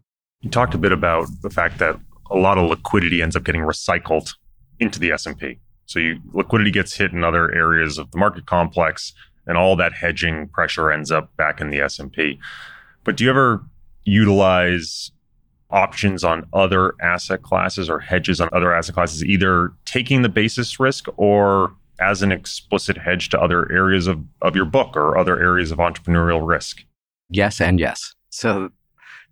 You 0.41 0.49
talked 0.49 0.75
a 0.75 0.77
bit 0.77 0.91
about 0.91 1.27
the 1.41 1.49
fact 1.49 1.79
that 1.79 1.97
a 2.29 2.37
lot 2.37 2.57
of 2.57 2.69
liquidity 2.69 3.21
ends 3.21 3.35
up 3.35 3.43
getting 3.43 3.61
recycled 3.61 4.35
into 4.79 4.99
the 4.99 5.11
S&P. 5.11 5.59
So 5.85 5.99
you, 5.99 6.19
liquidity 6.33 6.71
gets 6.71 6.95
hit 6.95 7.11
in 7.13 7.23
other 7.23 7.53
areas 7.53 7.97
of 7.97 8.11
the 8.11 8.17
market 8.17 8.45
complex 8.45 9.13
and 9.45 9.57
all 9.57 9.75
that 9.77 9.93
hedging 9.93 10.49
pressure 10.49 10.91
ends 10.91 11.11
up 11.11 11.35
back 11.37 11.61
in 11.61 11.69
the 11.69 11.79
S&P. 11.79 12.39
But 13.03 13.15
do 13.15 13.23
you 13.23 13.29
ever 13.29 13.63
utilize 14.03 15.11
options 15.69 16.23
on 16.23 16.45
other 16.53 16.93
asset 17.01 17.41
classes 17.41 17.89
or 17.89 17.99
hedges 17.99 18.39
on 18.39 18.49
other 18.53 18.73
asset 18.73 18.95
classes 18.95 19.23
either 19.23 19.73
taking 19.85 20.21
the 20.21 20.29
basis 20.29 20.79
risk 20.79 21.07
or 21.17 21.73
as 21.99 22.21
an 22.21 22.31
explicit 22.31 22.97
hedge 22.97 23.29
to 23.29 23.39
other 23.39 23.71
areas 23.71 24.07
of, 24.07 24.19
of 24.41 24.55
your 24.55 24.65
book 24.65 24.95
or 24.95 25.17
other 25.17 25.39
areas 25.39 25.71
of 25.71 25.79
entrepreneurial 25.79 26.45
risk? 26.45 26.83
Yes 27.29 27.59
and 27.59 27.79
yes. 27.79 28.13
So 28.29 28.69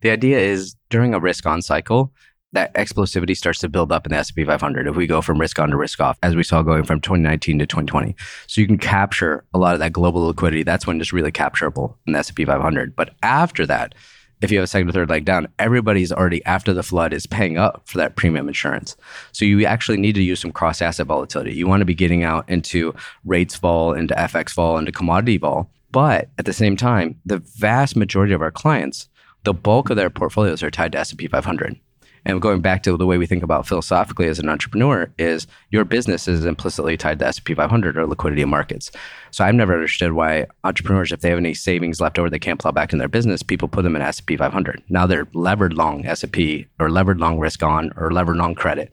the 0.01 0.09
idea 0.09 0.39
is 0.39 0.75
during 0.89 1.13
a 1.13 1.19
risk 1.19 1.45
on 1.45 1.61
cycle, 1.61 2.11
that 2.55 2.73
explosivity 2.73 3.35
starts 3.35 3.59
to 3.59 3.69
build 3.69 3.91
up 3.91 4.05
in 4.05 4.11
the 4.11 4.17
S&P 4.17 4.43
500 4.43 4.87
if 4.87 4.95
we 4.95 5.07
go 5.07 5.21
from 5.21 5.39
risk 5.39 5.59
on 5.59 5.69
to 5.69 5.77
risk 5.77 5.99
off, 5.99 6.17
as 6.23 6.35
we 6.35 6.43
saw 6.43 6.61
going 6.61 6.83
from 6.83 7.01
2019 7.01 7.59
to 7.59 7.65
2020. 7.65 8.15
So 8.47 8.61
you 8.61 8.67
can 8.67 8.77
capture 8.77 9.45
a 9.53 9.57
lot 9.57 9.73
of 9.73 9.79
that 9.79 9.93
global 9.93 10.27
liquidity. 10.27 10.63
That's 10.63 10.87
when 10.87 10.99
it's 10.99 11.13
really 11.13 11.31
capturable 11.31 11.97
in 12.07 12.13
the 12.13 12.19
S&P 12.19 12.45
500. 12.45 12.95
But 12.95 13.13
after 13.21 13.65
that, 13.67 13.93
if 14.41 14.51
you 14.51 14.57
have 14.57 14.65
a 14.65 14.67
second 14.67 14.89
or 14.89 14.91
third 14.91 15.09
leg 15.09 15.25
down, 15.25 15.47
everybody's 15.59 16.11
already 16.11 16.43
after 16.45 16.73
the 16.73 16.83
flood 16.83 17.13
is 17.13 17.25
paying 17.25 17.57
up 17.57 17.81
for 17.85 17.97
that 17.97 18.15
premium 18.15 18.47
insurance. 18.47 18.95
So 19.31 19.45
you 19.45 19.65
actually 19.65 19.97
need 19.97 20.15
to 20.15 20.23
use 20.23 20.39
some 20.39 20.51
cross 20.51 20.81
asset 20.81 21.07
volatility. 21.07 21.53
You 21.53 21.67
want 21.67 21.81
to 21.81 21.85
be 21.85 21.95
getting 21.95 22.23
out 22.23 22.47
into 22.49 22.93
rates 23.23 23.55
vol, 23.55 23.93
into 23.93 24.13
FX 24.13 24.53
vol, 24.53 24.77
into 24.77 24.91
commodity 24.91 25.37
vol. 25.37 25.69
But 25.91 26.29
at 26.37 26.45
the 26.45 26.53
same 26.53 26.75
time, 26.75 27.19
the 27.25 27.37
vast 27.37 27.95
majority 27.95 28.33
of 28.33 28.41
our 28.41 28.51
clients, 28.51 29.07
the 29.43 29.53
bulk 29.53 29.89
of 29.89 29.95
their 29.95 30.09
portfolios 30.09 30.61
are 30.61 30.71
tied 30.71 30.91
to 30.91 30.99
S&P 30.99 31.27
500. 31.27 31.79
And 32.25 32.41
going 32.41 32.61
back 32.61 32.81
to 32.83 32.97
the 32.97 33.05
way 33.05 33.17
we 33.17 33.27
think 33.27 33.43
about 33.43 33.67
philosophically 33.67 34.27
as 34.27 34.39
an 34.39 34.49
entrepreneur 34.49 35.11
is 35.17 35.45
your 35.69 35.85
business 35.85 36.27
is 36.27 36.43
implicitly 36.43 36.97
tied 36.97 37.19
to 37.19 37.27
S&P 37.27 37.53
500 37.53 37.97
or 37.97 38.07
liquidity 38.07 38.43
markets. 38.45 38.91
So 39.29 39.45
I've 39.45 39.53
never 39.53 39.73
understood 39.73 40.13
why 40.13 40.47
entrepreneurs, 40.63 41.11
if 41.11 41.21
they 41.21 41.29
have 41.29 41.37
any 41.37 41.53
savings 41.53 42.01
left 42.01 42.17
over 42.17 42.29
they 42.29 42.39
can't 42.39 42.59
plow 42.59 42.71
back 42.71 42.93
in 42.93 42.99
their 42.99 43.07
business, 43.07 43.43
people 43.43 43.67
put 43.67 43.83
them 43.83 43.95
in 43.95 44.01
S&P 44.01 44.37
500. 44.37 44.81
Now 44.89 45.05
they're 45.05 45.27
levered 45.33 45.73
long 45.73 46.05
S&P 46.05 46.67
or 46.79 46.89
levered 46.89 47.19
long 47.19 47.37
risk 47.37 47.61
on 47.61 47.91
or 47.95 48.11
levered 48.11 48.37
long 48.37 48.55
credit. 48.55 48.91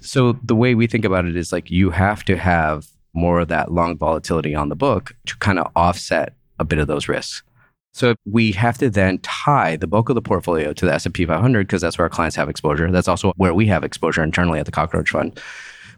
So 0.00 0.38
the 0.44 0.56
way 0.56 0.74
we 0.74 0.86
think 0.86 1.04
about 1.04 1.24
it 1.24 1.36
is 1.36 1.52
like 1.52 1.70
you 1.70 1.90
have 1.90 2.24
to 2.24 2.36
have 2.36 2.86
more 3.14 3.40
of 3.40 3.48
that 3.48 3.72
long 3.72 3.96
volatility 3.96 4.54
on 4.54 4.68
the 4.68 4.76
book 4.76 5.14
to 5.26 5.36
kind 5.36 5.58
of 5.58 5.70
offset 5.76 6.34
a 6.58 6.64
bit 6.64 6.78
of 6.78 6.86
those 6.86 7.08
risks. 7.08 7.42
So 7.92 8.14
we 8.24 8.52
have 8.52 8.78
to 8.78 8.88
then 8.88 9.18
tie 9.18 9.76
the 9.76 9.86
bulk 9.86 10.08
of 10.08 10.14
the 10.14 10.22
portfolio 10.22 10.72
to 10.72 10.86
the 10.86 10.94
S&P 10.94 11.26
500 11.26 11.66
because 11.66 11.82
that's 11.82 11.98
where 11.98 12.06
our 12.06 12.10
clients 12.10 12.36
have 12.36 12.48
exposure. 12.48 12.90
That's 12.90 13.08
also 13.08 13.32
where 13.36 13.54
we 13.54 13.66
have 13.66 13.84
exposure 13.84 14.22
internally 14.22 14.58
at 14.58 14.66
the 14.66 14.72
Cockroach 14.72 15.10
Fund. 15.10 15.38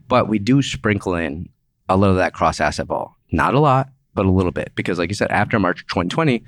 But 0.08 0.28
we 0.28 0.38
do 0.38 0.60
sprinkle 0.60 1.14
in 1.14 1.48
a 1.88 1.96
little 1.96 2.16
of 2.16 2.18
that 2.18 2.34
cross 2.34 2.60
asset 2.60 2.86
vol. 2.86 3.14
Not 3.30 3.54
a 3.54 3.60
lot, 3.60 3.90
but 4.14 4.26
a 4.26 4.30
little 4.30 4.52
bit 4.52 4.72
because 4.74 4.98
like 4.98 5.08
you 5.08 5.14
said 5.14 5.30
after 5.30 5.58
March 5.58 5.86
2020, 5.86 6.44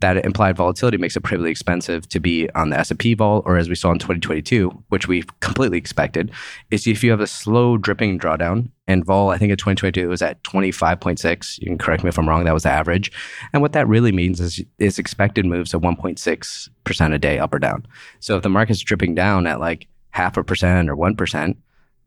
that 0.00 0.24
implied 0.24 0.56
volatility 0.56 0.98
makes 0.98 1.16
it 1.16 1.22
pretty 1.22 1.50
expensive 1.50 2.08
to 2.08 2.20
be 2.20 2.48
on 2.54 2.70
the 2.70 2.78
S&P 2.78 3.14
vol, 3.14 3.42
or 3.44 3.56
as 3.56 3.68
we 3.68 3.74
saw 3.74 3.92
in 3.92 3.98
2022, 3.98 4.70
which 4.88 5.06
we 5.06 5.24
completely 5.40 5.78
expected, 5.78 6.30
is 6.70 6.86
if 6.86 7.04
you 7.04 7.10
have 7.10 7.20
a 7.20 7.26
slow 7.26 7.76
dripping 7.76 8.18
drawdown, 8.18 8.70
and 8.90 9.04
vol, 9.04 9.30
I 9.30 9.38
think 9.38 9.50
in 9.50 9.56
2022 9.56 10.00
it 10.00 10.06
was 10.08 10.20
at 10.20 10.42
25.6. 10.42 11.58
You 11.58 11.66
can 11.68 11.78
correct 11.78 12.02
me 12.02 12.08
if 12.08 12.18
I'm 12.18 12.28
wrong. 12.28 12.44
That 12.44 12.54
was 12.54 12.64
the 12.64 12.70
average. 12.70 13.12
And 13.52 13.62
what 13.62 13.72
that 13.72 13.86
really 13.86 14.10
means 14.10 14.40
is, 14.40 14.64
is 14.78 14.98
expected 14.98 15.46
moves 15.46 15.72
of 15.74 15.82
1.6% 15.82 17.14
a 17.14 17.18
day 17.18 17.38
up 17.38 17.54
or 17.54 17.60
down. 17.60 17.86
So 18.18 18.36
if 18.36 18.42
the 18.42 18.48
market's 18.48 18.80
dripping 18.80 19.14
down 19.14 19.46
at 19.46 19.60
like 19.60 19.86
half 20.10 20.36
a 20.36 20.42
percent 20.42 20.90
or 20.90 20.96
1%, 20.96 21.56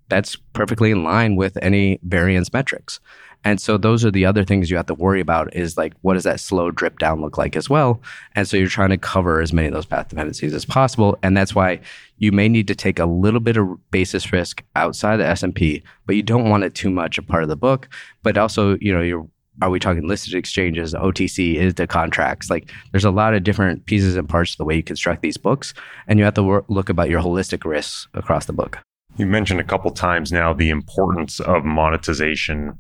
that's 0.09 0.35
perfectly 0.51 0.91
in 0.91 1.03
line 1.03 1.37
with 1.37 1.57
any 1.61 1.99
variance 2.03 2.51
metrics. 2.51 2.99
And 3.43 3.59
so 3.59 3.77
those 3.77 4.05
are 4.05 4.11
the 4.11 4.25
other 4.25 4.43
things 4.43 4.69
you 4.69 4.77
have 4.77 4.85
to 4.87 4.93
worry 4.93 5.19
about 5.19 5.55
is 5.55 5.77
like 5.77 5.93
what 6.01 6.13
does 6.13 6.23
that 6.23 6.39
slow 6.39 6.71
drip 6.71 6.99
down 6.99 7.21
look 7.21 7.37
like 7.37 7.55
as 7.55 7.69
well? 7.69 8.01
And 8.35 8.47
so 8.47 8.57
you're 8.57 8.67
trying 8.67 8.89
to 8.89 8.97
cover 8.97 9.41
as 9.41 9.53
many 9.53 9.67
of 9.67 9.73
those 9.73 9.85
path 9.85 10.09
dependencies 10.09 10.53
as 10.53 10.65
possible. 10.65 11.17
And 11.23 11.35
that's 11.35 11.55
why 11.55 11.79
you 12.17 12.31
may 12.31 12.47
need 12.47 12.67
to 12.67 12.75
take 12.75 12.99
a 12.99 13.05
little 13.05 13.39
bit 13.39 13.57
of 13.57 13.67
basis 13.91 14.31
risk 14.31 14.63
outside 14.75 15.17
the 15.17 15.25
S&P, 15.25 15.83
but 16.05 16.15
you 16.15 16.23
don't 16.23 16.49
want 16.49 16.63
it 16.63 16.73
too 16.75 16.89
much 16.89 17.17
a 17.17 17.21
part 17.21 17.43
of 17.43 17.49
the 17.49 17.55
book. 17.55 17.89
But 18.21 18.37
also, 18.37 18.77
you 18.79 18.93
know, 18.93 19.01
you're 19.01 19.27
are 19.61 19.69
we 19.69 19.79
talking 19.79 20.07
listed 20.07 20.33
exchanges, 20.33 20.93
OTC, 20.93 21.55
is 21.55 21.75
the 21.75 21.85
contracts? 21.85 22.49
Like 22.49 22.71
there's 22.91 23.05
a 23.05 23.11
lot 23.11 23.35
of 23.35 23.43
different 23.43 23.85
pieces 23.85 24.15
and 24.15 24.27
parts 24.27 24.53
of 24.53 24.57
the 24.57 24.65
way 24.65 24.75
you 24.75 24.83
construct 24.83 25.21
these 25.21 25.37
books. 25.37 25.73
And 26.07 26.17
you 26.17 26.25
have 26.25 26.33
to 26.35 26.43
work, 26.43 26.65
look 26.69 26.89
about 26.89 27.09
your 27.09 27.21
holistic 27.21 27.63
risks 27.63 28.07
across 28.13 28.45
the 28.45 28.53
book. 28.53 28.79
You 29.17 29.27
mentioned 29.27 29.59
a 29.59 29.63
couple 29.63 29.91
times 29.91 30.31
now 30.31 30.53
the 30.53 30.69
importance 30.69 31.39
of 31.39 31.63
monetization 31.63 32.79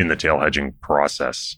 in 0.00 0.08
the 0.08 0.16
tail 0.16 0.40
hedging 0.40 0.72
process. 0.82 1.56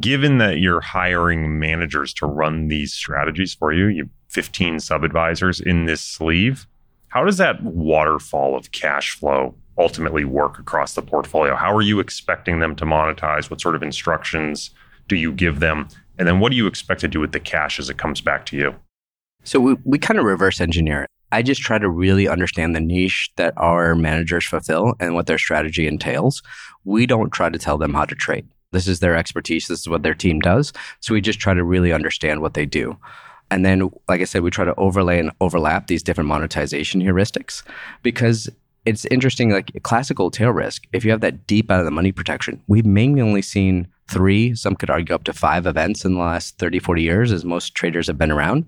Given 0.00 0.38
that 0.38 0.58
you're 0.58 0.80
hiring 0.80 1.58
managers 1.58 2.12
to 2.14 2.26
run 2.26 2.68
these 2.68 2.92
strategies 2.92 3.54
for 3.54 3.72
you, 3.72 3.86
you 3.86 4.10
15 4.28 4.80
sub 4.80 5.02
advisors 5.02 5.60
in 5.60 5.86
this 5.86 6.02
sleeve, 6.02 6.66
how 7.08 7.24
does 7.24 7.38
that 7.38 7.62
waterfall 7.62 8.56
of 8.56 8.70
cash 8.72 9.12
flow 9.12 9.54
ultimately 9.78 10.24
work 10.24 10.58
across 10.58 10.94
the 10.94 11.02
portfolio? 11.02 11.56
How 11.56 11.74
are 11.74 11.82
you 11.82 12.00
expecting 12.00 12.60
them 12.60 12.76
to 12.76 12.84
monetize? 12.84 13.50
What 13.50 13.60
sort 13.60 13.74
of 13.74 13.82
instructions 13.82 14.70
do 15.06 15.16
you 15.16 15.32
give 15.32 15.60
them? 15.60 15.88
And 16.18 16.28
then 16.28 16.40
what 16.40 16.50
do 16.50 16.56
you 16.56 16.66
expect 16.66 17.00
to 17.00 17.08
do 17.08 17.20
with 17.20 17.32
the 17.32 17.40
cash 17.40 17.78
as 17.78 17.88
it 17.88 17.96
comes 17.96 18.20
back 18.20 18.44
to 18.46 18.56
you? 18.56 18.74
So 19.44 19.60
we, 19.60 19.76
we 19.84 19.98
kind 19.98 20.18
of 20.18 20.26
reverse 20.26 20.60
engineer 20.60 21.04
it. 21.04 21.10
I 21.30 21.42
just 21.42 21.60
try 21.60 21.78
to 21.78 21.88
really 21.88 22.28
understand 22.28 22.74
the 22.74 22.80
niche 22.80 23.30
that 23.36 23.54
our 23.56 23.94
managers 23.94 24.46
fulfill 24.46 24.94
and 24.98 25.14
what 25.14 25.26
their 25.26 25.38
strategy 25.38 25.86
entails. 25.86 26.42
We 26.84 27.06
don't 27.06 27.30
try 27.30 27.50
to 27.50 27.58
tell 27.58 27.78
them 27.78 27.94
how 27.94 28.06
to 28.06 28.14
trade. 28.14 28.48
This 28.72 28.86
is 28.86 29.00
their 29.00 29.16
expertise. 29.16 29.66
This 29.66 29.80
is 29.80 29.88
what 29.88 30.02
their 30.02 30.14
team 30.14 30.40
does. 30.40 30.72
So 31.00 31.14
we 31.14 31.20
just 31.20 31.40
try 31.40 31.54
to 31.54 31.64
really 31.64 31.92
understand 31.92 32.40
what 32.40 32.54
they 32.54 32.66
do. 32.66 32.96
And 33.50 33.64
then, 33.64 33.90
like 34.08 34.20
I 34.20 34.24
said, 34.24 34.42
we 34.42 34.50
try 34.50 34.64
to 34.64 34.74
overlay 34.76 35.18
and 35.18 35.30
overlap 35.40 35.86
these 35.86 36.02
different 36.02 36.28
monetization 36.28 37.02
heuristics 37.02 37.62
because 38.02 38.50
it's 38.84 39.06
interesting. 39.06 39.50
Like 39.50 39.70
classical 39.82 40.30
tail 40.30 40.50
risk, 40.50 40.86
if 40.92 41.04
you 41.04 41.10
have 41.10 41.22
that 41.22 41.46
deep 41.46 41.70
out 41.70 41.80
of 41.80 41.84
the 41.86 41.90
money 41.90 42.12
protection, 42.12 42.62
we've 42.66 42.86
mainly 42.86 43.20
only 43.20 43.42
seen 43.42 43.88
three, 44.08 44.54
some 44.54 44.74
could 44.74 44.90
argue 44.90 45.14
up 45.14 45.24
to 45.24 45.32
five 45.32 45.66
events 45.66 46.04
in 46.04 46.14
the 46.14 46.20
last 46.20 46.58
30, 46.58 46.78
40 46.78 47.02
years 47.02 47.32
as 47.32 47.44
most 47.44 47.74
traders 47.74 48.06
have 48.06 48.18
been 48.18 48.30
around. 48.30 48.66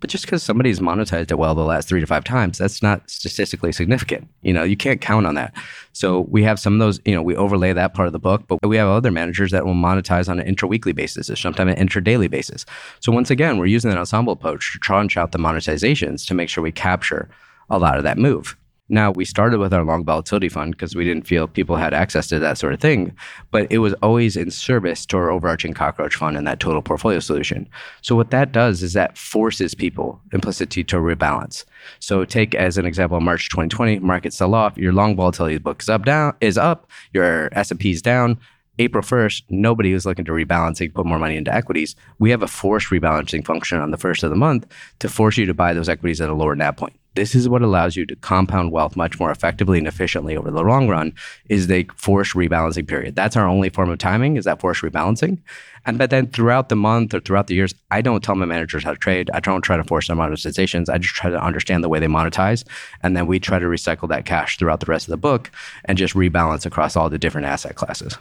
But 0.00 0.10
just 0.10 0.24
because 0.24 0.42
somebody's 0.42 0.80
monetized 0.80 1.30
it 1.30 1.38
well 1.38 1.54
the 1.54 1.64
last 1.64 1.88
three 1.88 2.00
to 2.00 2.06
five 2.06 2.24
times, 2.24 2.58
that's 2.58 2.82
not 2.82 3.08
statistically 3.10 3.72
significant. 3.72 4.28
You 4.42 4.52
know, 4.52 4.62
you 4.62 4.76
can't 4.76 5.00
count 5.00 5.26
on 5.26 5.34
that. 5.34 5.52
So 5.92 6.20
we 6.28 6.44
have 6.44 6.60
some 6.60 6.74
of 6.74 6.78
those, 6.78 7.00
you 7.04 7.14
know, 7.14 7.22
we 7.22 7.34
overlay 7.34 7.72
that 7.72 7.94
part 7.94 8.06
of 8.06 8.12
the 8.12 8.18
book, 8.18 8.44
but 8.46 8.58
we 8.66 8.76
have 8.76 8.88
other 8.88 9.10
managers 9.10 9.50
that 9.50 9.66
will 9.66 9.74
monetize 9.74 10.28
on 10.28 10.38
an 10.38 10.46
intra-weekly 10.46 10.92
basis 10.92 11.28
or 11.28 11.36
sometimes 11.36 11.72
an 11.72 11.78
intra-daily 11.78 12.28
basis. 12.28 12.64
So 13.00 13.10
once 13.10 13.30
again, 13.30 13.58
we're 13.58 13.66
using 13.66 13.90
an 13.90 13.98
ensemble 13.98 14.32
approach 14.32 14.72
to 14.72 14.78
tranche 14.78 15.16
out 15.16 15.32
the 15.32 15.38
monetizations 15.38 16.26
to 16.28 16.34
make 16.34 16.48
sure 16.48 16.62
we 16.62 16.72
capture 16.72 17.28
a 17.68 17.78
lot 17.78 17.96
of 17.96 18.04
that 18.04 18.18
move. 18.18 18.56
Now, 18.88 19.10
we 19.10 19.24
started 19.26 19.58
with 19.58 19.74
our 19.74 19.84
long 19.84 20.04
volatility 20.04 20.48
fund 20.48 20.72
because 20.72 20.94
we 20.94 21.04
didn't 21.04 21.26
feel 21.26 21.46
people 21.46 21.76
had 21.76 21.92
access 21.92 22.26
to 22.28 22.38
that 22.38 22.56
sort 22.56 22.72
of 22.72 22.80
thing, 22.80 23.14
but 23.50 23.70
it 23.70 23.78
was 23.78 23.92
always 24.02 24.36
in 24.36 24.50
service 24.50 25.04
to 25.06 25.18
our 25.18 25.30
overarching 25.30 25.74
cockroach 25.74 26.14
fund 26.14 26.36
and 26.36 26.46
that 26.46 26.60
total 26.60 26.80
portfolio 26.80 27.18
solution. 27.18 27.68
So, 28.00 28.16
what 28.16 28.30
that 28.30 28.52
does 28.52 28.82
is 28.82 28.94
that 28.94 29.18
forces 29.18 29.74
people 29.74 30.20
implicitly 30.32 30.84
to 30.84 30.96
rebalance. 30.96 31.64
So, 32.00 32.24
take 32.24 32.54
as 32.54 32.78
an 32.78 32.86
example, 32.86 33.20
March 33.20 33.50
2020, 33.50 33.98
market 33.98 34.32
sell 34.32 34.54
off, 34.54 34.78
your 34.78 34.92
long 34.92 35.16
volatility 35.16 35.58
book 35.58 35.82
is 35.82 35.88
up, 35.88 36.04
down, 36.04 36.34
is 36.40 36.56
up, 36.56 36.88
your 37.12 37.50
S&P 37.52 37.90
is 37.90 38.00
down, 38.00 38.38
April 38.78 39.02
1st, 39.02 39.42
nobody 39.48 39.92
was 39.92 40.06
looking 40.06 40.24
to 40.24 40.32
rebalancing, 40.32 40.94
put 40.94 41.04
more 41.04 41.18
money 41.18 41.36
into 41.36 41.52
equities. 41.52 41.96
We 42.18 42.30
have 42.30 42.42
a 42.42 42.48
forced 42.48 42.88
rebalancing 42.88 43.44
function 43.44 43.80
on 43.80 43.90
the 43.90 43.96
first 43.96 44.22
of 44.22 44.30
the 44.30 44.36
month 44.36 44.66
to 45.00 45.08
force 45.08 45.36
you 45.36 45.46
to 45.46 45.54
buy 45.54 45.74
those 45.74 45.88
equities 45.88 46.20
at 46.20 46.30
a 46.30 46.34
lower 46.34 46.54
NAV 46.54 46.76
point. 46.76 46.97
This 47.14 47.34
is 47.34 47.48
what 47.48 47.62
allows 47.62 47.96
you 47.96 48.06
to 48.06 48.16
compound 48.16 48.70
wealth 48.70 48.94
much 48.94 49.18
more 49.18 49.30
effectively 49.30 49.78
and 49.78 49.88
efficiently 49.88 50.36
over 50.36 50.50
the 50.50 50.62
long 50.62 50.88
run 50.88 51.12
is 51.48 51.66
the 51.66 51.88
forced 51.96 52.34
rebalancing 52.34 52.86
period. 52.86 53.16
That's 53.16 53.36
our 53.36 53.46
only 53.46 53.70
form 53.70 53.90
of 53.90 53.98
timing 53.98 54.36
is 54.36 54.44
that 54.44 54.60
forced 54.60 54.82
rebalancing. 54.82 55.38
And 55.84 55.98
but 55.98 56.10
then 56.10 56.28
throughout 56.28 56.68
the 56.68 56.76
month 56.76 57.14
or 57.14 57.20
throughout 57.20 57.46
the 57.46 57.54
years, 57.54 57.74
I 57.90 58.02
don't 58.02 58.22
tell 58.22 58.34
my 58.34 58.44
managers 58.44 58.84
how 58.84 58.92
to 58.92 58.98
trade. 58.98 59.30
I 59.32 59.40
don't 59.40 59.62
try 59.62 59.76
to 59.76 59.84
force 59.84 60.06
their 60.06 60.16
monetizations. 60.16 60.88
I 60.88 60.98
just 60.98 61.14
try 61.14 61.30
to 61.30 61.42
understand 61.42 61.82
the 61.82 61.88
way 61.88 61.98
they 61.98 62.06
monetize. 62.06 62.64
And 63.02 63.16
then 63.16 63.26
we 63.26 63.40
try 63.40 63.58
to 63.58 63.66
recycle 63.66 64.08
that 64.10 64.26
cash 64.26 64.58
throughout 64.58 64.80
the 64.80 64.86
rest 64.86 65.06
of 65.06 65.10
the 65.10 65.16
book 65.16 65.50
and 65.86 65.98
just 65.98 66.14
rebalance 66.14 66.66
across 66.66 66.94
all 66.94 67.10
the 67.10 67.18
different 67.18 67.46
asset 67.46 67.74
classes. 67.74 68.16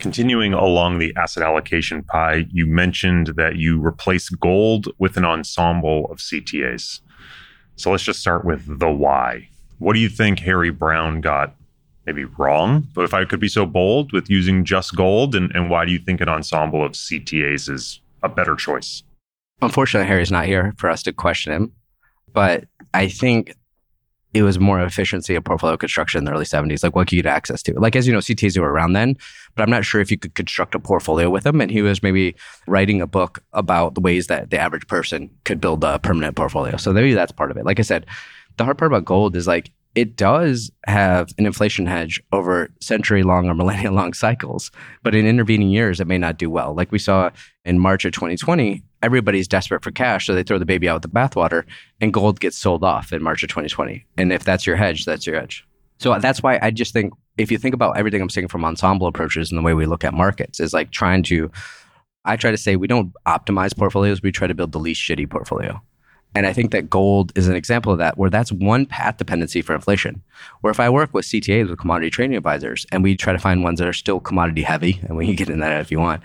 Continuing 0.00 0.52
along 0.52 0.98
the 0.98 1.12
asset 1.16 1.42
allocation 1.42 2.04
pie, 2.04 2.46
you 2.52 2.66
mentioned 2.66 3.32
that 3.36 3.56
you 3.56 3.84
replace 3.84 4.28
gold 4.28 4.86
with 4.98 5.16
an 5.16 5.24
ensemble 5.24 6.06
of 6.10 6.18
CTAs. 6.18 7.00
So 7.78 7.92
let's 7.92 8.02
just 8.02 8.18
start 8.18 8.44
with 8.44 8.80
the 8.80 8.90
why. 8.90 9.48
What 9.78 9.94
do 9.94 10.00
you 10.00 10.08
think 10.08 10.40
Harry 10.40 10.70
Brown 10.70 11.20
got 11.20 11.54
maybe 12.06 12.24
wrong? 12.24 12.88
But 12.92 13.04
if 13.04 13.14
I 13.14 13.24
could 13.24 13.38
be 13.38 13.48
so 13.48 13.64
bold 13.64 14.12
with 14.12 14.28
using 14.28 14.64
just 14.64 14.96
gold, 14.96 15.36
and, 15.36 15.54
and 15.54 15.70
why 15.70 15.84
do 15.84 15.92
you 15.92 16.00
think 16.00 16.20
an 16.20 16.28
ensemble 16.28 16.84
of 16.84 16.92
CTAs 16.92 17.70
is 17.70 18.00
a 18.24 18.28
better 18.28 18.56
choice? 18.56 19.04
Unfortunately, 19.62 20.08
Harry's 20.08 20.32
not 20.32 20.46
here 20.46 20.74
for 20.76 20.90
us 20.90 21.04
to 21.04 21.12
question 21.12 21.52
him. 21.52 21.72
But 22.32 22.64
I 22.94 23.06
think 23.06 23.54
it 24.38 24.42
was 24.42 24.60
more 24.60 24.80
efficiency 24.80 25.34
of 25.34 25.42
portfolio 25.42 25.76
construction 25.76 26.20
in 26.20 26.24
the 26.24 26.30
early 26.30 26.44
70s, 26.44 26.84
like 26.84 26.94
what 26.94 27.08
could 27.08 27.16
you 27.16 27.22
get 27.24 27.28
access 27.28 27.60
to? 27.64 27.74
Like, 27.74 27.96
as 27.96 28.06
you 28.06 28.12
know, 28.12 28.20
CTAs 28.20 28.56
were 28.56 28.72
around 28.72 28.92
then, 28.92 29.16
but 29.56 29.64
I'm 29.64 29.70
not 29.70 29.84
sure 29.84 30.00
if 30.00 30.12
you 30.12 30.16
could 30.16 30.36
construct 30.36 30.76
a 30.76 30.78
portfolio 30.78 31.28
with 31.28 31.42
them. 31.42 31.60
And 31.60 31.72
he 31.72 31.82
was 31.82 32.04
maybe 32.04 32.36
writing 32.68 33.02
a 33.02 33.06
book 33.08 33.42
about 33.52 33.96
the 33.96 34.00
ways 34.00 34.28
that 34.28 34.50
the 34.50 34.58
average 34.58 34.86
person 34.86 35.28
could 35.44 35.60
build 35.60 35.82
a 35.82 35.98
permanent 35.98 36.36
portfolio. 36.36 36.76
So 36.76 36.92
maybe 36.92 37.14
that's 37.14 37.32
part 37.32 37.50
of 37.50 37.56
it. 37.56 37.64
Like 37.64 37.80
I 37.80 37.82
said, 37.82 38.06
the 38.58 38.64
hard 38.64 38.78
part 38.78 38.92
about 38.92 39.04
gold 39.04 39.34
is 39.34 39.48
like 39.48 39.72
it 39.96 40.14
does 40.14 40.70
have 40.86 41.30
an 41.38 41.46
inflation 41.46 41.86
hedge 41.86 42.22
over 42.30 42.70
century 42.80 43.24
long 43.24 43.48
or 43.48 43.54
millennia 43.56 43.90
long 43.90 44.12
cycles, 44.12 44.70
but 45.02 45.16
in 45.16 45.26
intervening 45.26 45.70
years, 45.70 45.98
it 45.98 46.06
may 46.06 46.18
not 46.18 46.38
do 46.38 46.48
well. 46.48 46.74
Like 46.74 46.92
we 46.92 47.00
saw 47.00 47.30
in 47.64 47.80
March 47.80 48.04
of 48.04 48.12
2020, 48.12 48.84
everybody's 49.02 49.48
desperate 49.48 49.82
for 49.82 49.90
cash, 49.90 50.26
so 50.26 50.34
they 50.34 50.42
throw 50.42 50.58
the 50.58 50.66
baby 50.66 50.88
out 50.88 51.02
with 51.02 51.10
the 51.10 51.18
bathwater, 51.18 51.64
and 52.00 52.12
gold 52.12 52.40
gets 52.40 52.58
sold 52.58 52.84
off 52.84 53.12
in 53.12 53.22
March 53.22 53.42
of 53.42 53.48
2020. 53.48 54.04
And 54.16 54.32
if 54.32 54.44
that's 54.44 54.66
your 54.66 54.76
hedge, 54.76 55.04
that's 55.04 55.26
your 55.26 55.38
hedge. 55.38 55.66
So 55.98 56.16
that's 56.18 56.42
why 56.42 56.58
I 56.62 56.70
just 56.70 56.92
think 56.92 57.12
if 57.38 57.50
you 57.50 57.58
think 57.58 57.74
about 57.74 57.96
everything 57.96 58.22
I'm 58.22 58.30
saying 58.30 58.48
from 58.48 58.64
ensemble 58.64 59.06
approaches 59.06 59.50
and 59.50 59.58
the 59.58 59.62
way 59.62 59.74
we 59.74 59.86
look 59.86 60.04
at 60.04 60.14
markets, 60.14 60.60
is 60.60 60.72
like 60.72 60.90
trying 60.90 61.22
to, 61.24 61.50
I 62.24 62.36
try 62.36 62.50
to 62.50 62.56
say 62.56 62.76
we 62.76 62.86
don't 62.86 63.12
optimize 63.26 63.76
portfolios, 63.76 64.22
we 64.22 64.32
try 64.32 64.46
to 64.46 64.54
build 64.54 64.72
the 64.72 64.78
least 64.78 65.00
shitty 65.00 65.28
portfolio. 65.28 65.80
And 66.34 66.46
I 66.46 66.52
think 66.52 66.72
that 66.72 66.90
gold 66.90 67.32
is 67.36 67.48
an 67.48 67.56
example 67.56 67.90
of 67.90 67.98
that, 67.98 68.18
where 68.18 68.30
that's 68.30 68.52
one 68.52 68.86
path 68.86 69.16
dependency 69.16 69.62
for 69.62 69.74
inflation. 69.74 70.22
Where 70.60 70.70
if 70.70 70.78
I 70.78 70.90
work 70.90 71.14
with 71.14 71.24
CTAs, 71.24 71.70
with 71.70 71.78
commodity 71.78 72.10
trading 72.10 72.36
advisors, 72.36 72.86
and 72.92 73.02
we 73.02 73.16
try 73.16 73.32
to 73.32 73.38
find 73.38 73.64
ones 73.64 73.78
that 73.78 73.88
are 73.88 73.94
still 73.94 74.20
commodity 74.20 74.62
heavy, 74.62 75.00
and 75.08 75.16
we 75.16 75.26
can 75.26 75.36
get 75.36 75.48
in 75.48 75.60
that 75.60 75.80
if 75.80 75.90
you 75.90 75.98
want. 75.98 76.22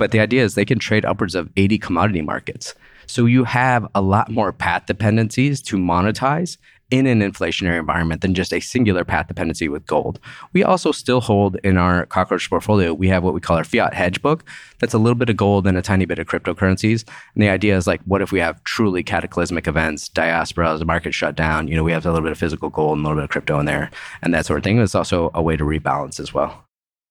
But 0.00 0.12
the 0.12 0.20
idea 0.20 0.42
is 0.42 0.54
they 0.54 0.64
can 0.64 0.78
trade 0.78 1.04
upwards 1.04 1.34
of 1.34 1.50
80 1.58 1.76
commodity 1.76 2.22
markets. 2.22 2.74
So 3.04 3.26
you 3.26 3.44
have 3.44 3.86
a 3.94 4.00
lot 4.00 4.30
more 4.30 4.50
path 4.50 4.86
dependencies 4.86 5.60
to 5.64 5.76
monetize 5.76 6.56
in 6.90 7.06
an 7.06 7.20
inflationary 7.20 7.78
environment 7.78 8.22
than 8.22 8.32
just 8.32 8.54
a 8.54 8.60
singular 8.60 9.04
path 9.04 9.28
dependency 9.28 9.68
with 9.68 9.84
gold. 9.84 10.18
We 10.54 10.64
also 10.64 10.90
still 10.90 11.20
hold 11.20 11.56
in 11.62 11.76
our 11.76 12.06
cockroach 12.06 12.48
portfolio, 12.48 12.94
we 12.94 13.08
have 13.08 13.22
what 13.22 13.34
we 13.34 13.42
call 13.42 13.58
our 13.58 13.62
fiat 13.62 13.92
hedge 13.92 14.22
book. 14.22 14.42
That's 14.78 14.94
a 14.94 14.98
little 14.98 15.16
bit 15.16 15.28
of 15.28 15.36
gold 15.36 15.66
and 15.66 15.76
a 15.76 15.82
tiny 15.82 16.06
bit 16.06 16.18
of 16.18 16.26
cryptocurrencies. 16.26 17.06
And 17.34 17.42
the 17.42 17.50
idea 17.50 17.76
is 17.76 17.86
like, 17.86 18.00
what 18.06 18.22
if 18.22 18.32
we 18.32 18.40
have 18.40 18.64
truly 18.64 19.02
cataclysmic 19.02 19.68
events, 19.68 20.08
diaspora, 20.08 20.78
the 20.78 20.86
market 20.86 21.12
shut 21.12 21.36
down? 21.36 21.68
You 21.68 21.76
know, 21.76 21.84
we 21.84 21.92
have 21.92 22.06
a 22.06 22.08
little 22.08 22.24
bit 22.24 22.32
of 22.32 22.38
physical 22.38 22.70
gold 22.70 22.96
and 22.96 23.04
a 23.04 23.08
little 23.10 23.20
bit 23.20 23.24
of 23.24 23.30
crypto 23.30 23.60
in 23.60 23.66
there 23.66 23.90
and 24.22 24.32
that 24.32 24.46
sort 24.46 24.60
of 24.60 24.64
thing. 24.64 24.80
It's 24.80 24.94
also 24.94 25.30
a 25.34 25.42
way 25.42 25.58
to 25.58 25.64
rebalance 25.64 26.18
as 26.18 26.32
well. 26.32 26.64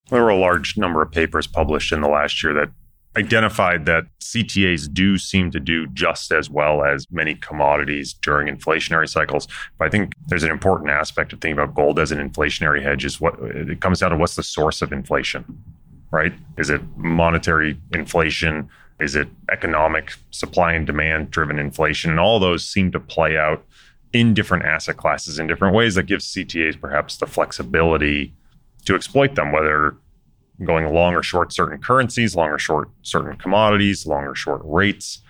There 0.10 0.24
were 0.24 0.30
a 0.30 0.40
large 0.40 0.76
number 0.76 1.04
of 1.04 1.12
papers 1.12 1.46
published 1.46 1.92
in 1.92 2.02
the 2.02 2.08
last 2.08 2.44
year 2.44 2.54
that 2.56 2.70
identified 3.18 3.86
that 3.86 4.06
CTAs 4.20 4.92
do 4.94 5.18
seem 5.18 5.52
to 5.52 5.60
do 5.60 5.88
just 5.88 6.32
as 6.32 6.50
well 6.50 6.84
as 6.84 7.08
many 7.12 7.36
commodities 7.36 8.14
during 8.14 8.56
inflationary 8.56 9.10
cycles. 9.10 9.48
But 9.78 9.88
I 9.88 9.90
think 9.90 10.14
there's 10.28 10.44
an 10.44 10.52
important 10.52 10.92
aspect 10.92 11.34
of 11.34 11.42
thinking 11.42 11.58
about 11.58 11.76
gold 11.76 12.00
as 12.00 12.12
an 12.12 12.18
inflationary 12.18 12.84
hedge 12.84 13.06
is 13.06 13.20
what 13.20 13.40
it 13.40 13.82
comes 13.82 14.00
down 14.00 14.12
to 14.12 14.18
what's 14.18 14.36
the 14.36 14.44
source 14.44 14.82
of 14.82 14.92
inflation, 14.92 15.64
right? 16.12 16.34
Is 16.58 16.70
it 16.70 16.82
monetary 16.98 17.80
inflation? 17.94 18.70
Is 19.00 19.16
it 19.16 19.28
economic 19.52 20.14
supply 20.30 20.74
and 20.74 20.86
demand 20.86 21.32
driven 21.32 21.58
inflation? 21.58 22.12
And 22.12 22.20
all 22.20 22.40
those 22.40 22.68
seem 22.68 22.92
to 22.92 23.00
play 23.00 23.38
out 23.38 23.66
in 24.14 24.34
different 24.34 24.66
asset 24.66 24.98
classes 24.98 25.40
in 25.40 25.48
different 25.48 25.76
ways 25.76 25.96
that 25.96 26.04
gives 26.04 26.32
CTAs 26.34 26.80
perhaps 26.80 27.18
the 27.18 27.28
flexibility 27.28 28.34
to 28.86 28.96
exploit 28.96 29.36
them, 29.36 29.52
whether 29.52 29.96
going 30.64 30.94
long 30.94 31.16
or 31.16 31.24
short 31.24 31.54
certain 31.54 31.80
currencies, 31.80 32.36
long 32.36 32.50
or 32.50 32.60
short 32.60 32.90
certain 33.02 33.38
commodities, 33.38 34.06
long 34.06 34.24
or 34.24 34.36
short 34.36 34.62
rates. 34.64 35.22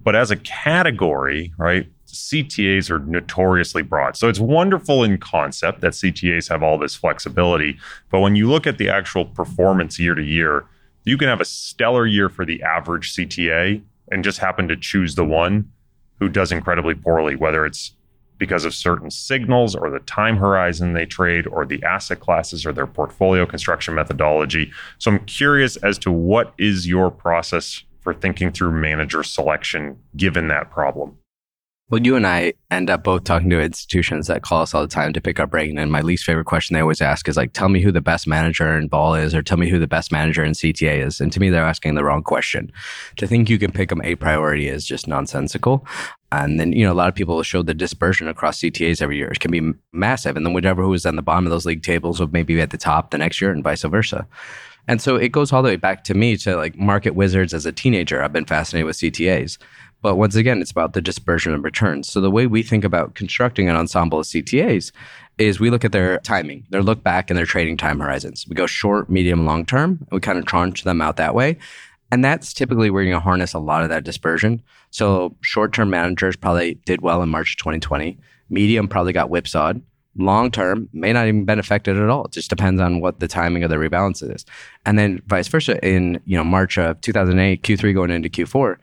But 0.00 0.16
as 0.16 0.30
a 0.30 0.36
category, 0.36 1.52
right, 1.58 1.88
CTAs 2.06 2.90
are 2.90 2.98
notoriously 2.98 3.82
broad. 3.82 4.16
So 4.16 4.28
it's 4.28 4.40
wonderful 4.40 5.02
in 5.02 5.18
concept 5.18 5.80
that 5.80 5.92
CTAs 5.92 6.48
have 6.48 6.62
all 6.62 6.78
this 6.78 6.94
flexibility. 6.94 7.78
But 8.10 8.20
when 8.20 8.36
you 8.36 8.48
look 8.48 8.66
at 8.66 8.78
the 8.78 8.88
actual 8.88 9.24
performance 9.24 9.98
year 9.98 10.14
to 10.14 10.22
year, 10.22 10.66
you 11.04 11.16
can 11.16 11.28
have 11.28 11.40
a 11.40 11.44
stellar 11.44 12.06
year 12.06 12.28
for 12.28 12.44
the 12.44 12.62
average 12.62 13.14
CTA 13.14 13.82
and 14.10 14.24
just 14.24 14.38
happen 14.38 14.68
to 14.68 14.76
choose 14.76 15.14
the 15.14 15.24
one 15.24 15.70
who 16.20 16.28
does 16.28 16.52
incredibly 16.52 16.94
poorly, 16.94 17.34
whether 17.34 17.64
it's 17.64 17.94
because 18.38 18.64
of 18.64 18.74
certain 18.74 19.10
signals 19.10 19.74
or 19.74 19.90
the 19.90 20.00
time 20.00 20.36
horizon 20.36 20.92
they 20.92 21.06
trade 21.06 21.46
or 21.46 21.64
the 21.64 21.82
asset 21.82 22.20
classes 22.20 22.66
or 22.66 22.72
their 22.72 22.86
portfolio 22.86 23.46
construction 23.46 23.94
methodology. 23.94 24.72
So 24.98 25.12
I'm 25.12 25.24
curious 25.26 25.76
as 25.76 25.98
to 25.98 26.10
what 26.10 26.54
is 26.58 26.86
your 26.88 27.10
process 27.10 27.84
for 28.02 28.12
thinking 28.12 28.50
through 28.52 28.72
manager 28.72 29.22
selection 29.22 29.96
given 30.16 30.48
that 30.48 30.70
problem? 30.70 31.16
Well, 31.88 32.00
you 32.00 32.16
and 32.16 32.26
I 32.26 32.54
end 32.70 32.88
up 32.88 33.04
both 33.04 33.24
talking 33.24 33.50
to 33.50 33.60
institutions 33.60 34.26
that 34.26 34.42
call 34.42 34.62
us 34.62 34.74
all 34.74 34.80
the 34.80 34.88
time 34.88 35.12
to 35.12 35.20
pick 35.20 35.38
our 35.38 35.46
brain. 35.46 35.76
And 35.76 35.92
my 35.92 36.00
least 36.00 36.24
favorite 36.24 36.46
question 36.46 36.72
they 36.72 36.80
always 36.80 37.02
ask 37.02 37.28
is 37.28 37.36
like, 37.36 37.52
tell 37.52 37.68
me 37.68 37.82
who 37.82 37.92
the 37.92 38.00
best 38.00 38.26
manager 38.26 38.78
in 38.78 38.88
vol 38.88 39.14
is, 39.14 39.34
or 39.34 39.42
tell 39.42 39.58
me 39.58 39.68
who 39.68 39.78
the 39.78 39.86
best 39.86 40.10
manager 40.10 40.42
in 40.42 40.52
CTA 40.52 41.04
is. 41.04 41.20
And 41.20 41.30
to 41.32 41.40
me, 41.40 41.50
they're 41.50 41.62
asking 41.62 41.94
the 41.94 42.04
wrong 42.04 42.22
question. 42.22 42.72
To 43.18 43.26
think 43.26 43.50
you 43.50 43.58
can 43.58 43.72
pick 43.72 43.90
them 43.90 44.00
a 44.02 44.14
priority 44.14 44.68
is 44.68 44.86
just 44.86 45.06
nonsensical. 45.06 45.86
And 46.32 46.58
then, 46.58 46.72
you 46.72 46.82
know, 46.84 46.92
a 46.92 46.94
lot 46.94 47.08
of 47.08 47.14
people 47.14 47.42
show 47.42 47.62
the 47.62 47.74
dispersion 47.74 48.26
across 48.26 48.58
CTAs 48.60 49.02
every 49.02 49.18
year. 49.18 49.28
It 49.28 49.40
can 49.40 49.50
be 49.50 49.74
massive. 49.92 50.34
And 50.34 50.46
then 50.46 50.54
whichever 50.54 50.82
who 50.82 50.94
is 50.94 51.04
on 51.04 51.16
the 51.16 51.22
bottom 51.22 51.44
of 51.44 51.50
those 51.50 51.66
league 51.66 51.82
tables 51.82 52.18
will 52.18 52.28
maybe 52.28 52.54
be 52.54 52.60
at 52.62 52.70
the 52.70 52.78
top 52.78 53.10
the 53.10 53.18
next 53.18 53.40
year 53.40 53.50
and 53.50 53.62
vice 53.62 53.82
versa. 53.82 54.26
And 54.88 55.00
so 55.00 55.16
it 55.16 55.28
goes 55.28 55.52
all 55.52 55.62
the 55.62 55.68
way 55.68 55.76
back 55.76 56.04
to 56.04 56.14
me 56.14 56.38
to 56.38 56.56
like 56.56 56.74
market 56.76 57.14
wizards 57.14 57.52
as 57.52 57.66
a 57.66 57.72
teenager. 57.72 58.22
I've 58.22 58.32
been 58.32 58.46
fascinated 58.46 58.86
with 58.86 58.96
CTAs. 58.96 59.58
But 60.00 60.16
once 60.16 60.34
again, 60.34 60.62
it's 60.62 60.70
about 60.70 60.94
the 60.94 61.02
dispersion 61.02 61.54
of 61.54 61.62
returns. 61.62 62.08
So 62.08 62.20
the 62.20 62.30
way 62.30 62.46
we 62.46 62.62
think 62.62 62.82
about 62.82 63.14
constructing 63.14 63.68
an 63.68 63.76
ensemble 63.76 64.20
of 64.20 64.26
CTAs 64.26 64.90
is 65.36 65.60
we 65.60 65.70
look 65.70 65.84
at 65.84 65.92
their 65.92 66.18
timing, 66.18 66.66
their 66.70 66.82
look 66.82 67.04
back 67.04 67.30
and 67.30 67.38
their 67.38 67.46
trading 67.46 67.76
time 67.76 68.00
horizons. 68.00 68.46
We 68.48 68.54
go 68.54 68.66
short, 68.66 69.10
medium, 69.10 69.44
long 69.44 69.66
term, 69.66 69.98
and 70.00 70.12
we 70.12 70.20
kind 70.20 70.38
of 70.38 70.46
tranche 70.46 70.82
them 70.82 71.02
out 71.02 71.18
that 71.18 71.34
way. 71.34 71.58
And 72.12 72.22
that's 72.22 72.52
typically 72.52 72.90
where 72.90 73.02
you're 73.02 73.12
going 73.12 73.20
to 73.20 73.24
harness 73.24 73.54
a 73.54 73.58
lot 73.58 73.82
of 73.82 73.88
that 73.88 74.04
dispersion. 74.04 74.62
So 74.90 75.34
short 75.40 75.72
term 75.72 75.88
managers 75.88 76.36
probably 76.36 76.74
did 76.84 77.00
well 77.00 77.22
in 77.22 77.30
March 77.30 77.56
2020. 77.56 78.18
Medium 78.50 78.86
probably 78.86 79.14
got 79.14 79.30
whipsawed. 79.30 79.80
Long 80.16 80.50
term 80.50 80.90
may 80.92 81.14
not 81.14 81.26
even 81.26 81.46
been 81.46 81.58
affected 81.58 81.96
at 81.96 82.10
all. 82.10 82.26
It 82.26 82.32
just 82.32 82.50
depends 82.50 82.82
on 82.82 83.00
what 83.00 83.20
the 83.20 83.26
timing 83.26 83.64
of 83.64 83.70
the 83.70 83.76
rebalance 83.76 84.22
is. 84.22 84.44
And 84.84 84.98
then 84.98 85.22
vice 85.26 85.48
versa 85.48 85.82
in, 85.82 86.20
you 86.26 86.36
know, 86.36 86.44
March 86.44 86.76
of 86.76 87.00
2008, 87.00 87.62
Q3 87.62 87.94
going 87.94 88.10
into 88.10 88.28
Q4, 88.28 88.76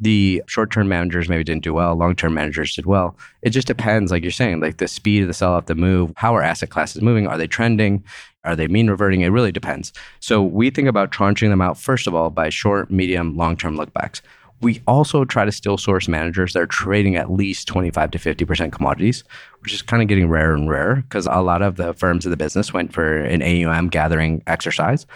the 0.00 0.42
short 0.46 0.70
term 0.70 0.88
managers 0.88 1.28
maybe 1.28 1.44
didn't 1.44 1.64
do 1.64 1.74
well, 1.74 1.94
long 1.94 2.16
term 2.16 2.34
managers 2.34 2.74
did 2.74 2.86
well. 2.86 3.16
It 3.42 3.50
just 3.50 3.66
depends, 3.66 4.10
like 4.10 4.22
you're 4.22 4.32
saying, 4.32 4.60
like 4.60 4.78
the 4.78 4.88
speed 4.88 5.22
of 5.22 5.28
the 5.28 5.34
sell 5.34 5.52
off 5.52 5.66
the 5.66 5.74
move, 5.74 6.12
how 6.16 6.34
are 6.34 6.42
asset 6.42 6.70
classes 6.70 7.02
moving? 7.02 7.26
Are 7.26 7.38
they 7.38 7.46
trending? 7.46 8.04
Are 8.44 8.56
they 8.56 8.68
mean 8.68 8.90
reverting? 8.90 9.22
It 9.22 9.28
really 9.28 9.52
depends. 9.52 9.92
So 10.20 10.42
we 10.42 10.70
think 10.70 10.88
about 10.88 11.12
tranching 11.12 11.48
them 11.48 11.60
out, 11.60 11.78
first 11.78 12.06
of 12.06 12.14
all, 12.14 12.30
by 12.30 12.50
short, 12.50 12.90
medium, 12.90 13.36
long 13.36 13.56
term 13.56 13.76
lookbacks. 13.76 14.20
We 14.60 14.80
also 14.86 15.24
try 15.24 15.44
to 15.44 15.52
still 15.52 15.76
source 15.76 16.08
managers 16.08 16.52
that 16.52 16.62
are 16.62 16.66
trading 16.66 17.16
at 17.16 17.30
least 17.30 17.68
25 17.68 18.12
to 18.12 18.18
50% 18.18 18.72
commodities, 18.72 19.24
which 19.60 19.74
is 19.74 19.82
kind 19.82 20.02
of 20.02 20.08
getting 20.08 20.28
rarer 20.28 20.54
and 20.54 20.70
rarer 20.70 20.96
because 20.96 21.26
a 21.26 21.42
lot 21.42 21.60
of 21.60 21.76
the 21.76 21.92
firms 21.94 22.24
in 22.24 22.30
the 22.30 22.36
business 22.36 22.72
went 22.72 22.92
for 22.92 23.18
an 23.18 23.42
AUM 23.42 23.88
gathering 23.88 24.42
exercise. 24.46 25.06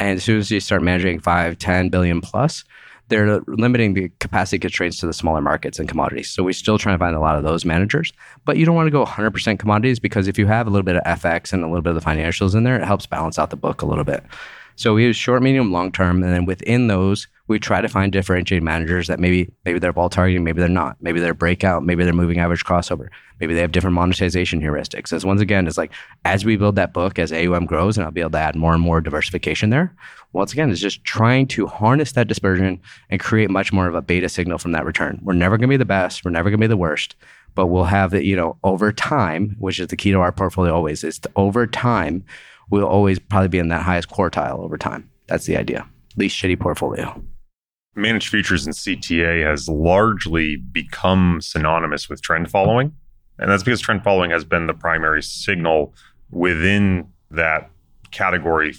And 0.00 0.16
as 0.16 0.24
soon 0.24 0.38
as 0.38 0.50
you 0.50 0.60
start 0.60 0.82
managing 0.82 1.20
5, 1.20 1.58
10 1.58 1.88
billion 1.88 2.20
plus, 2.20 2.64
they're 3.08 3.40
limiting 3.46 3.94
the 3.94 4.10
capacity 4.20 4.58
constraints 4.58 4.98
to 4.98 5.06
the 5.06 5.12
smaller 5.12 5.40
markets 5.40 5.78
and 5.78 5.88
commodities. 5.88 6.30
So 6.30 6.42
we're 6.42 6.52
still 6.52 6.78
trying 6.78 6.96
to 6.96 6.98
find 6.98 7.14
a 7.14 7.20
lot 7.20 7.36
of 7.36 7.44
those 7.44 7.64
managers, 7.64 8.12
but 8.44 8.56
you 8.56 8.66
don't 8.66 8.74
want 8.74 8.86
to 8.86 8.90
go 8.90 9.04
100% 9.04 9.58
commodities 9.58 10.00
because 10.00 10.26
if 10.26 10.38
you 10.38 10.46
have 10.46 10.66
a 10.66 10.70
little 10.70 10.84
bit 10.84 10.96
of 10.96 11.04
FX 11.04 11.52
and 11.52 11.62
a 11.62 11.66
little 11.66 11.82
bit 11.82 11.94
of 11.94 12.02
the 12.02 12.08
financials 12.08 12.54
in 12.54 12.64
there, 12.64 12.80
it 12.80 12.84
helps 12.84 13.06
balance 13.06 13.38
out 13.38 13.50
the 13.50 13.56
book 13.56 13.82
a 13.82 13.86
little 13.86 14.04
bit. 14.04 14.24
So 14.74 14.94
we 14.94 15.04
use 15.04 15.16
short, 15.16 15.42
medium, 15.42 15.72
long 15.72 15.92
term, 15.92 16.22
and 16.22 16.32
then 16.32 16.44
within 16.44 16.88
those, 16.88 17.28
we 17.48 17.58
try 17.58 17.80
to 17.80 17.88
find 17.88 18.12
differentiated 18.12 18.62
managers 18.62 19.06
that 19.06 19.20
maybe 19.20 19.52
maybe 19.64 19.78
they're 19.78 19.92
vol 19.92 20.08
targeting, 20.08 20.44
maybe 20.44 20.60
they're 20.60 20.68
not, 20.68 20.96
maybe 21.00 21.20
they're 21.20 21.34
breakout, 21.34 21.84
maybe 21.84 22.04
they're 22.04 22.12
moving 22.12 22.38
average 22.38 22.64
crossover, 22.64 23.08
maybe 23.40 23.54
they 23.54 23.60
have 23.60 23.72
different 23.72 23.94
monetization 23.94 24.60
heuristics. 24.60 25.12
As 25.12 25.24
once 25.24 25.40
again, 25.40 25.66
it's 25.66 25.78
like 25.78 25.92
as 26.24 26.44
we 26.44 26.56
build 26.56 26.76
that 26.76 26.92
book, 26.92 27.18
as 27.18 27.32
AUM 27.32 27.66
grows, 27.66 27.96
and 27.96 28.04
I'll 28.04 28.10
be 28.10 28.20
able 28.20 28.30
to 28.32 28.38
add 28.38 28.56
more 28.56 28.74
and 28.74 28.82
more 28.82 29.00
diversification 29.00 29.70
there. 29.70 29.94
Once 30.32 30.52
again, 30.52 30.70
it's 30.70 30.80
just 30.80 31.04
trying 31.04 31.46
to 31.48 31.66
harness 31.66 32.12
that 32.12 32.28
dispersion 32.28 32.80
and 33.10 33.20
create 33.20 33.50
much 33.50 33.72
more 33.72 33.86
of 33.86 33.94
a 33.94 34.02
beta 34.02 34.28
signal 34.28 34.58
from 34.58 34.72
that 34.72 34.84
return. 34.84 35.20
We're 35.22 35.34
never 35.34 35.56
going 35.56 35.68
to 35.68 35.72
be 35.72 35.76
the 35.76 35.84
best, 35.84 36.24
we're 36.24 36.30
never 36.32 36.50
going 36.50 36.60
to 36.60 36.64
be 36.64 36.68
the 36.68 36.76
worst, 36.76 37.14
but 37.54 37.66
we'll 37.66 37.84
have 37.84 38.10
that 38.10 38.24
you 38.24 38.36
know 38.36 38.58
over 38.64 38.92
time, 38.92 39.56
which 39.58 39.80
is 39.80 39.88
the 39.88 39.96
key 39.96 40.10
to 40.10 40.18
our 40.18 40.32
portfolio 40.32 40.74
always 40.74 41.04
is 41.04 41.20
over 41.36 41.66
time 41.66 42.24
we'll 42.70 42.86
always 42.86 43.18
probably 43.18 43.48
be 43.48 43.58
in 43.58 43.68
that 43.68 43.82
highest 43.82 44.08
quartile 44.08 44.58
over 44.58 44.76
time. 44.76 45.08
That's 45.26 45.46
the 45.46 45.56
idea. 45.56 45.86
Least 46.16 46.40
shitty 46.40 46.58
portfolio. 46.58 47.22
Managed 47.96 48.28
futures 48.28 48.66
in 48.66 48.74
CTA 48.74 49.44
has 49.44 49.68
largely 49.68 50.56
become 50.56 51.40
synonymous 51.40 52.08
with 52.08 52.20
trend 52.20 52.50
following. 52.50 52.94
And 53.38 53.50
that's 53.50 53.62
because 53.62 53.80
trend 53.80 54.04
following 54.04 54.30
has 54.30 54.44
been 54.44 54.66
the 54.66 54.74
primary 54.74 55.22
signal 55.22 55.94
within 56.30 57.08
that 57.30 57.70
category 58.10 58.74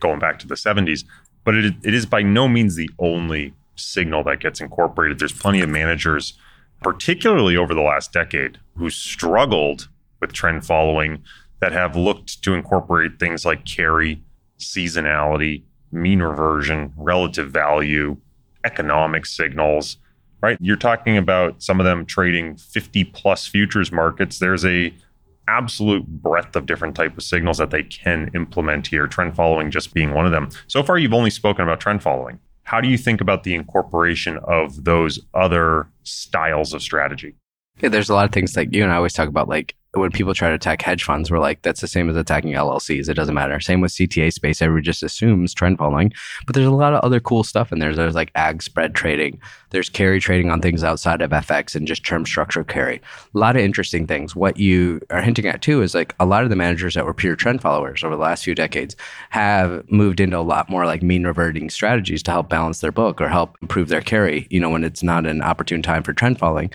going 0.00 0.18
back 0.18 0.38
to 0.38 0.46
the 0.46 0.54
70s. 0.54 1.04
But 1.44 1.56
it, 1.56 1.74
it 1.82 1.92
is 1.94 2.06
by 2.06 2.22
no 2.22 2.48
means 2.48 2.74
the 2.74 2.90
only 2.98 3.54
signal 3.76 4.24
that 4.24 4.40
gets 4.40 4.60
incorporated. 4.60 5.18
There's 5.18 5.32
plenty 5.32 5.60
of 5.60 5.68
managers, 5.68 6.38
particularly 6.82 7.56
over 7.56 7.74
the 7.74 7.82
last 7.82 8.12
decade, 8.12 8.58
who 8.76 8.88
struggled 8.88 9.88
with 10.20 10.32
trend 10.32 10.64
following 10.64 11.22
that 11.60 11.72
have 11.72 11.96
looked 11.96 12.42
to 12.42 12.54
incorporate 12.54 13.18
things 13.18 13.44
like 13.44 13.64
carry, 13.66 14.22
seasonality, 14.58 15.64
mean 15.92 16.20
reversion, 16.20 16.92
relative 16.96 17.50
value, 17.50 18.16
economic 18.64 19.26
signals, 19.26 19.98
right? 20.42 20.58
You're 20.60 20.76
talking 20.76 21.16
about 21.16 21.62
some 21.62 21.80
of 21.80 21.84
them 21.84 22.06
trading 22.06 22.56
50 22.56 23.04
plus 23.04 23.46
futures 23.46 23.92
markets. 23.92 24.38
There's 24.38 24.64
a 24.64 24.92
absolute 25.48 26.06
breadth 26.06 26.56
of 26.56 26.66
different 26.66 26.94
type 26.96 27.16
of 27.16 27.22
signals 27.22 27.58
that 27.58 27.70
they 27.70 27.82
can 27.82 28.30
implement 28.34 28.86
here, 28.86 29.06
trend 29.06 29.36
following 29.36 29.70
just 29.70 29.92
being 29.92 30.12
one 30.14 30.26
of 30.26 30.32
them. 30.32 30.48
So 30.66 30.82
far 30.82 30.98
you've 30.98 31.14
only 31.14 31.30
spoken 31.30 31.62
about 31.62 31.80
trend 31.80 32.02
following. 32.02 32.38
How 32.62 32.80
do 32.80 32.88
you 32.88 32.96
think 32.96 33.20
about 33.20 33.42
the 33.42 33.54
incorporation 33.54 34.38
of 34.44 34.84
those 34.84 35.20
other 35.34 35.88
styles 36.02 36.72
of 36.72 36.82
strategy? 36.82 37.34
Yeah, 37.80 37.90
there's 37.90 38.08
a 38.08 38.14
lot 38.14 38.24
of 38.24 38.32
things 38.32 38.56
like 38.56 38.72
you 38.72 38.82
and 38.82 38.92
I 38.92 38.96
always 38.96 39.12
talk 39.12 39.28
about 39.28 39.48
like 39.48 39.74
when 39.94 40.10
people 40.10 40.34
try 40.34 40.48
to 40.48 40.54
attack 40.54 40.82
hedge 40.82 41.04
funds, 41.04 41.30
we're 41.30 41.38
like, 41.38 41.62
that's 41.62 41.80
the 41.80 41.88
same 41.88 42.10
as 42.10 42.16
attacking 42.16 42.52
LLCs. 42.52 43.08
It 43.08 43.14
doesn't 43.14 43.34
matter. 43.34 43.60
Same 43.60 43.80
with 43.80 43.92
CTA 43.92 44.32
space. 44.32 44.60
Everybody 44.60 44.84
just 44.84 45.02
assumes 45.02 45.54
trend 45.54 45.78
following. 45.78 46.12
But 46.46 46.54
there's 46.54 46.66
a 46.66 46.70
lot 46.70 46.94
of 46.94 47.00
other 47.00 47.20
cool 47.20 47.44
stuff 47.44 47.72
in 47.72 47.78
there. 47.78 47.94
There's 47.94 48.14
like 48.14 48.30
ag 48.34 48.62
spread 48.62 48.94
trading. 48.94 49.40
There's 49.70 49.88
carry 49.88 50.20
trading 50.20 50.50
on 50.50 50.60
things 50.60 50.84
outside 50.84 51.22
of 51.22 51.30
FX 51.30 51.74
and 51.74 51.86
just 51.86 52.04
term 52.04 52.26
structure 52.26 52.64
carry. 52.64 53.00
A 53.34 53.38
lot 53.38 53.56
of 53.56 53.62
interesting 53.62 54.06
things. 54.06 54.36
What 54.36 54.56
you 54.56 55.00
are 55.10 55.22
hinting 55.22 55.46
at 55.46 55.62
too 55.62 55.82
is 55.82 55.94
like 55.94 56.14
a 56.20 56.26
lot 56.26 56.44
of 56.44 56.50
the 56.50 56.56
managers 56.56 56.94
that 56.94 57.04
were 57.04 57.14
pure 57.14 57.36
trend 57.36 57.60
followers 57.60 58.04
over 58.04 58.16
the 58.16 58.22
last 58.22 58.44
few 58.44 58.54
decades 58.54 58.96
have 59.30 59.90
moved 59.90 60.20
into 60.20 60.38
a 60.38 60.40
lot 60.40 60.68
more 60.68 60.86
like 60.86 61.02
mean 61.02 61.26
reverting 61.26 61.70
strategies 61.70 62.22
to 62.24 62.30
help 62.30 62.48
balance 62.48 62.80
their 62.80 62.92
book 62.92 63.20
or 63.20 63.28
help 63.28 63.56
improve 63.62 63.88
their 63.88 64.00
carry, 64.00 64.46
you 64.50 64.60
know, 64.60 64.70
when 64.70 64.84
it's 64.84 65.02
not 65.02 65.26
an 65.26 65.42
opportune 65.42 65.82
time 65.82 66.02
for 66.02 66.12
trend 66.12 66.38
following. 66.38 66.70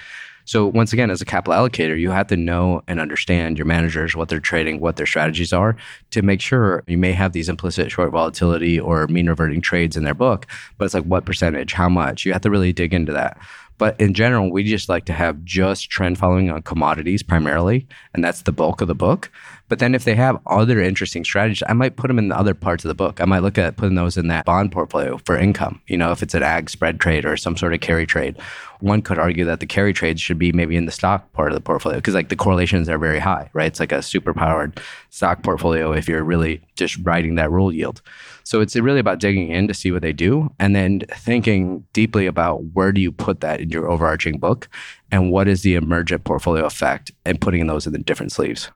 So 0.50 0.66
once 0.66 0.94
again, 0.94 1.12
as 1.12 1.22
a 1.22 1.26
capital 1.26 1.54
allocator, 1.54 2.00
you 2.00 2.10
have 2.10 2.26
to 2.26 2.36
know 2.36 2.82
and 2.88 3.00
understand 3.00 3.60
your 3.60 3.68
managers, 3.68 4.16
what 4.16 4.30
they're 4.30 4.40
trading, 4.40 4.80
what 4.80 4.96
their 4.96 5.06
strategies 5.06 5.54
are 5.54 5.76
to 6.10 6.24
make 6.24 6.42
sure 6.42 6.84
you 6.88 6.98
may 6.98 7.12
have 7.12 7.34
these 7.34 7.50
implicit 7.50 7.92
short 7.92 8.12
volatility 8.12 8.80
or 8.80 9.06
mean 9.10 9.30
reverting 9.30 9.62
trades 9.62 9.96
in 9.96 10.06
their 10.06 10.16
book, 10.16 10.48
but 10.80 10.86
it's 10.86 10.96
like 10.96 11.04
what 11.04 11.24
percentage, 11.24 11.74
how 11.74 11.88
much? 11.88 12.26
You 12.26 12.34
have 12.34 12.42
to 12.42 12.50
really 12.50 12.74
dig 12.74 12.96
into 12.96 13.14
that. 13.14 13.38
But 13.78 14.02
in 14.02 14.16
general, 14.16 14.52
we 14.52 14.64
just 14.64 14.90
like 14.90 15.06
to 15.06 15.14
have 15.14 15.44
just 15.44 15.92
trend 15.92 16.18
following 16.18 16.50
on 16.50 16.64
commodities 16.64 17.22
primarily, 17.22 17.88
and 18.16 18.24
that's 18.24 18.42
the 18.42 18.52
bulk 18.52 18.82
of 18.82 18.88
the 18.88 18.96
book. 18.96 19.32
But 19.70 19.80
then 19.80 19.96
if 19.96 20.04
they 20.04 20.16
have 20.16 20.40
other 20.48 20.82
interesting 20.82 21.24
strategies, 21.24 21.64
I 21.68 21.74
might 21.74 21.96
put 21.96 22.08
them 22.08 22.18
in 22.18 22.30
the 22.30 22.38
other 22.38 22.56
parts 22.56 22.84
of 22.84 22.90
the 22.90 22.96
book. 22.96 23.22
I 23.22 23.26
might 23.26 23.44
look 23.44 23.58
at 23.58 23.78
putting 23.78 23.96
those 23.96 24.18
in 24.18 24.28
that 24.28 24.46
bond 24.46 24.72
portfolio 24.72 25.20
for 25.26 25.38
income. 25.38 25.82
You 25.88 25.96
know, 25.96 26.12
if 26.12 26.24
it's 26.24 26.34
an 26.34 26.44
ag 26.44 26.70
spread 26.70 27.00
trade 27.00 27.24
or 27.24 27.38
some 27.38 27.56
sort 27.56 27.74
of 27.74 27.80
carry 27.80 28.08
trade, 28.08 28.36
one 28.80 29.02
could 29.02 29.20
argue 29.20 29.46
that 29.46 29.60
the 29.60 29.66
carry 29.68 29.94
trades 29.94 30.22
should 30.22 30.40
be 30.40 30.52
maybe 30.52 30.76
in 30.76 30.86
the 30.86 30.92
stock 30.92 31.32
part 31.34 31.52
of 31.52 31.56
the 31.56 31.62
portfolio 31.62 32.00
because 32.00 32.16
like 32.16 32.30
the 32.30 32.36
correlations 32.36 32.90
are 32.90 32.98
very 32.98 33.20
high, 33.20 33.50
right? 33.54 33.68
It's 33.68 33.80
like 33.80 33.92
a 33.92 34.02
super 34.02 34.34
powered 34.34 34.80
stock 35.12 35.44
portfolio 35.44 35.92
if 35.92 36.08
you're 36.08 36.24
really 36.24 36.62
just 36.76 36.98
riding 37.04 37.36
that 37.36 37.52
roll 37.52 37.72
yield. 37.72 38.02
So 38.44 38.62
it's 38.62 38.76
really 38.76 39.00
about 39.00 39.20
digging 39.20 39.50
in 39.50 39.68
to 39.68 39.74
see 39.74 39.92
what 39.92 40.02
they 40.02 40.14
do 40.14 40.52
and 40.60 40.76
then 40.76 41.02
thinking 41.12 41.86
deeply 41.94 42.26
about 42.26 42.64
where 42.74 42.92
do 42.92 43.02
you 43.02 43.12
put 43.12 43.42
that 43.42 43.60
in 43.60 43.70
your 43.70 43.88
overarching 43.88 44.40
book 44.40 44.68
and 45.12 45.30
what 45.30 45.48
is 45.48 45.62
the 45.62 45.76
emergent 45.76 46.24
portfolio 46.24 46.66
effect 46.66 47.12
and 47.26 47.40
putting 47.40 47.68
those 47.68 47.86
in 47.86 47.94
the 47.94 48.00
different 48.00 48.32
sleeves 48.32 48.72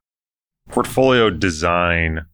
portfolio 0.70 1.30
design 1.30 2.26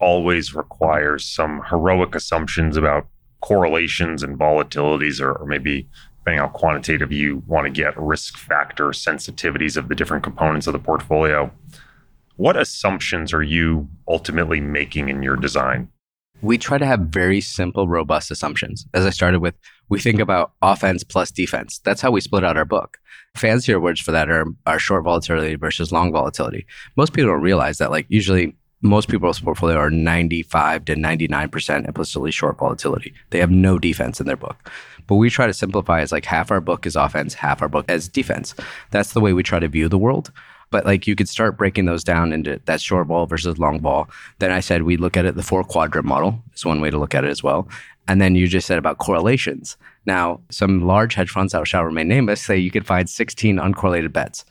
always 0.00 0.54
requires 0.54 1.24
some 1.24 1.62
heroic 1.68 2.14
assumptions 2.14 2.76
about 2.76 3.06
correlations 3.40 4.22
and 4.22 4.38
volatilities, 4.38 5.20
or, 5.20 5.32
or 5.32 5.46
maybe 5.46 5.88
depending 6.18 6.40
how 6.40 6.48
quantitative 6.48 7.12
you 7.12 7.42
want 7.46 7.66
to 7.66 7.70
get, 7.70 7.96
risk 7.96 8.36
factor 8.36 8.86
sensitivities 8.88 9.76
of 9.76 9.88
the 9.88 9.94
different 9.94 10.24
components 10.24 10.66
of 10.66 10.72
the 10.72 10.78
portfolio. 10.78 11.50
What 12.36 12.56
assumptions 12.56 13.32
are 13.32 13.42
you 13.42 13.88
ultimately 14.08 14.60
making 14.60 15.08
in 15.08 15.22
your 15.22 15.36
design? 15.36 15.88
We 16.42 16.58
try 16.58 16.78
to 16.78 16.86
have 16.86 17.00
very 17.00 17.40
simple, 17.40 17.88
robust 17.88 18.30
assumptions. 18.30 18.86
As 18.94 19.06
I 19.06 19.10
started 19.10 19.40
with, 19.40 19.54
we 19.88 19.98
think 19.98 20.20
about 20.20 20.52
offense 20.62 21.02
plus 21.02 21.30
defense. 21.30 21.80
That's 21.84 22.00
how 22.00 22.10
we 22.10 22.20
split 22.20 22.44
out 22.44 22.56
our 22.56 22.64
book. 22.64 22.98
Fancier 23.34 23.80
words 23.80 24.00
for 24.00 24.12
that 24.12 24.30
are, 24.30 24.46
are 24.66 24.78
short 24.78 25.04
volatility 25.04 25.56
versus 25.56 25.92
long 25.92 26.12
volatility. 26.12 26.66
Most 26.96 27.12
people 27.12 27.30
don't 27.30 27.42
realize 27.42 27.78
that, 27.78 27.90
like, 27.90 28.06
usually 28.08 28.54
most 28.82 29.08
people's 29.08 29.40
portfolio 29.40 29.76
are 29.76 29.90
95 29.90 30.84
to 30.86 30.94
99% 30.94 31.86
implicitly 31.86 32.30
short 32.30 32.58
volatility. 32.58 33.14
They 33.30 33.38
have 33.38 33.50
no 33.50 33.78
defense 33.78 34.20
in 34.20 34.26
their 34.26 34.36
book. 34.36 34.70
But 35.06 35.16
we 35.16 35.30
try 35.30 35.46
to 35.46 35.54
simplify 35.54 36.00
as 36.00 36.12
like 36.12 36.24
half 36.24 36.50
our 36.50 36.60
book 36.60 36.86
is 36.86 36.96
offense, 36.96 37.34
half 37.34 37.62
our 37.62 37.68
book 37.68 37.86
as 37.88 38.08
defense. 38.08 38.54
That's 38.90 39.12
the 39.12 39.20
way 39.20 39.32
we 39.32 39.42
try 39.42 39.58
to 39.58 39.68
view 39.68 39.88
the 39.88 39.98
world. 39.98 40.32
But 40.70 40.84
like 40.84 41.06
you 41.06 41.14
could 41.14 41.28
start 41.28 41.56
breaking 41.56 41.84
those 41.84 42.04
down 42.04 42.32
into 42.32 42.60
that 42.64 42.80
short 42.80 43.06
vol 43.06 43.26
versus 43.26 43.58
long 43.58 43.80
vol. 43.80 44.08
Then 44.38 44.50
I 44.50 44.60
said 44.60 44.82
we 44.82 44.96
look 44.96 45.16
at 45.16 45.24
it 45.24 45.36
the 45.36 45.42
four 45.42 45.62
quadrant 45.64 46.06
model 46.06 46.42
is 46.54 46.64
one 46.64 46.80
way 46.80 46.90
to 46.90 46.98
look 46.98 47.14
at 47.14 47.24
it 47.24 47.30
as 47.30 47.42
well. 47.42 47.68
And 48.08 48.20
then 48.20 48.34
you 48.34 48.46
just 48.46 48.66
said 48.66 48.78
about 48.78 48.98
correlations. 48.98 49.76
Now, 50.06 50.40
some 50.50 50.86
large 50.86 51.14
hedge 51.14 51.30
funds 51.30 51.52
that 51.52 51.66
shall 51.66 51.84
remain 51.84 52.08
nameless 52.08 52.40
say 52.40 52.56
you 52.56 52.70
could 52.70 52.86
find 52.86 53.08
16 53.08 53.56
uncorrelated 53.56 54.12
bets. 54.12 54.44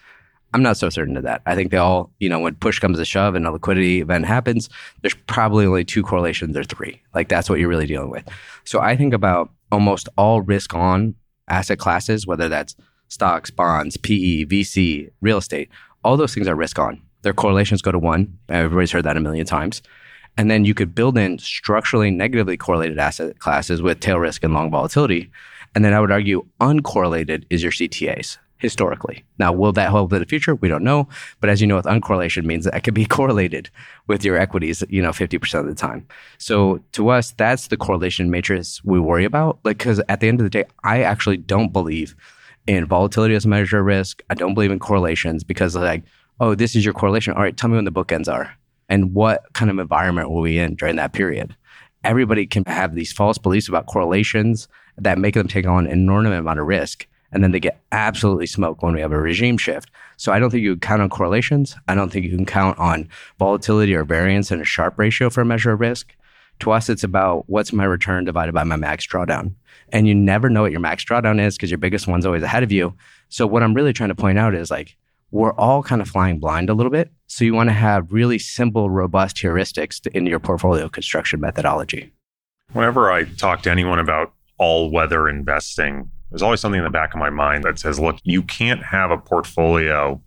I'm 0.53 0.63
not 0.63 0.77
so 0.77 0.89
certain 0.89 1.17
of 1.17 1.23
that. 1.23 1.41
I 1.45 1.53
think 1.53 1.71
they 1.71 1.77
all, 1.77 2.11
you 2.19 2.29
know, 2.29 2.39
when 2.39 2.55
push 2.55 2.79
comes 2.79 2.97
to 2.97 3.05
shove 3.05 3.35
and 3.35 3.45
a 3.45 3.51
liquidity 3.51 3.99
event 3.99 4.25
happens, 4.25 4.69
there's 5.01 5.13
probably 5.27 5.65
only 5.65 5.83
two 5.83 6.01
correlations 6.01 6.55
or 6.55 6.63
three. 6.63 7.01
Like 7.13 7.27
that's 7.27 7.49
what 7.49 7.59
you're 7.59 7.67
really 7.67 7.87
dealing 7.87 8.09
with. 8.09 8.25
So 8.63 8.79
I 8.79 8.95
think 8.95 9.13
about 9.13 9.51
almost 9.71 10.07
all 10.17 10.41
risk 10.41 10.73
on 10.73 11.15
asset 11.49 11.77
classes, 11.77 12.25
whether 12.25 12.47
that's 12.47 12.75
stocks, 13.09 13.51
bonds, 13.51 13.97
PE, 13.97 14.45
VC, 14.45 15.09
real 15.21 15.39
estate, 15.39 15.69
all 16.05 16.15
those 16.15 16.33
things 16.33 16.47
are 16.47 16.55
risk 16.55 16.79
on. 16.79 17.01
Their 17.23 17.33
correlations 17.33 17.81
go 17.81 17.91
to 17.91 17.99
one. 17.99 18.37
Everybody's 18.47 18.91
heard 18.91 19.05
that 19.05 19.17
a 19.17 19.19
million 19.19 19.45
times. 19.45 19.81
And 20.37 20.51
then 20.51 20.63
you 20.63 20.73
could 20.73 20.93
build 20.93 21.17
in 21.17 21.39
structurally 21.39 22.11
negatively 22.11 22.57
correlated 22.57 22.99
asset 22.99 23.39
classes 23.39 23.81
with 23.81 23.99
tail 23.99 24.19
risk 24.19 24.43
and 24.43 24.53
long 24.53 24.69
volatility. 24.69 25.31
And 25.73 25.83
then 25.83 25.93
I 25.93 25.99
would 25.99 26.11
argue 26.11 26.45
uncorrelated 26.61 27.45
is 27.49 27.63
your 27.63 27.71
CTAs 27.71 28.37
historically. 28.57 29.23
Now, 29.39 29.51
will 29.51 29.71
that 29.73 29.89
hold 29.89 30.13
in 30.13 30.19
the 30.19 30.25
future? 30.25 30.55
We 30.55 30.69
don't 30.69 30.83
know. 30.83 31.09
But 31.41 31.49
as 31.49 31.59
you 31.59 31.67
know, 31.67 31.75
with 31.75 31.85
uncorrelation 31.85 32.45
means 32.45 32.65
that 32.65 32.75
it 32.75 32.83
can 32.83 32.93
be 32.93 33.05
correlated 33.17 33.69
with 34.07 34.23
your 34.23 34.37
equities, 34.37 34.83
you 34.89 35.01
know, 35.01 35.09
50% 35.09 35.59
of 35.59 35.65
the 35.65 35.75
time. 35.75 36.07
So 36.37 36.81
to 36.93 37.09
us, 37.09 37.31
that's 37.31 37.67
the 37.67 37.77
correlation 37.77 38.29
matrix 38.29 38.83
we 38.83 38.99
worry 38.99 39.25
about. 39.25 39.59
Like, 39.63 39.79
because 39.79 40.01
at 40.07 40.19
the 40.19 40.27
end 40.27 40.39
of 40.39 40.45
the 40.45 40.49
day, 40.49 40.65
I 40.83 41.01
actually 41.01 41.37
don't 41.37 41.73
believe 41.73 42.15
in 42.67 42.85
volatility 42.85 43.35
as 43.35 43.45
a 43.45 43.49
measure 43.49 43.79
of 43.79 43.85
risk. 43.85 44.23
I 44.29 44.35
don't 44.35 44.53
believe 44.53 44.71
in 44.71 44.79
correlations 44.79 45.43
because 45.43 45.75
like, 45.75 46.03
oh, 46.39 46.55
this 46.55 46.75
is 46.75 46.83
your 46.83 46.93
correlation. 46.93 47.33
All 47.33 47.41
right, 47.41 47.55
tell 47.55 47.69
me 47.69 47.75
when 47.75 47.85
the 47.85 47.91
bookends 47.91 48.31
are 48.31 48.55
and 48.89 49.13
what 49.13 49.43
kind 49.53 49.71
of 49.71 49.79
environment 49.79 50.29
were 50.29 50.41
we 50.41 50.57
in 50.57 50.75
during 50.75 50.95
that 50.97 51.13
period. 51.13 51.55
Everybody 52.03 52.45
can 52.45 52.63
have 52.65 52.93
these 52.93 53.11
false 53.11 53.37
beliefs 53.37 53.67
about 53.67 53.87
correlations 53.87 54.67
that 54.97 55.17
make 55.17 55.33
them 55.33 55.47
take 55.47 55.65
on 55.65 55.85
an 55.85 55.91
enormous 55.91 56.37
amount 56.37 56.59
of 56.59 56.67
risk. 56.67 57.07
And 57.31 57.43
then 57.43 57.51
they 57.51 57.59
get 57.59 57.81
absolutely 57.91 58.45
smoked 58.45 58.81
when 58.81 58.93
we 58.93 59.01
have 59.01 59.11
a 59.11 59.19
regime 59.19 59.57
shift. 59.57 59.89
So 60.15 60.31
I 60.31 60.39
don't 60.39 60.51
think 60.51 60.63
you 60.63 60.73
can 60.73 60.79
count 60.79 61.01
on 61.01 61.09
correlations. 61.09 61.75
I 61.87 61.95
don't 61.95 62.11
think 62.11 62.25
you 62.25 62.35
can 62.35 62.45
count 62.45 62.77
on 62.77 63.09
volatility 63.39 63.93
or 63.93 64.05
variance 64.05 64.51
in 64.51 64.61
a 64.61 64.65
Sharpe 64.65 64.97
ratio 64.97 65.29
for 65.29 65.41
a 65.41 65.45
measure 65.45 65.71
of 65.71 65.79
risk. 65.79 66.15
To 66.59 66.71
us, 66.71 66.89
it's 66.89 67.03
about 67.03 67.43
what's 67.47 67.73
my 67.73 67.83
return 67.83 68.23
divided 68.23 68.53
by 68.53 68.63
my 68.63 68.75
max 68.75 69.05
drawdown. 69.05 69.53
And 69.89 70.07
you 70.07 70.15
never 70.15 70.49
know 70.49 70.61
what 70.61 70.71
your 70.71 70.79
max 70.79 71.03
drawdown 71.03 71.39
is 71.39 71.55
because 71.55 71.69
your 71.69 71.77
biggest 71.77 72.07
one's 72.07 72.25
always 72.25 72.43
ahead 72.43 72.63
of 72.63 72.71
you. 72.71 72.95
So 73.29 73.45
what 73.45 73.61
I'm 73.61 73.73
really 73.73 73.93
trying 73.93 74.09
to 74.09 74.15
point 74.15 74.39
out 74.39 74.55
is 74.55 74.71
like, 74.71 74.95
we're 75.31 75.53
all 75.53 75.83
kind 75.83 76.01
of 76.01 76.07
flying 76.07 76.39
blind 76.39 76.69
a 76.69 76.73
little 76.73 76.91
bit. 76.91 77.11
So 77.27 77.43
you 77.43 77.53
want 77.53 77.69
to 77.69 77.73
have 77.73 78.11
really 78.11 78.39
simple, 78.39 78.89
robust 78.89 79.35
heuristics 79.37 79.99
to, 80.01 80.17
in 80.17 80.25
your 80.25 80.39
portfolio 80.39 80.87
construction 80.87 81.41
methodology. 81.41 82.13
Whenever 82.71 83.11
I 83.11 83.25
talk 83.25 83.61
to 83.63 83.71
anyone 83.71 83.99
about 83.99 84.33
all 84.57 84.89
weather 84.91 85.27
investing, 85.27 86.09
there's 86.29 86.41
always 86.41 86.61
something 86.61 86.79
in 86.79 86.85
the 86.85 86.89
back 86.89 87.13
of 87.13 87.19
my 87.19 87.29
mind 87.29 87.63
that 87.65 87.79
says, 87.79 87.99
look, 87.99 88.17
you 88.23 88.41
can't 88.41 88.83
have 88.83 89.11
a 89.11 89.17
portfolio 89.17 90.21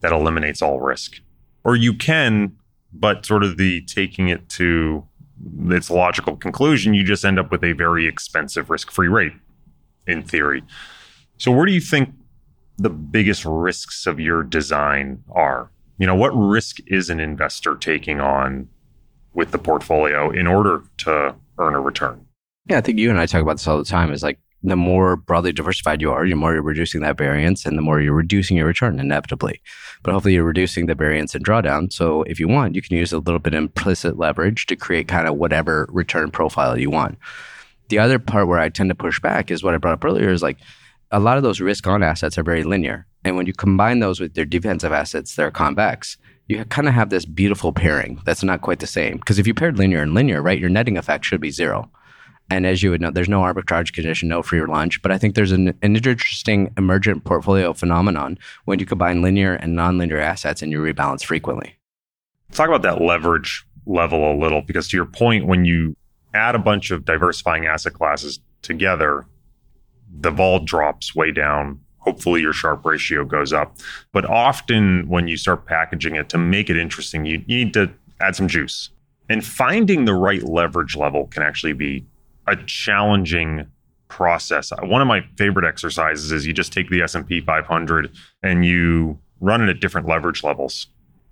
that 0.00 0.12
eliminates 0.12 0.62
all 0.62 0.80
risk. 0.80 1.20
Or 1.64 1.74
you 1.74 1.94
can, 1.94 2.56
but 2.92 3.26
sort 3.26 3.42
of 3.42 3.56
the 3.56 3.82
taking 3.82 4.28
it 4.28 4.48
to 4.50 5.06
its 5.68 5.90
logical 5.90 6.36
conclusion, 6.36 6.94
you 6.94 7.04
just 7.04 7.24
end 7.24 7.38
up 7.38 7.50
with 7.50 7.64
a 7.64 7.72
very 7.72 8.06
expensive 8.06 8.70
risk 8.70 8.90
free 8.90 9.08
rate 9.08 9.32
in 10.06 10.22
theory. 10.22 10.62
So, 11.38 11.50
where 11.50 11.66
do 11.66 11.72
you 11.72 11.80
think 11.80 12.10
the 12.78 12.90
biggest 12.90 13.44
risks 13.44 14.06
of 14.06 14.20
your 14.20 14.42
design 14.42 15.22
are? 15.30 15.70
You 15.98 16.06
know, 16.06 16.14
what 16.14 16.30
risk 16.30 16.78
is 16.86 17.10
an 17.10 17.20
investor 17.20 17.74
taking 17.74 18.20
on 18.20 18.68
with 19.32 19.50
the 19.50 19.58
portfolio 19.58 20.30
in 20.30 20.46
order 20.46 20.82
to 20.98 21.34
earn 21.58 21.74
a 21.74 21.80
return? 21.80 22.26
Yeah, 22.68 22.78
I 22.78 22.80
think 22.80 22.98
you 22.98 23.10
and 23.10 23.18
I 23.18 23.26
talk 23.26 23.42
about 23.42 23.54
this 23.54 23.66
all 23.66 23.78
the 23.78 23.84
time. 23.84 24.12
Is 24.12 24.22
like 24.22 24.38
the 24.70 24.76
more 24.76 25.16
broadly 25.16 25.52
diversified 25.52 26.00
you 26.00 26.12
are, 26.12 26.26
the 26.28 26.34
more 26.34 26.54
you're 26.54 26.62
reducing 26.62 27.00
that 27.02 27.18
variance 27.18 27.66
and 27.66 27.76
the 27.76 27.82
more 27.82 28.00
you're 28.00 28.14
reducing 28.14 28.56
your 28.56 28.66
return 28.66 28.98
inevitably. 28.98 29.60
But 30.02 30.12
hopefully 30.12 30.34
you're 30.34 30.44
reducing 30.44 30.86
the 30.86 30.94
variance 30.94 31.34
and 31.34 31.44
drawdown. 31.44 31.92
So 31.92 32.22
if 32.24 32.38
you 32.38 32.48
want, 32.48 32.74
you 32.74 32.82
can 32.82 32.96
use 32.96 33.12
a 33.12 33.18
little 33.18 33.38
bit 33.38 33.54
of 33.54 33.58
implicit 33.58 34.18
leverage 34.18 34.66
to 34.66 34.76
create 34.76 35.08
kind 35.08 35.28
of 35.28 35.36
whatever 35.36 35.86
return 35.90 36.30
profile 36.30 36.78
you 36.78 36.90
want. 36.90 37.18
The 37.88 37.98
other 37.98 38.18
part 38.18 38.48
where 38.48 38.58
I 38.58 38.68
tend 38.68 38.90
to 38.90 38.94
push 38.94 39.20
back 39.20 39.50
is 39.50 39.62
what 39.62 39.74
I 39.74 39.78
brought 39.78 39.94
up 39.94 40.04
earlier 40.04 40.30
is 40.30 40.42
like 40.42 40.58
a 41.10 41.20
lot 41.20 41.36
of 41.36 41.42
those 41.42 41.60
risk 41.60 41.86
on 41.86 42.02
assets 42.02 42.36
are 42.36 42.42
very 42.42 42.64
linear. 42.64 43.06
And 43.24 43.36
when 43.36 43.46
you 43.46 43.52
combine 43.52 44.00
those 44.00 44.20
with 44.20 44.34
their 44.34 44.44
defensive 44.44 44.92
assets, 44.92 45.34
they're 45.34 45.50
convex, 45.50 46.16
you 46.48 46.64
kind 46.64 46.88
of 46.88 46.94
have 46.94 47.10
this 47.10 47.24
beautiful 47.24 47.72
pairing 47.72 48.20
that's 48.24 48.42
not 48.42 48.60
quite 48.60 48.78
the 48.78 48.86
same. 48.86 49.16
Because 49.18 49.38
if 49.38 49.46
you 49.46 49.54
paired 49.54 49.78
linear 49.78 50.02
and 50.02 50.14
linear, 50.14 50.42
right, 50.42 50.58
your 50.58 50.70
netting 50.70 50.96
effect 50.96 51.24
should 51.24 51.40
be 51.40 51.50
zero. 51.50 51.90
And 52.50 52.66
as 52.66 52.82
you 52.82 52.90
would 52.90 53.00
know, 53.00 53.10
there's 53.10 53.28
no 53.28 53.40
arbitrage 53.40 53.92
condition, 53.92 54.28
no 54.28 54.42
free 54.42 54.64
lunch. 54.64 55.02
But 55.02 55.10
I 55.10 55.18
think 55.18 55.34
there's 55.34 55.52
an, 55.52 55.68
an 55.82 55.96
interesting 55.96 56.72
emergent 56.76 57.24
portfolio 57.24 57.72
phenomenon 57.72 58.38
when 58.66 58.78
you 58.78 58.86
combine 58.86 59.22
linear 59.22 59.54
and 59.54 59.76
nonlinear 59.76 60.20
assets 60.20 60.62
and 60.62 60.70
you 60.70 60.78
rebalance 60.78 61.24
frequently. 61.24 61.76
Talk 62.52 62.68
about 62.68 62.82
that 62.82 63.02
leverage 63.02 63.66
level 63.86 64.32
a 64.32 64.34
little, 64.36 64.62
because 64.62 64.88
to 64.88 64.96
your 64.96 65.06
point, 65.06 65.46
when 65.46 65.64
you 65.64 65.96
add 66.34 66.54
a 66.54 66.60
bunch 66.60 66.90
of 66.90 67.04
diversifying 67.04 67.66
asset 67.66 67.94
classes 67.94 68.40
together, 68.62 69.26
the 70.20 70.30
vol 70.30 70.60
drops 70.60 71.14
way 71.14 71.32
down 71.32 71.80
hopefully 72.06 72.40
your 72.40 72.52
Sharpe 72.52 72.86
ratio 72.86 73.24
goes 73.24 73.52
up. 73.52 73.76
But 74.12 74.24
often 74.24 75.08
when 75.08 75.26
you 75.26 75.36
start 75.36 75.66
packaging 75.66 76.14
it 76.14 76.28
to 76.28 76.38
make 76.38 76.70
it 76.70 76.76
interesting, 76.76 77.26
you 77.26 77.38
need 77.48 77.74
to 77.74 77.90
add 78.20 78.36
some 78.36 78.46
juice. 78.46 78.90
And 79.28 79.44
finding 79.44 80.04
the 80.04 80.14
right 80.14 80.42
leverage 80.42 80.94
level 80.94 81.26
can 81.26 81.42
actually 81.42 81.72
be 81.72 82.06
a 82.46 82.56
challenging 82.66 83.66
process. 84.08 84.72
One 84.82 85.02
of 85.02 85.08
my 85.08 85.22
favorite 85.36 85.66
exercises 85.66 86.32
is 86.32 86.46
you 86.46 86.52
just 86.52 86.72
take 86.72 86.90
the 86.90 87.02
S&P 87.02 87.40
500 87.40 88.10
and 88.42 88.64
you 88.64 89.18
run 89.40 89.62
it 89.62 89.68
at 89.68 89.80
different 89.80 90.06
leverage 90.06 90.42
levels 90.44 90.86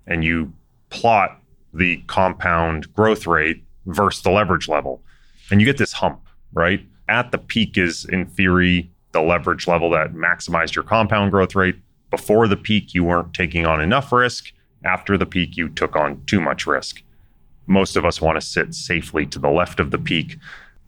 and 0.07 0.23
you 0.23 0.53
plot 0.89 1.41
the 1.73 1.97
compound 2.07 2.91
growth 2.93 3.27
rate 3.27 3.63
versus 3.85 4.23
the 4.23 4.31
leverage 4.31 4.67
level. 4.67 5.01
And 5.51 5.59
you 5.59 5.65
get 5.65 5.77
this 5.77 5.93
hump, 5.93 6.21
right? 6.53 6.85
At 7.07 7.31
the 7.31 7.37
peak 7.37 7.77
is 7.77 8.05
in 8.05 8.25
theory 8.25 8.89
the 9.11 9.21
leverage 9.21 9.67
level 9.67 9.89
that 9.91 10.13
maximized 10.13 10.75
your 10.75 10.83
compound 10.83 11.31
growth 11.31 11.55
rate. 11.55 11.75
Before 12.11 12.47
the 12.47 12.57
peak, 12.57 12.93
you 12.93 13.03
weren't 13.03 13.33
taking 13.33 13.65
on 13.65 13.81
enough 13.81 14.11
risk. 14.11 14.51
After 14.83 15.17
the 15.17 15.25
peak, 15.25 15.57
you 15.57 15.69
took 15.69 15.95
on 15.95 16.23
too 16.25 16.41
much 16.41 16.67
risk. 16.67 17.01
Most 17.67 17.95
of 17.95 18.05
us 18.05 18.21
want 18.21 18.39
to 18.39 18.45
sit 18.45 18.73
safely 18.73 19.25
to 19.27 19.39
the 19.39 19.49
left 19.49 19.79
of 19.79 19.91
the 19.91 19.97
peak. 19.97 20.37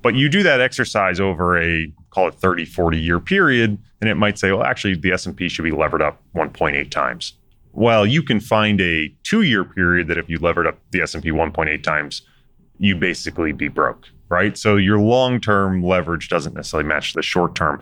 But 0.01 0.15
you 0.15 0.29
do 0.29 0.43
that 0.43 0.61
exercise 0.61 1.19
over 1.19 1.61
a 1.61 1.91
call 2.11 2.27
it 2.27 2.35
30, 2.35 2.65
40 2.65 2.99
year 2.99 3.19
period, 3.19 3.77
and 4.01 4.09
it 4.09 4.15
might 4.15 4.37
say, 4.37 4.51
well, 4.51 4.63
actually, 4.63 4.95
the 4.95 5.11
S&P 5.11 5.49
should 5.49 5.63
be 5.63 5.71
levered 5.71 6.01
up 6.01 6.21
1.8 6.35 6.89
times. 6.89 7.33
Well, 7.73 8.05
you 8.05 8.23
can 8.23 8.39
find 8.39 8.81
a 8.81 9.13
two 9.23 9.43
year 9.43 9.63
period 9.63 10.07
that 10.07 10.17
if 10.17 10.29
you 10.29 10.39
levered 10.39 10.67
up 10.67 10.79
the 10.91 11.01
S&P 11.01 11.29
1.8 11.29 11.83
times, 11.83 12.23
you 12.79 12.95
basically 12.95 13.51
be 13.51 13.67
broke, 13.67 14.07
right? 14.29 14.57
So 14.57 14.77
your 14.77 14.99
long 14.99 15.39
term 15.39 15.83
leverage 15.83 16.29
doesn't 16.29 16.53
necessarily 16.53 16.87
match 16.87 17.13
the 17.13 17.21
short 17.21 17.55
term. 17.55 17.81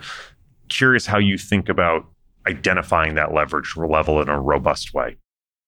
Curious 0.69 1.05
how 1.05 1.17
you 1.17 1.37
think 1.37 1.69
about 1.69 2.05
identifying 2.47 3.15
that 3.15 3.33
leverage 3.33 3.75
level 3.77 4.21
in 4.21 4.29
a 4.29 4.39
robust 4.39 4.93
way. 4.93 5.17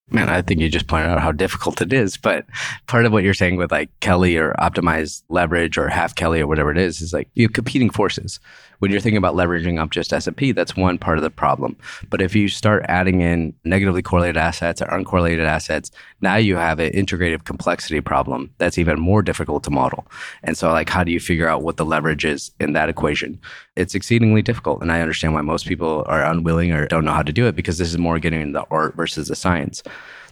Man, 0.10 0.30
I 0.30 0.42
think 0.42 0.62
you 0.62 0.70
just 0.70 0.88
pointed 0.88 1.10
out 1.10 1.20
how 1.20 1.34
difficult 1.34 1.82
it 1.82 1.92
is. 1.92 2.16
But 2.16 2.46
part 2.88 3.06
of 3.06 3.12
what 3.12 3.24
you're 3.24 3.34
saying 3.34 3.58
with 3.58 3.72
like 3.72 3.90
Kelly 4.00 4.38
or 4.38 4.54
optimized 4.58 5.24
leverage 5.30 5.78
or 5.78 5.90
half 5.90 6.16
Kelly 6.16 6.40
or 6.40 6.48
whatever 6.48 6.72
it 6.72 6.78
is, 6.78 7.02
is 7.02 7.12
like 7.12 7.30
you 7.34 7.46
have 7.48 7.54
competing 7.54 7.90
forces. 7.90 8.40
When 8.80 8.92
you're 8.92 9.00
thinking 9.00 9.18
about 9.18 9.36
leveraging 9.36 9.80
up 9.80 9.90
just 9.90 10.14
S&P, 10.14 10.52
that's 10.52 10.76
one 10.76 10.98
part 10.98 11.18
of 11.18 11.24
the 11.24 11.30
problem. 11.30 11.76
But 12.10 12.22
if 12.22 12.36
you 12.36 12.48
start 12.48 12.86
adding 12.88 13.22
in 13.22 13.54
negatively 13.64 14.02
correlated 14.02 14.38
assets 14.38 14.82
or 14.82 14.86
uncorrelated 14.88 15.46
assets, 15.46 15.92
now 16.22 16.36
you 16.36 16.56
have 16.56 16.80
an 16.80 16.92
integrative 16.92 17.44
complexity 17.44 18.02
problem 18.02 18.54
that's 18.58 18.78
even 18.78 19.00
more 19.00 19.22
difficult 19.22 19.64
to 19.64 19.72
model. 19.72 20.08
And 20.44 20.58
so 20.58 20.72
like, 20.72 20.90
how 20.90 21.04
do 21.04 21.12
you 21.12 21.20
figure 21.20 21.48
out 21.48 21.64
what 21.64 21.78
the 21.78 21.86
leverage 21.86 22.26
is 22.26 22.52
in 22.60 22.74
that 22.74 22.90
equation? 22.90 23.40
It's 23.76 23.96
exceedingly 23.96 24.42
difficult. 24.42 24.82
And 24.82 24.92
I 24.92 25.02
understand 25.02 25.34
why 25.34 25.42
most 25.42 25.68
people 25.68 26.04
are 26.08 26.24
unwilling 26.24 26.72
or 26.72 26.88
don't 26.88 27.06
know 27.06 27.14
how 27.14 27.24
to 27.24 27.34
do 27.34 27.48
it 27.48 27.56
because 27.56 27.78
this 27.78 27.90
is 27.90 27.98
more 27.98 28.20
getting 28.20 28.42
into 28.42 28.60
the 28.60 28.66
art 28.70 28.96
versus 28.96 29.28
the 29.28 29.36
science 29.36 29.84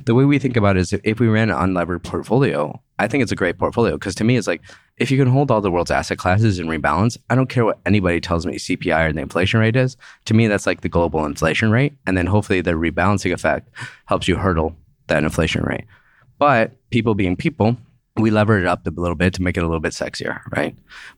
the 0.03 0.13
way 0.13 0.25
we 0.25 0.39
think 0.39 0.57
about 0.57 0.77
it 0.77 0.81
is 0.81 0.93
if 1.03 1.19
we 1.19 1.27
ran 1.27 1.49
an 1.49 1.57
unlevered 1.57 2.03
portfolio, 2.03 2.81
I 2.99 3.07
think 3.07 3.23
it's 3.23 3.31
a 3.31 3.35
great 3.35 3.57
portfolio 3.57 3.93
because 3.93 4.15
to 4.15 4.23
me, 4.23 4.37
it's 4.37 4.47
like 4.47 4.61
if 4.97 5.11
you 5.11 5.17
can 5.17 5.27
hold 5.27 5.51
all 5.51 5.61
the 5.61 5.71
world's 5.71 5.91
asset 5.91 6.17
classes 6.17 6.59
and 6.59 6.69
rebalance, 6.69 7.17
I 7.29 7.35
don't 7.35 7.49
care 7.49 7.65
what 7.65 7.79
anybody 7.85 8.19
tells 8.21 8.45
me 8.45 8.55
CPI 8.55 9.09
or 9.09 9.13
the 9.13 9.21
inflation 9.21 9.59
rate 9.59 9.75
is. 9.75 9.97
To 10.25 10.33
me, 10.33 10.47
that's 10.47 10.65
like 10.65 10.81
the 10.81 10.89
global 10.89 11.25
inflation 11.25 11.71
rate. 11.71 11.93
And 12.05 12.17
then 12.17 12.25
hopefully 12.25 12.61
the 12.61 12.71
rebalancing 12.71 13.33
effect 13.33 13.69
helps 14.05 14.27
you 14.27 14.35
hurdle 14.35 14.75
that 15.07 15.23
inflation 15.23 15.63
rate. 15.63 15.85
But 16.37 16.71
people 16.89 17.15
being 17.15 17.35
people, 17.35 17.77
we 18.17 18.31
lever 18.31 18.57
it 18.57 18.65
up 18.65 18.87
a 18.87 18.89
little 18.91 19.15
bit 19.15 19.33
to 19.33 19.41
make 19.41 19.57
it 19.57 19.63
a 19.63 19.67
little 19.67 19.81
bit 19.81 19.91
sexier, 19.91 20.39
right? 20.55 20.75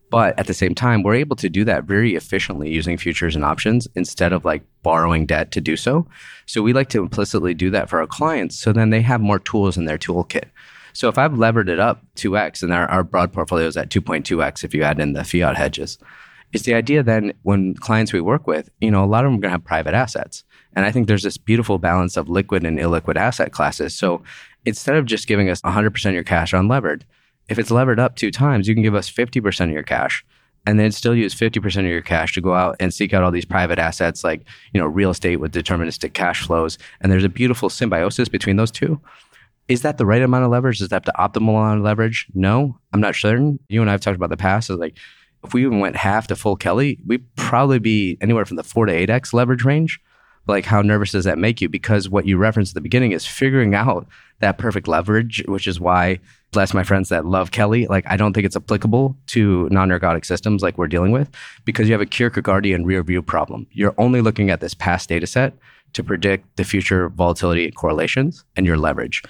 But 0.09 0.37
at 0.39 0.47
the 0.47 0.53
same 0.53 0.73
time, 0.73 1.03
we're 1.03 1.15
able 1.15 1.35
to 1.35 1.49
do 1.49 1.63
that 1.65 1.83
very 1.83 2.15
efficiently 2.15 2.71
using 2.71 2.97
futures 2.97 3.35
and 3.35 3.45
options 3.45 3.87
instead 3.95 4.33
of 4.33 4.45
like 4.45 4.63
borrowing 4.81 5.25
debt 5.25 5.51
to 5.51 5.61
do 5.61 5.75
so. 5.75 6.07
So 6.47 6.63
we 6.63 6.73
like 6.73 6.89
to 6.89 7.01
implicitly 7.01 7.53
do 7.53 7.69
that 7.71 7.89
for 7.89 7.99
our 7.99 8.07
clients. 8.07 8.57
So 8.57 8.73
then 8.73 8.89
they 8.89 9.01
have 9.01 9.21
more 9.21 9.39
tools 9.39 9.77
in 9.77 9.85
their 9.85 9.99
toolkit. 9.99 10.45
So 10.93 11.07
if 11.07 11.19
I've 11.19 11.37
levered 11.37 11.69
it 11.69 11.79
up 11.79 12.03
2x 12.15 12.63
and 12.63 12.73
our, 12.73 12.87
our 12.87 13.03
broad 13.03 13.31
portfolio 13.31 13.67
is 13.67 13.77
at 13.77 13.89
2.2x 13.89 14.63
if 14.63 14.73
you 14.73 14.81
add 14.81 14.99
in 14.99 15.13
the 15.13 15.23
fiat 15.23 15.55
hedges, 15.55 15.99
it's 16.53 16.63
the 16.63 16.73
idea 16.73 17.03
then 17.03 17.33
when 17.43 17.75
clients 17.75 18.13
we 18.13 18.21
work 18.21 18.47
with, 18.47 18.69
you 18.81 18.89
know, 18.89 19.03
a 19.03 19.05
lot 19.05 19.23
of 19.23 19.29
them 19.29 19.37
are 19.37 19.41
going 19.41 19.49
to 19.49 19.57
have 19.57 19.63
private 19.63 19.93
assets. 19.93 20.43
And 20.73 20.85
I 20.85 20.91
think 20.91 21.07
there's 21.07 21.23
this 21.23 21.37
beautiful 21.37 21.77
balance 21.77 22.17
of 22.17 22.29
liquid 22.29 22.65
and 22.65 22.79
illiquid 22.79 23.15
asset 23.17 23.51
classes. 23.51 23.95
So 23.95 24.23
instead 24.67 24.97
of 24.97 25.05
just 25.05 25.27
giving 25.27 25.49
us 25.49 25.61
100% 25.61 26.05
of 26.05 26.13
your 26.13 26.23
cash 26.23 26.51
unlevered, 26.51 27.03
if 27.47 27.57
it's 27.57 27.71
levered 27.71 28.01
up 28.01 28.17
two 28.17 28.29
times, 28.29 28.67
you 28.67 28.73
can 28.73 28.83
give 28.83 28.95
us 28.95 29.09
50% 29.09 29.61
of 29.61 29.71
your 29.71 29.81
cash 29.81 30.25
and 30.65 30.77
then 30.77 30.91
still 30.91 31.15
use 31.15 31.33
50% 31.33 31.79
of 31.79 31.85
your 31.85 32.01
cash 32.01 32.33
to 32.33 32.41
go 32.41 32.53
out 32.53 32.75
and 32.81 32.93
seek 32.93 33.13
out 33.13 33.23
all 33.23 33.31
these 33.31 33.45
private 33.45 33.79
assets 33.79 34.25
like, 34.25 34.41
you 34.73 34.81
know, 34.81 34.85
real 34.85 35.09
estate 35.09 35.37
with 35.37 35.53
deterministic 35.53 36.13
cash 36.13 36.45
flows. 36.45 36.77
And 36.99 37.09
there's 37.09 37.23
a 37.23 37.29
beautiful 37.29 37.69
symbiosis 37.69 38.27
between 38.27 38.57
those 38.57 38.69
two. 38.69 38.99
Is 39.69 39.83
that 39.83 39.97
the 39.97 40.05
right 40.05 40.21
amount 40.21 40.43
of 40.43 40.51
leverage? 40.51 40.81
Is 40.81 40.89
that 40.89 41.05
the 41.05 41.13
optimal 41.17 41.51
amount 41.51 41.79
of 41.79 41.85
leverage? 41.85 42.27
No, 42.33 42.77
I'm 42.91 42.99
not 42.99 43.15
certain. 43.15 43.59
You 43.69 43.79
and 43.79 43.89
I 43.89 43.93
have 43.93 44.01
talked 44.01 44.17
about 44.17 44.29
the 44.29 44.35
past. 44.35 44.69
Is 44.69 44.77
like 44.77 44.97
if 45.45 45.53
we 45.53 45.65
even 45.65 45.79
went 45.79 45.95
half 45.95 46.27
to 46.27 46.35
full 46.35 46.57
Kelly, 46.57 46.99
we'd 47.05 47.23
probably 47.37 47.79
be 47.79 48.17
anywhere 48.19 48.45
from 48.45 48.57
the 48.57 48.63
four 48.63 48.85
to 48.85 48.91
eight 48.91 49.09
X 49.09 49.33
leverage 49.33 49.63
range 49.63 50.01
like 50.47 50.65
how 50.65 50.81
nervous 50.81 51.11
does 51.11 51.25
that 51.25 51.37
make 51.37 51.61
you? 51.61 51.69
Because 51.69 52.09
what 52.09 52.25
you 52.25 52.37
referenced 52.37 52.71
at 52.71 52.75
the 52.75 52.81
beginning 52.81 53.11
is 53.11 53.25
figuring 53.25 53.75
out 53.75 54.07
that 54.39 54.57
perfect 54.57 54.87
leverage 54.87 55.43
which 55.47 55.67
is 55.67 55.79
why 55.79 56.19
bless 56.51 56.73
my 56.73 56.83
friends 56.83 57.09
that 57.09 57.25
love 57.25 57.51
Kelly 57.51 57.87
like 57.87 58.05
i 58.07 58.15
don't 58.15 58.33
think 58.33 58.45
it's 58.45 58.55
applicable 58.55 59.15
to 59.27 59.67
non-ergodic 59.71 60.25
systems 60.25 60.61
like 60.61 60.77
we're 60.77 60.87
dealing 60.87 61.11
with 61.11 61.29
because 61.65 61.87
you 61.87 61.93
have 61.93 62.01
a 62.01 62.05
Kierkegaardian 62.05 62.85
rear 62.85 63.03
view 63.03 63.21
problem. 63.21 63.67
You're 63.71 63.95
only 63.97 64.21
looking 64.21 64.49
at 64.49 64.59
this 64.59 64.73
past 64.73 65.09
data 65.09 65.27
set 65.27 65.53
to 65.93 66.03
predict 66.03 66.55
the 66.57 66.63
future 66.63 67.09
volatility 67.09 67.65
and 67.65 67.75
correlations 67.75 68.43
and 68.55 68.65
your 68.65 68.77
leverage. 68.77 69.23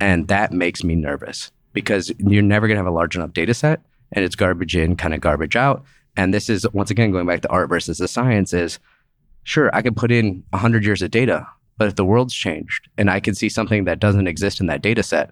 And 0.00 0.28
that 0.28 0.52
makes 0.52 0.82
me 0.82 0.94
nervous 0.94 1.50
because 1.72 2.12
you're 2.18 2.42
never 2.42 2.66
going 2.66 2.76
to 2.76 2.80
have 2.80 2.86
a 2.86 2.90
large 2.90 3.16
enough 3.16 3.32
data 3.32 3.54
set 3.54 3.80
and 4.12 4.24
it's 4.24 4.36
garbage 4.36 4.76
in 4.76 4.96
kind 4.96 5.14
of 5.14 5.20
garbage 5.20 5.56
out. 5.56 5.84
And 6.16 6.32
this 6.32 6.48
is 6.48 6.66
once 6.72 6.90
again 6.90 7.10
going 7.10 7.26
back 7.26 7.42
to 7.42 7.50
art 7.50 7.68
versus 7.68 7.98
the 7.98 8.08
science 8.08 8.52
is 8.52 8.78
sure, 9.44 9.74
I 9.74 9.82
could 9.82 9.96
put 9.96 10.10
in 10.10 10.42
100 10.50 10.84
years 10.84 11.02
of 11.02 11.10
data, 11.10 11.46
but 11.78 11.88
if 11.88 11.94
the 11.94 12.04
world's 12.04 12.34
changed 12.34 12.88
and 12.98 13.10
I 13.10 13.20
can 13.20 13.34
see 13.34 13.48
something 13.48 13.84
that 13.84 14.00
doesn't 14.00 14.26
exist 14.26 14.60
in 14.60 14.66
that 14.66 14.82
data 14.82 15.02
set, 15.02 15.30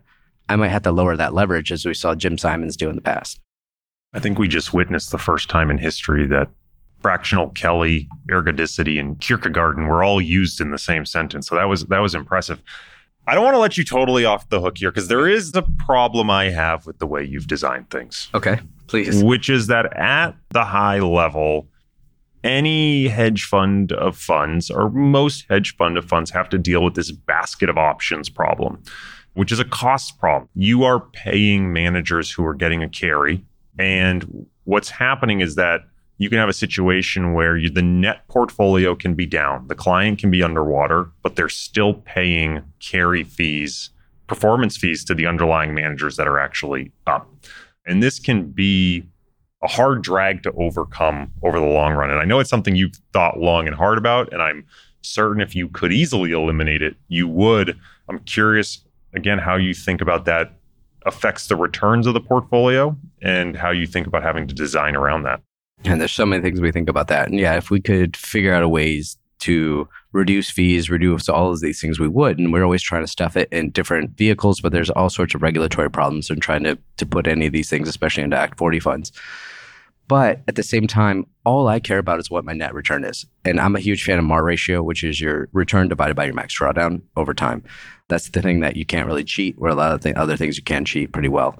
I 0.49 0.57
might 0.57 0.69
have 0.69 0.83
to 0.83 0.93
lower 0.93 1.17
that 1.17 1.35
leverage 1.35 1.73
as 1.73 1.85
we 1.85 1.95
saw 1.95 2.15
Jim 2.15 2.39
Simons 2.39 2.77
do 2.77 2.89
in 2.89 2.97
the 2.97 3.03
past. 3.03 3.41
I 4.13 4.21
think 4.21 4.39
we 4.39 4.49
just 4.49 4.75
witnessed 4.75 5.11
the 5.11 5.19
first 5.19 5.49
time 5.49 5.71
in 5.71 5.79
history 5.79 6.27
that 6.27 6.49
fractional 7.01 7.51
Kelly, 7.51 8.09
ergodicity, 8.31 9.01
and 9.01 9.19
Kierkegaardian 9.19 9.89
were 9.89 10.03
all 10.03 10.21
used 10.21 10.61
in 10.61 10.71
the 10.71 10.79
same 10.79 11.05
sentence. 11.05 11.49
So 11.49 11.55
that 11.57 11.65
was 11.65 11.85
that 11.87 11.99
was 11.99 12.15
impressive. 12.15 12.63
I 13.27 13.35
don't 13.35 13.45
want 13.45 13.55
to 13.55 13.59
let 13.59 13.79
you 13.79 13.85
totally 13.85 14.25
off 14.25 14.49
the 14.49 14.61
hook 14.61 14.79
here 14.79 14.91
because 14.91 15.09
there 15.09 15.29
is 15.29 15.55
a 15.55 15.63
problem 15.63 16.29
I 16.29 16.51
have 16.51 16.87
with 16.87 16.99
the 16.99 17.07
way 17.07 17.23
you've 17.23 17.47
designed 17.47 17.89
things. 17.91 18.29
Okay, 18.35 18.59
please. 18.89 19.23
Which 19.23 19.49
is 19.49 19.69
that 19.69 19.97
at 19.97 20.33
the 20.51 20.65
high 20.65 20.99
level, 20.99 21.69
any 22.45 23.09
hedge 23.09 23.45
fund 23.45 23.93
of 23.93 24.17
funds 24.17 24.71
or 24.71 24.91
most 24.91 25.47
hedge 25.49 25.77
fund 25.77 25.97
of 25.97 26.05
funds 26.05 26.31
have 26.31 26.49
to 26.51 26.59
deal 26.59 26.83
with 26.83 26.95
this 26.95 27.11
basket 27.11 27.69
of 27.69 27.79
options 27.79 28.29
problem, 28.29 28.83
which 29.35 29.53
is 29.53 29.61
a 29.61 29.65
cost 29.65 30.19
problem. 30.19 30.49
You 30.55 30.85
are 30.85 31.01
paying 31.01 31.73
managers 31.73 32.31
who 32.31 32.45
are 32.45 32.55
getting 32.55 32.83
a 32.83 32.89
carry. 32.89 33.45
And 33.79 34.47
what's 34.65 34.91
happening 34.91 35.41
is 35.41 35.55
that 35.55 35.83
you 36.19 36.29
can 36.29 36.39
have 36.39 36.49
a 36.49 36.53
situation 36.53 37.33
where 37.33 37.57
you, 37.57 37.71
the 37.71 37.83
net 37.83 38.29
portfolio 38.29 38.95
can 38.95 39.15
be 39.15 39.27
down, 39.27 39.67
the 39.69 39.75
client 39.75 40.19
can 40.19 40.31
be 40.31 40.43
underwater, 40.43 41.11
but 41.23 41.37
they're 41.37 41.49
still 41.49 41.95
paying 41.95 42.63
carry 42.81 43.25
fees, 43.25 43.91
performance 44.27 44.77
fees 44.77 45.05
to 45.05 45.15
the 45.15 45.27
underlying 45.27 45.75
managers 45.75 46.17
that 46.17 46.29
are 46.29 46.39
actually 46.39 46.93
up. 47.07 47.29
And 47.87 48.03
this 48.03 48.21
can 48.21 48.51
be 48.51 49.09
a 49.63 49.69
hard 49.69 50.03
drag 50.03 50.43
to 50.43 50.53
overcome 50.53 51.31
over 51.43 51.61
the 51.61 51.67
long 51.67 51.95
run. 51.95 52.11
And 52.11 52.19
I 52.19 52.25
know 52.25 52.41
it's 52.41 52.51
something 52.51 52.75
you've 52.75 52.97
thought 53.13 53.39
long 53.39 53.67
and 53.67 53.77
hard 53.77 53.99
about, 53.99 54.33
and 54.33 54.43
I'm 54.43 54.67
certain 55.03 55.41
if 55.41 55.55
you 55.55 55.69
could 55.69 55.93
easily 55.93 56.33
eliminate 56.33 56.83
it, 56.83 56.97
you 57.09 57.29
would. 57.29 57.79
I'm 58.09 58.19
curious 58.21 58.81
again 59.15 59.39
how 59.39 59.57
you 59.57 59.75
think 59.75 60.01
about 60.01 60.25
that 60.25 60.53
affects 61.05 61.49
the 61.49 61.57
returns 61.57 62.07
of 62.07 62.15
the 62.15 62.21
portfolio 62.21 62.97
and 63.21 63.57
how 63.57 63.71
you 63.71 63.87
think 63.87 64.07
about 64.07 64.23
having 64.23 64.47
to 64.47 64.55
design 64.55 64.97
around 64.97 65.25
that. 65.25 65.41
And 65.85 66.01
there's 66.01 66.13
so 66.13 66.27
many 66.27 66.43
things 66.43 66.61
we 66.61 66.71
think 66.71 66.89
about 66.89 67.09
that. 67.09 67.29
And 67.29 67.39
yeah, 67.39 67.57
if 67.57 67.71
we 67.71 67.81
could 67.81 68.17
figure 68.17 68.55
out 68.55 68.63
a 68.63 68.69
ways 68.69 69.17
to 69.41 69.89
reduce 70.13 70.49
fees, 70.49 70.89
reduce 70.89 71.29
all 71.29 71.51
of 71.51 71.61
these 71.61 71.81
things, 71.81 71.99
we 71.99 72.07
would. 72.07 72.39
And 72.39 72.53
we're 72.53 72.63
always 72.63 72.83
trying 72.83 73.03
to 73.03 73.09
stuff 73.09 73.37
it 73.37 73.49
in 73.51 73.71
different 73.71 74.17
vehicles, 74.17 74.61
but 74.61 74.71
there's 74.71 74.91
all 74.91 75.11
sorts 75.11 75.35
of 75.35 75.43
regulatory 75.43 75.91
problems 75.91 76.31
in 76.31 76.39
trying 76.39 76.63
to, 76.63 76.79
to 76.99 77.07
put 77.07 77.27
any 77.27 77.47
of 77.47 77.53
these 77.53 77.69
things, 77.69 77.89
especially 77.89 78.23
into 78.23 78.37
Act 78.37 78.57
40 78.59 78.79
funds. 78.79 79.11
But 80.09 80.43
at 80.47 80.57
the 80.57 80.63
same 80.63 80.87
time, 80.87 81.27
all 81.45 81.69
I 81.69 81.81
care 81.81 81.99
about 81.99 82.19
is 82.19 82.31
what 82.31 82.45
my 82.45 82.53
net 82.53 82.75
return 82.75 83.05
is. 83.05 83.25
And 83.45 83.59
I'm 83.59 83.77
a 83.77 83.81
huge 83.81 84.05
fan 84.05 84.19
of 84.19 84.25
MAR 84.25 84.45
ratio, 84.45 84.83
which 84.83 85.05
is 85.05 85.21
your 85.21 85.49
return 85.53 85.89
divided 85.89 86.15
by 86.15 86.27
your 86.27 86.35
max 86.35 86.59
drawdown 86.59 87.03
over 87.17 87.33
time. 87.33 87.63
That's 88.09 88.29
the 88.29 88.43
thing 88.43 88.61
that 88.61 88.77
you 88.77 88.85
can't 88.85 89.07
really 89.07 89.25
cheat, 89.25 89.59
where 89.59 89.71
a 89.71 89.75
lot 89.75 89.93
of 89.93 90.03
the 90.03 90.17
other 90.19 90.37
things 90.37 90.57
you 90.57 90.63
can 90.63 90.85
cheat 90.85 91.13
pretty 91.13 91.29
well. 91.29 91.59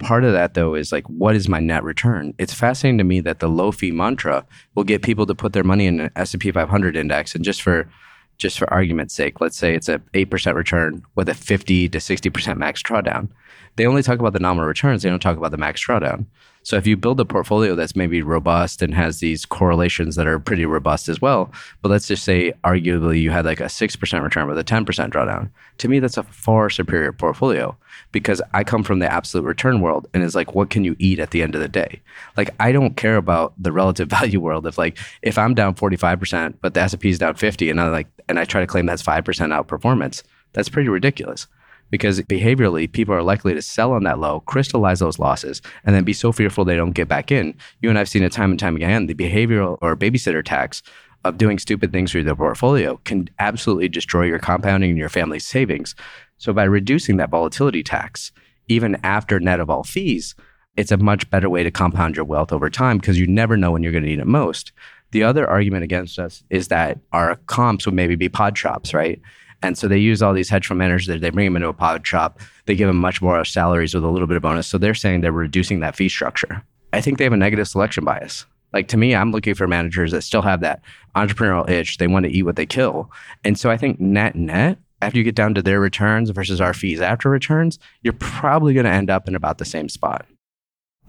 Part 0.00 0.24
of 0.24 0.32
that 0.32 0.54
though 0.54 0.74
is 0.74 0.92
like, 0.92 1.06
what 1.06 1.36
is 1.36 1.48
my 1.48 1.60
net 1.60 1.84
return? 1.84 2.34
It's 2.36 2.52
fascinating 2.52 2.98
to 2.98 3.04
me 3.04 3.20
that 3.20 3.38
the 3.38 3.48
low 3.48 3.72
fee 3.72 3.92
mantra 3.92 4.44
will 4.74 4.84
get 4.84 5.02
people 5.02 5.24
to 5.26 5.34
put 5.34 5.52
their 5.52 5.64
money 5.64 5.86
in 5.86 6.00
an 6.00 6.10
S&P 6.16 6.50
500 6.50 6.96
index. 6.96 7.34
And 7.34 7.44
just 7.44 7.62
for, 7.62 7.88
just 8.36 8.58
for 8.58 8.70
argument's 8.72 9.14
sake, 9.14 9.40
let's 9.40 9.56
say 9.56 9.74
it's 9.74 9.88
a 9.88 10.00
8% 10.12 10.54
return 10.54 11.04
with 11.14 11.28
a 11.28 11.34
50 11.34 11.88
to 11.88 11.98
60% 11.98 12.56
max 12.56 12.82
drawdown. 12.82 13.28
They 13.76 13.86
only 13.86 14.02
talk 14.02 14.18
about 14.18 14.32
the 14.32 14.40
nominal 14.40 14.68
returns. 14.68 15.02
They 15.02 15.10
don't 15.10 15.20
talk 15.20 15.36
about 15.36 15.50
the 15.50 15.56
max 15.56 15.84
drawdown. 15.84 16.26
So 16.64 16.76
if 16.76 16.86
you 16.86 16.96
build 16.96 17.20
a 17.20 17.26
portfolio 17.26 17.74
that's 17.74 17.94
maybe 17.94 18.22
robust 18.22 18.80
and 18.80 18.94
has 18.94 19.18
these 19.18 19.44
correlations 19.44 20.16
that 20.16 20.26
are 20.26 20.38
pretty 20.38 20.64
robust 20.64 21.10
as 21.10 21.20
well, 21.20 21.52
but 21.82 21.90
let's 21.90 22.08
just 22.08 22.24
say 22.24 22.54
arguably 22.64 23.20
you 23.20 23.30
had 23.30 23.44
like 23.44 23.60
a 23.60 23.64
6% 23.64 24.22
return 24.22 24.48
with 24.48 24.58
a 24.58 24.64
10% 24.64 24.86
drawdown. 25.10 25.50
To 25.78 25.88
me, 25.88 25.98
that's 25.98 26.16
a 26.16 26.22
far 26.22 26.70
superior 26.70 27.12
portfolio 27.12 27.76
because 28.12 28.40
I 28.54 28.64
come 28.64 28.82
from 28.82 29.00
the 29.00 29.12
absolute 29.12 29.44
return 29.44 29.82
world 29.82 30.08
and 30.14 30.24
it's 30.24 30.34
like, 30.34 30.54
what 30.54 30.70
can 30.70 30.84
you 30.84 30.96
eat 30.98 31.18
at 31.18 31.32
the 31.32 31.42
end 31.42 31.54
of 31.54 31.60
the 31.60 31.68
day? 31.68 32.00
Like, 32.38 32.54
I 32.58 32.72
don't 32.72 32.96
care 32.96 33.16
about 33.16 33.52
the 33.62 33.72
relative 33.72 34.08
value 34.18 34.40
world. 34.40 34.66
If 34.66 34.78
like, 34.78 34.96
if 35.20 35.36
I'm 35.36 35.52
down 35.52 35.74
45%, 35.74 36.54
but 36.62 36.72
the 36.72 36.80
S&P 36.80 37.10
is 37.10 37.18
down 37.18 37.34
50 37.34 37.68
and 37.68 37.78
I 37.78 37.88
like, 37.90 38.06
and 38.26 38.38
I 38.38 38.46
try 38.46 38.62
to 38.62 38.66
claim 38.66 38.86
that's 38.86 39.02
5% 39.02 39.22
outperformance, 39.22 40.22
that's 40.54 40.70
pretty 40.70 40.88
ridiculous 40.88 41.46
because 41.94 42.20
behaviorally 42.22 42.90
people 42.90 43.14
are 43.14 43.22
likely 43.22 43.54
to 43.54 43.62
sell 43.62 43.92
on 43.92 44.02
that 44.02 44.18
low, 44.18 44.40
crystallize 44.40 44.98
those 44.98 45.20
losses, 45.20 45.62
and 45.84 45.94
then 45.94 46.02
be 46.02 46.12
so 46.12 46.32
fearful 46.32 46.64
they 46.64 46.74
don't 46.74 46.90
get 46.90 47.06
back 47.06 47.30
in. 47.30 47.54
You 47.82 47.88
and 47.88 47.96
I've 47.96 48.08
seen 48.08 48.24
it 48.24 48.32
time 48.32 48.50
and 48.50 48.58
time 48.58 48.74
again. 48.74 49.06
The 49.06 49.14
behavioral 49.14 49.78
or 49.80 49.94
babysitter 49.94 50.44
tax 50.44 50.82
of 51.24 51.38
doing 51.38 51.56
stupid 51.56 51.92
things 51.92 52.10
through 52.10 52.24
their 52.24 52.34
portfolio 52.34 52.96
can 53.04 53.28
absolutely 53.38 53.88
destroy 53.88 54.24
your 54.24 54.40
compounding 54.40 54.90
and 54.90 54.98
your 54.98 55.08
family's 55.08 55.46
savings. 55.46 55.94
So 56.36 56.52
by 56.52 56.64
reducing 56.64 57.16
that 57.18 57.30
volatility 57.30 57.84
tax, 57.84 58.32
even 58.66 58.98
after 59.04 59.38
net 59.38 59.60
of 59.60 59.70
all 59.70 59.84
fees, 59.84 60.34
it's 60.76 60.90
a 60.90 60.96
much 60.96 61.30
better 61.30 61.48
way 61.48 61.62
to 61.62 61.70
compound 61.70 62.16
your 62.16 62.24
wealth 62.24 62.52
over 62.52 62.68
time 62.68 62.98
because 62.98 63.20
you 63.20 63.28
never 63.28 63.56
know 63.56 63.70
when 63.70 63.84
you're 63.84 63.92
going 63.92 64.02
to 64.02 64.10
need 64.10 64.18
it 64.18 64.26
most. 64.26 64.72
The 65.12 65.22
other 65.22 65.48
argument 65.48 65.84
against 65.84 66.18
us 66.18 66.42
is 66.50 66.66
that 66.68 66.98
our 67.12 67.36
comps 67.46 67.86
would 67.86 67.94
maybe 67.94 68.16
be 68.16 68.28
pod 68.28 68.58
shops, 68.58 68.92
right? 68.92 69.22
And 69.62 69.76
so 69.78 69.88
they 69.88 69.98
use 69.98 70.22
all 70.22 70.32
these 70.32 70.48
hedge 70.48 70.66
fund 70.66 70.78
managers. 70.78 71.06
They 71.06 71.30
bring 71.30 71.46
them 71.46 71.56
into 71.56 71.68
a 71.68 71.72
pod 71.72 72.06
shop. 72.06 72.40
They 72.66 72.74
give 72.74 72.88
them 72.88 72.98
much 72.98 73.22
more 73.22 73.44
salaries 73.44 73.94
with 73.94 74.04
a 74.04 74.08
little 74.08 74.28
bit 74.28 74.36
of 74.36 74.42
bonus. 74.42 74.66
So 74.66 74.78
they're 74.78 74.94
saying 74.94 75.20
they're 75.20 75.32
reducing 75.32 75.80
that 75.80 75.96
fee 75.96 76.08
structure. 76.08 76.62
I 76.92 77.00
think 77.00 77.18
they 77.18 77.24
have 77.24 77.32
a 77.32 77.36
negative 77.36 77.68
selection 77.68 78.04
bias. 78.04 78.46
Like 78.72 78.88
to 78.88 78.96
me, 78.96 79.14
I'm 79.14 79.30
looking 79.30 79.54
for 79.54 79.68
managers 79.68 80.12
that 80.12 80.22
still 80.22 80.42
have 80.42 80.60
that 80.60 80.82
entrepreneurial 81.14 81.68
itch. 81.68 81.98
They 81.98 82.08
want 82.08 82.24
to 82.24 82.32
eat 82.32 82.42
what 82.42 82.56
they 82.56 82.66
kill. 82.66 83.10
And 83.44 83.58
so 83.58 83.70
I 83.70 83.76
think 83.76 84.00
net 84.00 84.34
net, 84.34 84.78
after 85.00 85.18
you 85.18 85.24
get 85.24 85.34
down 85.34 85.54
to 85.54 85.62
their 85.62 85.80
returns 85.80 86.30
versus 86.30 86.60
our 86.60 86.74
fees 86.74 87.00
after 87.00 87.30
returns, 87.30 87.78
you're 88.02 88.14
probably 88.14 88.74
going 88.74 88.86
to 88.86 88.90
end 88.90 89.10
up 89.10 89.28
in 89.28 89.34
about 89.34 89.58
the 89.58 89.64
same 89.64 89.88
spot. 89.88 90.26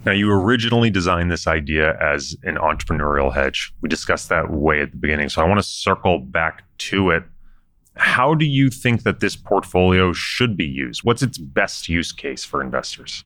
Now, 0.05 0.11
you 0.11 0.29
originally 0.31 0.89
designed 0.89 1.31
this 1.31 1.47
idea 1.47 1.97
as 1.99 2.35
an 2.43 2.57
entrepreneurial 2.57 3.33
hedge. 3.33 3.73
We 3.81 3.89
discussed 3.89 4.29
that 4.29 4.51
way 4.51 4.81
at 4.81 4.91
the 4.91 4.97
beginning. 4.97 5.29
So 5.29 5.41
I 5.41 5.47
want 5.47 5.59
to 5.59 5.67
circle 5.67 6.19
back 6.19 6.63
to 6.79 7.11
it 7.11 7.23
how 7.97 8.33
do 8.33 8.45
you 8.45 8.69
think 8.69 9.03
that 9.03 9.19
this 9.19 9.35
portfolio 9.35 10.13
should 10.13 10.57
be 10.57 10.65
used? 10.65 11.03
What's 11.03 11.21
its 11.21 11.37
best 11.37 11.87
use 11.87 12.11
case 12.11 12.43
for 12.43 12.61
investors? 12.61 13.23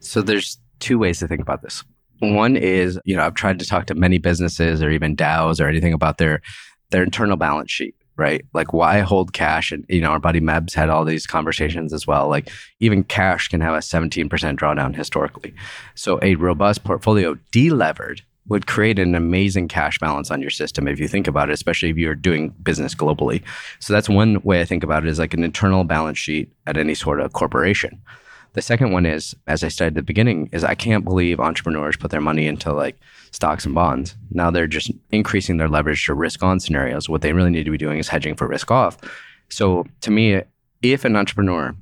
So 0.00 0.22
there's 0.22 0.58
two 0.80 0.98
ways 0.98 1.18
to 1.20 1.28
think 1.28 1.40
about 1.40 1.62
this. 1.62 1.84
One 2.20 2.56
is, 2.56 2.98
you 3.04 3.16
know, 3.16 3.24
I've 3.24 3.34
tried 3.34 3.58
to 3.58 3.66
talk 3.66 3.86
to 3.86 3.94
many 3.94 4.18
businesses 4.18 4.82
or 4.82 4.90
even 4.90 5.16
DAOs 5.16 5.60
or 5.60 5.68
anything 5.68 5.92
about 5.92 6.18
their 6.18 6.42
their 6.90 7.02
internal 7.02 7.36
balance 7.36 7.72
sheet, 7.72 7.96
right? 8.16 8.44
Like 8.52 8.72
why 8.72 9.00
hold 9.00 9.32
cash? 9.32 9.72
And 9.72 9.84
you 9.88 10.00
know, 10.00 10.10
our 10.10 10.20
buddy 10.20 10.40
Meb's 10.40 10.74
had 10.74 10.90
all 10.90 11.04
these 11.04 11.26
conversations 11.26 11.92
as 11.92 12.06
well. 12.06 12.28
Like 12.28 12.50
even 12.78 13.02
cash 13.02 13.48
can 13.48 13.60
have 13.60 13.74
a 13.74 13.78
17% 13.78 14.28
drawdown 14.28 14.94
historically. 14.94 15.54
So 15.94 16.20
a 16.22 16.36
robust 16.36 16.84
portfolio 16.84 17.36
delevered 17.50 18.22
would 18.48 18.66
create 18.66 18.98
an 18.98 19.14
amazing 19.14 19.68
cash 19.68 19.98
balance 19.98 20.30
on 20.30 20.40
your 20.40 20.50
system 20.50 20.86
if 20.86 21.00
you 21.00 21.08
think 21.08 21.26
about 21.26 21.48
it, 21.48 21.54
especially 21.54 21.90
if 21.90 21.96
you're 21.96 22.14
doing 22.14 22.50
business 22.62 22.94
globally. 22.94 23.42
So 23.78 23.92
that's 23.92 24.08
one 24.08 24.40
way 24.42 24.60
I 24.60 24.64
think 24.64 24.84
about 24.84 25.04
it 25.04 25.08
is 25.08 25.18
like 25.18 25.34
an 25.34 25.44
internal 25.44 25.84
balance 25.84 26.18
sheet 26.18 26.52
at 26.66 26.76
any 26.76 26.94
sort 26.94 27.20
of 27.20 27.32
corporation. 27.32 28.02
The 28.52 28.62
second 28.62 28.92
one 28.92 29.04
is, 29.04 29.34
as 29.48 29.64
I 29.64 29.68
said 29.68 29.88
at 29.88 29.94
the 29.94 30.02
beginning, 30.02 30.48
is 30.52 30.62
I 30.62 30.76
can't 30.76 31.04
believe 31.04 31.40
entrepreneurs 31.40 31.96
put 31.96 32.12
their 32.12 32.20
money 32.20 32.46
into 32.46 32.72
like 32.72 32.96
stocks 33.32 33.64
and 33.64 33.74
bonds. 33.74 34.14
Now 34.30 34.50
they're 34.50 34.68
just 34.68 34.92
increasing 35.10 35.56
their 35.56 35.68
leverage 35.68 36.04
to 36.06 36.14
risk 36.14 36.42
on 36.42 36.60
scenarios. 36.60 37.08
What 37.08 37.22
they 37.22 37.32
really 37.32 37.50
need 37.50 37.64
to 37.64 37.70
be 37.70 37.78
doing 37.78 37.98
is 37.98 38.08
hedging 38.08 38.36
for 38.36 38.46
risk 38.46 38.70
off. 38.70 38.98
So 39.48 39.86
to 40.02 40.10
me, 40.10 40.40
if 40.82 41.04
an 41.04 41.16
entrepreneur 41.16 41.74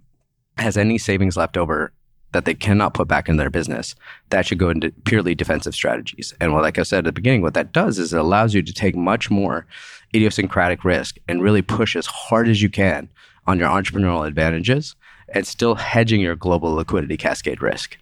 has 0.57 0.77
any 0.79 0.97
savings 0.97 1.37
left 1.37 1.57
over 1.57 1.93
that 2.33 2.45
they 2.45 2.55
cannot 2.55 2.95
put 2.95 3.09
back 3.09 3.28
in 3.28 3.37
their 3.37 3.51
business, 3.51 3.95
that 4.30 4.47
should 4.47 4.59
go 4.59 4.70
into 4.70 4.91
purely 5.05 5.35
defensive 5.35 5.74
strategies. 5.74 6.35
And 6.41 6.53
what, 6.53 6.62
like 6.62 6.78
I 6.78 6.83
said 6.83 6.99
at 6.99 7.05
the 7.05 7.12
beginning, 7.12 7.43
what 7.43 7.55
that 7.55 7.72
does 7.72 7.99
is 7.99 8.12
it 8.12 8.20
allows 8.20 8.55
you 8.55 8.62
to 8.62 8.72
take 8.72 8.97
much 8.97 9.30
more 9.30 9.66
idiosyncratic 10.14 10.85
risk 10.85 11.18
and 11.28 11.43
really 11.43 11.62
push 11.62 11.97
as 11.97 12.07
hard 12.07 12.49
as 12.49 12.62
you 12.62 12.70
can 12.70 13.09
on 13.47 13.59
your 13.59 13.68
entrepreneurial 13.68 14.26
advantages 14.26 14.95
and 15.35 15.47
still 15.47 15.74
hedging 15.74 16.20
your 16.20 16.37
global 16.37 16.72
liquidity 16.74 17.16
cascade 17.16 17.62
risk. 17.62 17.97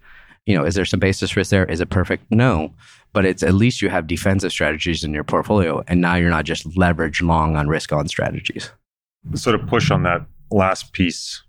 You 0.47 0.57
know, 0.57 0.65
is 0.65 0.75
there 0.75 0.85
some 0.85 1.01
basis 1.01 1.37
risk 1.37 1.51
there? 1.51 1.65
Is 1.67 1.81
it 1.81 1.91
perfect? 1.91 2.25
No. 2.31 2.73
But 3.13 3.25
it's 3.25 3.43
at 3.43 3.55
least 3.55 3.83
you 3.83 3.89
have 3.89 4.07
defensive 4.07 4.53
strategies 4.53 5.05
in 5.05 5.13
your 5.13 5.25
portfolio 5.25 5.83
and 5.89 6.01
now 6.01 6.15
you're 6.15 6.31
not 6.31 6.45
just 6.45 6.77
leverage 6.77 7.21
long 7.21 7.57
on 7.57 7.69
risk 7.69 7.93
on 7.93 8.09
strategies. 8.09 8.71
So 9.35 9.53
to 9.53 9.59
push 9.59 9.91
on 9.91 10.05
that 10.05 10.27
last 10.51 10.93
piece 10.93 11.43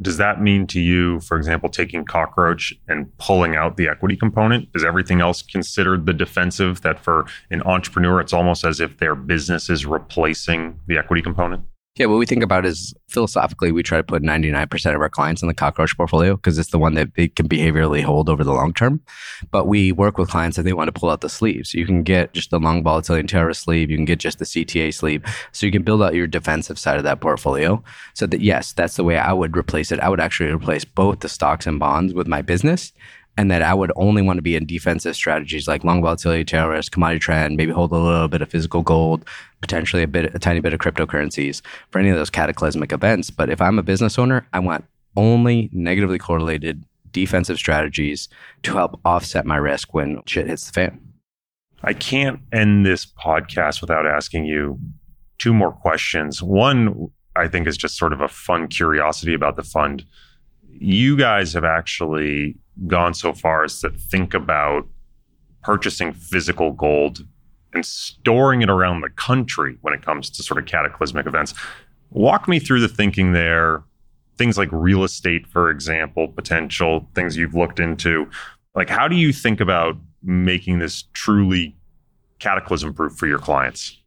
does 0.00 0.16
that 0.16 0.40
mean 0.40 0.66
to 0.68 0.80
you, 0.80 1.20
for 1.20 1.36
example, 1.36 1.68
taking 1.68 2.04
cockroach 2.04 2.74
and 2.88 3.16
pulling 3.18 3.56
out 3.56 3.76
the 3.76 3.88
equity 3.88 4.16
component? 4.16 4.68
Is 4.74 4.84
everything 4.84 5.20
else 5.20 5.42
considered 5.42 6.06
the 6.06 6.12
defensive 6.12 6.82
that 6.82 6.98
for 6.98 7.26
an 7.50 7.62
entrepreneur, 7.62 8.20
it's 8.20 8.32
almost 8.32 8.64
as 8.64 8.80
if 8.80 8.98
their 8.98 9.14
business 9.14 9.70
is 9.70 9.86
replacing 9.86 10.78
the 10.86 10.98
equity 10.98 11.22
component? 11.22 11.64
Yeah, 11.96 12.06
what 12.06 12.18
we 12.18 12.26
think 12.26 12.42
about 12.42 12.66
is 12.66 12.92
philosophically, 13.06 13.70
we 13.70 13.84
try 13.84 13.98
to 13.98 14.02
put 14.02 14.20
99% 14.20 14.94
of 14.96 15.00
our 15.00 15.08
clients 15.08 15.42
in 15.42 15.48
the 15.48 15.54
cockroach 15.54 15.96
portfolio 15.96 16.34
because 16.34 16.58
it's 16.58 16.70
the 16.70 16.78
one 16.78 16.94
that 16.94 17.14
they 17.14 17.28
can 17.28 17.46
behaviorally 17.46 18.02
hold 18.02 18.28
over 18.28 18.42
the 18.42 18.52
long 18.52 18.74
term. 18.74 19.00
But 19.52 19.68
we 19.68 19.92
work 19.92 20.18
with 20.18 20.28
clients 20.28 20.56
that 20.56 20.64
they 20.64 20.72
want 20.72 20.88
to 20.88 21.00
pull 21.00 21.08
out 21.08 21.20
the 21.20 21.28
sleeves. 21.28 21.70
So 21.70 21.78
you 21.78 21.86
can 21.86 22.02
get 22.02 22.32
just 22.32 22.50
the 22.50 22.58
long 22.58 22.82
volatility 22.82 23.20
and 23.20 23.28
terror 23.28 23.54
sleeve. 23.54 23.92
You 23.92 23.96
can 23.96 24.06
get 24.06 24.18
just 24.18 24.40
the 24.40 24.44
CTA 24.44 24.92
sleeve. 24.92 25.22
So 25.52 25.66
you 25.66 25.72
can 25.72 25.84
build 25.84 26.02
out 26.02 26.14
your 26.14 26.26
defensive 26.26 26.80
side 26.80 26.96
of 26.96 27.04
that 27.04 27.20
portfolio. 27.20 27.80
So 28.14 28.26
that, 28.26 28.40
yes, 28.40 28.72
that's 28.72 28.96
the 28.96 29.04
way 29.04 29.16
I 29.16 29.32
would 29.32 29.56
replace 29.56 29.92
it. 29.92 30.00
I 30.00 30.08
would 30.08 30.20
actually 30.20 30.50
replace 30.50 30.84
both 30.84 31.20
the 31.20 31.28
stocks 31.28 31.64
and 31.64 31.78
bonds 31.78 32.12
with 32.12 32.26
my 32.26 32.42
business 32.42 32.92
and 33.36 33.50
that 33.50 33.62
I 33.62 33.74
would 33.74 33.92
only 33.96 34.22
want 34.22 34.38
to 34.38 34.42
be 34.42 34.56
in 34.56 34.66
defensive 34.66 35.16
strategies 35.16 35.66
like 35.66 35.84
long 35.84 36.02
volatility, 36.02 36.44
tail 36.44 36.68
risk, 36.68 36.92
commodity 36.92 37.20
trend, 37.20 37.56
maybe 37.56 37.72
hold 37.72 37.92
a 37.92 37.96
little 37.96 38.28
bit 38.28 38.42
of 38.42 38.50
physical 38.50 38.82
gold, 38.82 39.24
potentially 39.64 40.02
a 40.02 40.06
bit, 40.06 40.34
a 40.34 40.38
tiny 40.38 40.60
bit 40.60 40.74
of 40.74 40.78
cryptocurrencies 40.78 41.62
for 41.90 41.98
any 41.98 42.10
of 42.10 42.16
those 42.16 42.28
cataclysmic 42.28 42.92
events. 42.92 43.30
But 43.30 43.48
if 43.48 43.62
I'm 43.62 43.78
a 43.78 43.82
business 43.82 44.18
owner, 44.18 44.46
I 44.52 44.58
want 44.58 44.84
only 45.16 45.70
negatively 45.72 46.18
correlated 46.18 46.84
defensive 47.12 47.56
strategies 47.56 48.28
to 48.64 48.74
help 48.74 49.00
offset 49.06 49.46
my 49.46 49.56
risk 49.56 49.94
when 49.94 50.20
shit 50.26 50.48
hits 50.48 50.66
the 50.66 50.72
fan. 50.72 51.00
I 51.82 51.94
can't 51.94 52.40
end 52.52 52.84
this 52.84 53.06
podcast 53.06 53.80
without 53.80 54.06
asking 54.06 54.44
you 54.44 54.78
two 55.38 55.54
more 55.54 55.72
questions. 55.72 56.42
One, 56.42 57.08
I 57.34 57.48
think, 57.48 57.66
is 57.66 57.78
just 57.78 57.96
sort 57.96 58.12
of 58.12 58.20
a 58.20 58.28
fun 58.28 58.68
curiosity 58.68 59.32
about 59.32 59.56
the 59.56 59.62
fund. 59.62 60.04
You 60.68 61.16
guys 61.16 61.54
have 61.54 61.64
actually 61.64 62.58
gone 62.86 63.14
so 63.14 63.32
far 63.32 63.64
as 63.64 63.80
to 63.80 63.88
think 63.88 64.34
about 64.34 64.86
purchasing 65.62 66.12
physical 66.12 66.72
gold 66.72 67.26
and 67.74 67.84
storing 67.84 68.62
it 68.62 68.70
around 68.70 69.00
the 69.00 69.10
country 69.10 69.76
when 69.82 69.94
it 69.94 70.02
comes 70.02 70.30
to 70.30 70.42
sort 70.42 70.58
of 70.58 70.66
cataclysmic 70.66 71.26
events. 71.26 71.54
Walk 72.10 72.48
me 72.48 72.58
through 72.58 72.80
the 72.80 72.88
thinking 72.88 73.32
there. 73.32 73.82
Things 74.36 74.58
like 74.58 74.68
real 74.72 75.04
estate, 75.04 75.46
for 75.46 75.70
example, 75.70 76.28
potential 76.28 77.08
things 77.14 77.36
you've 77.36 77.54
looked 77.54 77.78
into. 77.78 78.28
Like, 78.74 78.88
how 78.88 79.06
do 79.06 79.16
you 79.16 79.32
think 79.32 79.60
about 79.60 79.96
making 80.22 80.78
this 80.78 81.04
truly 81.12 81.76
cataclysm 82.38 82.94
proof 82.94 83.14
for 83.14 83.26
your 83.26 83.38
clients? 83.38 84.00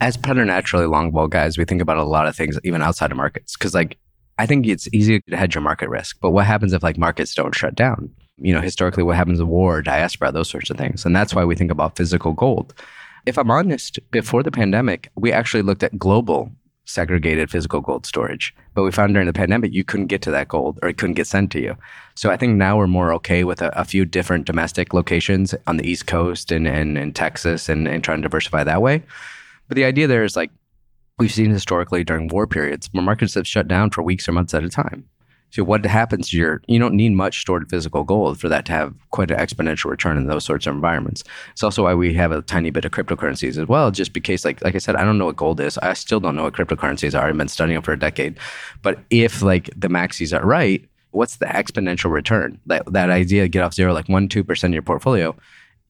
As 0.00 0.16
preternaturally 0.16 0.86
long 0.86 1.12
vol 1.12 1.28
guys, 1.28 1.56
we 1.56 1.64
think 1.64 1.80
about 1.80 1.98
a 1.98 2.04
lot 2.04 2.26
of 2.26 2.36
things 2.36 2.58
even 2.64 2.82
outside 2.82 3.10
of 3.10 3.16
markets. 3.16 3.56
Cause 3.56 3.74
like 3.74 3.98
I 4.38 4.46
think 4.46 4.66
it's 4.66 4.88
easy 4.92 5.20
to 5.22 5.36
hedge 5.36 5.54
your 5.54 5.62
market 5.62 5.88
risk, 5.88 6.18
but 6.20 6.30
what 6.30 6.44
happens 6.44 6.72
if 6.72 6.82
like 6.82 6.98
markets 6.98 7.34
don't 7.34 7.54
shut 7.54 7.74
down? 7.74 8.10
You 8.38 8.52
know, 8.52 8.60
historically, 8.60 9.02
what 9.02 9.16
happens 9.16 9.40
in 9.40 9.48
war, 9.48 9.80
diaspora, 9.80 10.30
those 10.30 10.50
sorts 10.50 10.68
of 10.68 10.76
things. 10.76 11.06
And 11.06 11.16
that's 11.16 11.34
why 11.34 11.44
we 11.44 11.54
think 11.54 11.70
about 11.70 11.96
physical 11.96 12.32
gold. 12.32 12.74
If 13.26 13.38
I'm 13.38 13.50
honest, 13.50 13.98
before 14.12 14.44
the 14.44 14.52
pandemic, 14.52 15.10
we 15.16 15.32
actually 15.32 15.62
looked 15.62 15.82
at 15.82 15.98
global 15.98 16.52
segregated 16.84 17.50
physical 17.50 17.80
gold 17.80 18.06
storage. 18.06 18.54
But 18.74 18.84
we 18.84 18.92
found 18.92 19.12
during 19.12 19.26
the 19.26 19.32
pandemic, 19.32 19.72
you 19.72 19.82
couldn't 19.82 20.06
get 20.06 20.22
to 20.22 20.30
that 20.30 20.46
gold 20.46 20.78
or 20.80 20.88
it 20.88 20.96
couldn't 20.96 21.16
get 21.16 21.26
sent 21.26 21.50
to 21.52 21.60
you. 21.60 21.76
So 22.14 22.30
I 22.30 22.36
think 22.36 22.56
now 22.56 22.78
we're 22.78 22.86
more 22.86 23.12
okay 23.14 23.42
with 23.42 23.60
a, 23.60 23.76
a 23.78 23.84
few 23.84 24.04
different 24.04 24.46
domestic 24.46 24.94
locations 24.94 25.54
on 25.66 25.76
the 25.76 25.88
East 25.88 26.06
Coast 26.06 26.52
and, 26.52 26.68
and, 26.68 26.96
and 26.96 27.14
Texas 27.14 27.68
and, 27.68 27.88
and 27.88 28.04
trying 28.04 28.18
to 28.18 28.28
diversify 28.28 28.62
that 28.62 28.80
way. 28.80 29.02
But 29.66 29.74
the 29.74 29.84
idea 29.84 30.06
there 30.06 30.22
is 30.22 30.36
like 30.36 30.52
we've 31.18 31.32
seen 31.32 31.50
historically 31.50 32.04
during 32.04 32.28
war 32.28 32.46
periods 32.46 32.88
where 32.92 33.02
markets 33.02 33.34
have 33.34 33.48
shut 33.48 33.66
down 33.66 33.90
for 33.90 34.02
weeks 34.02 34.28
or 34.28 34.32
months 34.32 34.54
at 34.54 34.62
a 34.62 34.68
time. 34.70 35.08
So 35.50 35.64
what 35.64 35.84
happens 35.86 36.30
to 36.30 36.36
your 36.36 36.62
you 36.66 36.78
don't 36.78 36.94
need 36.94 37.12
much 37.12 37.40
stored 37.40 37.68
physical 37.70 38.04
gold 38.04 38.38
for 38.38 38.48
that 38.48 38.66
to 38.66 38.72
have 38.72 38.94
quite 39.10 39.30
an 39.30 39.38
exponential 39.38 39.90
return 39.90 40.16
in 40.16 40.26
those 40.26 40.44
sorts 40.44 40.66
of 40.66 40.74
environments. 40.74 41.24
It's 41.52 41.62
also 41.62 41.84
why 41.84 41.94
we 41.94 42.12
have 42.14 42.32
a 42.32 42.42
tiny 42.42 42.70
bit 42.70 42.84
of 42.84 42.92
cryptocurrencies 42.92 43.56
as 43.56 43.66
well, 43.66 43.90
just 43.90 44.12
because 44.12 44.44
like 44.44 44.62
like 44.62 44.74
I 44.74 44.78
said, 44.78 44.96
I 44.96 45.04
don't 45.04 45.18
know 45.18 45.26
what 45.26 45.36
gold 45.36 45.60
is. 45.60 45.78
I 45.78 45.94
still 45.94 46.20
don't 46.20 46.36
know 46.36 46.44
what 46.44 46.54
cryptocurrencies 46.54 47.18
are. 47.18 47.28
I've 47.28 47.36
been 47.36 47.48
studying 47.48 47.74
them 47.74 47.82
for 47.82 47.92
a 47.92 47.98
decade. 47.98 48.38
But 48.82 48.98
if 49.10 49.42
like 49.42 49.70
the 49.76 49.88
maxis 49.88 50.38
are 50.38 50.44
right, 50.44 50.86
what's 51.12 51.36
the 51.36 51.46
exponential 51.46 52.10
return? 52.10 52.60
That 52.66 52.92
that 52.92 53.10
idea 53.10 53.42
to 53.42 53.48
get 53.48 53.62
off 53.62 53.74
zero, 53.74 53.92
like 53.92 54.08
one, 54.08 54.28
two 54.28 54.44
percent 54.44 54.72
of 54.72 54.74
your 54.74 54.82
portfolio, 54.82 55.34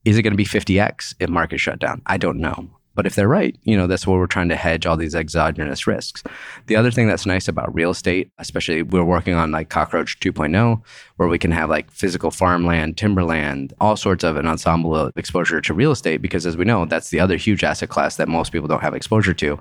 is 0.04 0.16
it 0.16 0.22
going 0.22 0.32
to 0.32 0.36
be 0.36 0.44
50x 0.44 1.14
if 1.18 1.28
markets 1.28 1.62
shut 1.62 1.80
down? 1.80 2.00
I 2.06 2.16
don't 2.16 2.38
know. 2.38 2.70
But 2.96 3.06
if 3.06 3.14
they're 3.14 3.28
right, 3.28 3.54
you 3.62 3.76
know, 3.76 3.86
that's 3.86 4.06
where 4.06 4.18
we're 4.18 4.26
trying 4.26 4.48
to 4.48 4.56
hedge 4.56 4.86
all 4.86 4.96
these 4.96 5.14
exogenous 5.14 5.86
risks. 5.86 6.24
The 6.66 6.74
other 6.74 6.90
thing 6.90 7.06
that's 7.06 7.26
nice 7.26 7.46
about 7.46 7.72
real 7.72 7.90
estate, 7.90 8.32
especially 8.38 8.82
we're 8.82 9.04
working 9.04 9.34
on 9.34 9.52
like 9.52 9.68
Cockroach 9.68 10.18
2.0, 10.18 10.82
where 11.16 11.28
we 11.28 11.38
can 11.38 11.52
have 11.52 11.70
like 11.70 11.90
physical 11.90 12.30
farmland, 12.30 12.96
timberland, 12.96 13.74
all 13.80 13.96
sorts 13.96 14.24
of 14.24 14.36
an 14.36 14.46
ensemble 14.46 14.96
of 14.96 15.12
exposure 15.16 15.60
to 15.60 15.74
real 15.74 15.92
estate, 15.92 16.22
because 16.22 16.46
as 16.46 16.56
we 16.56 16.64
know, 16.64 16.86
that's 16.86 17.10
the 17.10 17.20
other 17.20 17.36
huge 17.36 17.62
asset 17.62 17.90
class 17.90 18.16
that 18.16 18.28
most 18.28 18.50
people 18.50 18.66
don't 18.66 18.82
have 18.82 18.94
exposure 18.94 19.34
to 19.34 19.60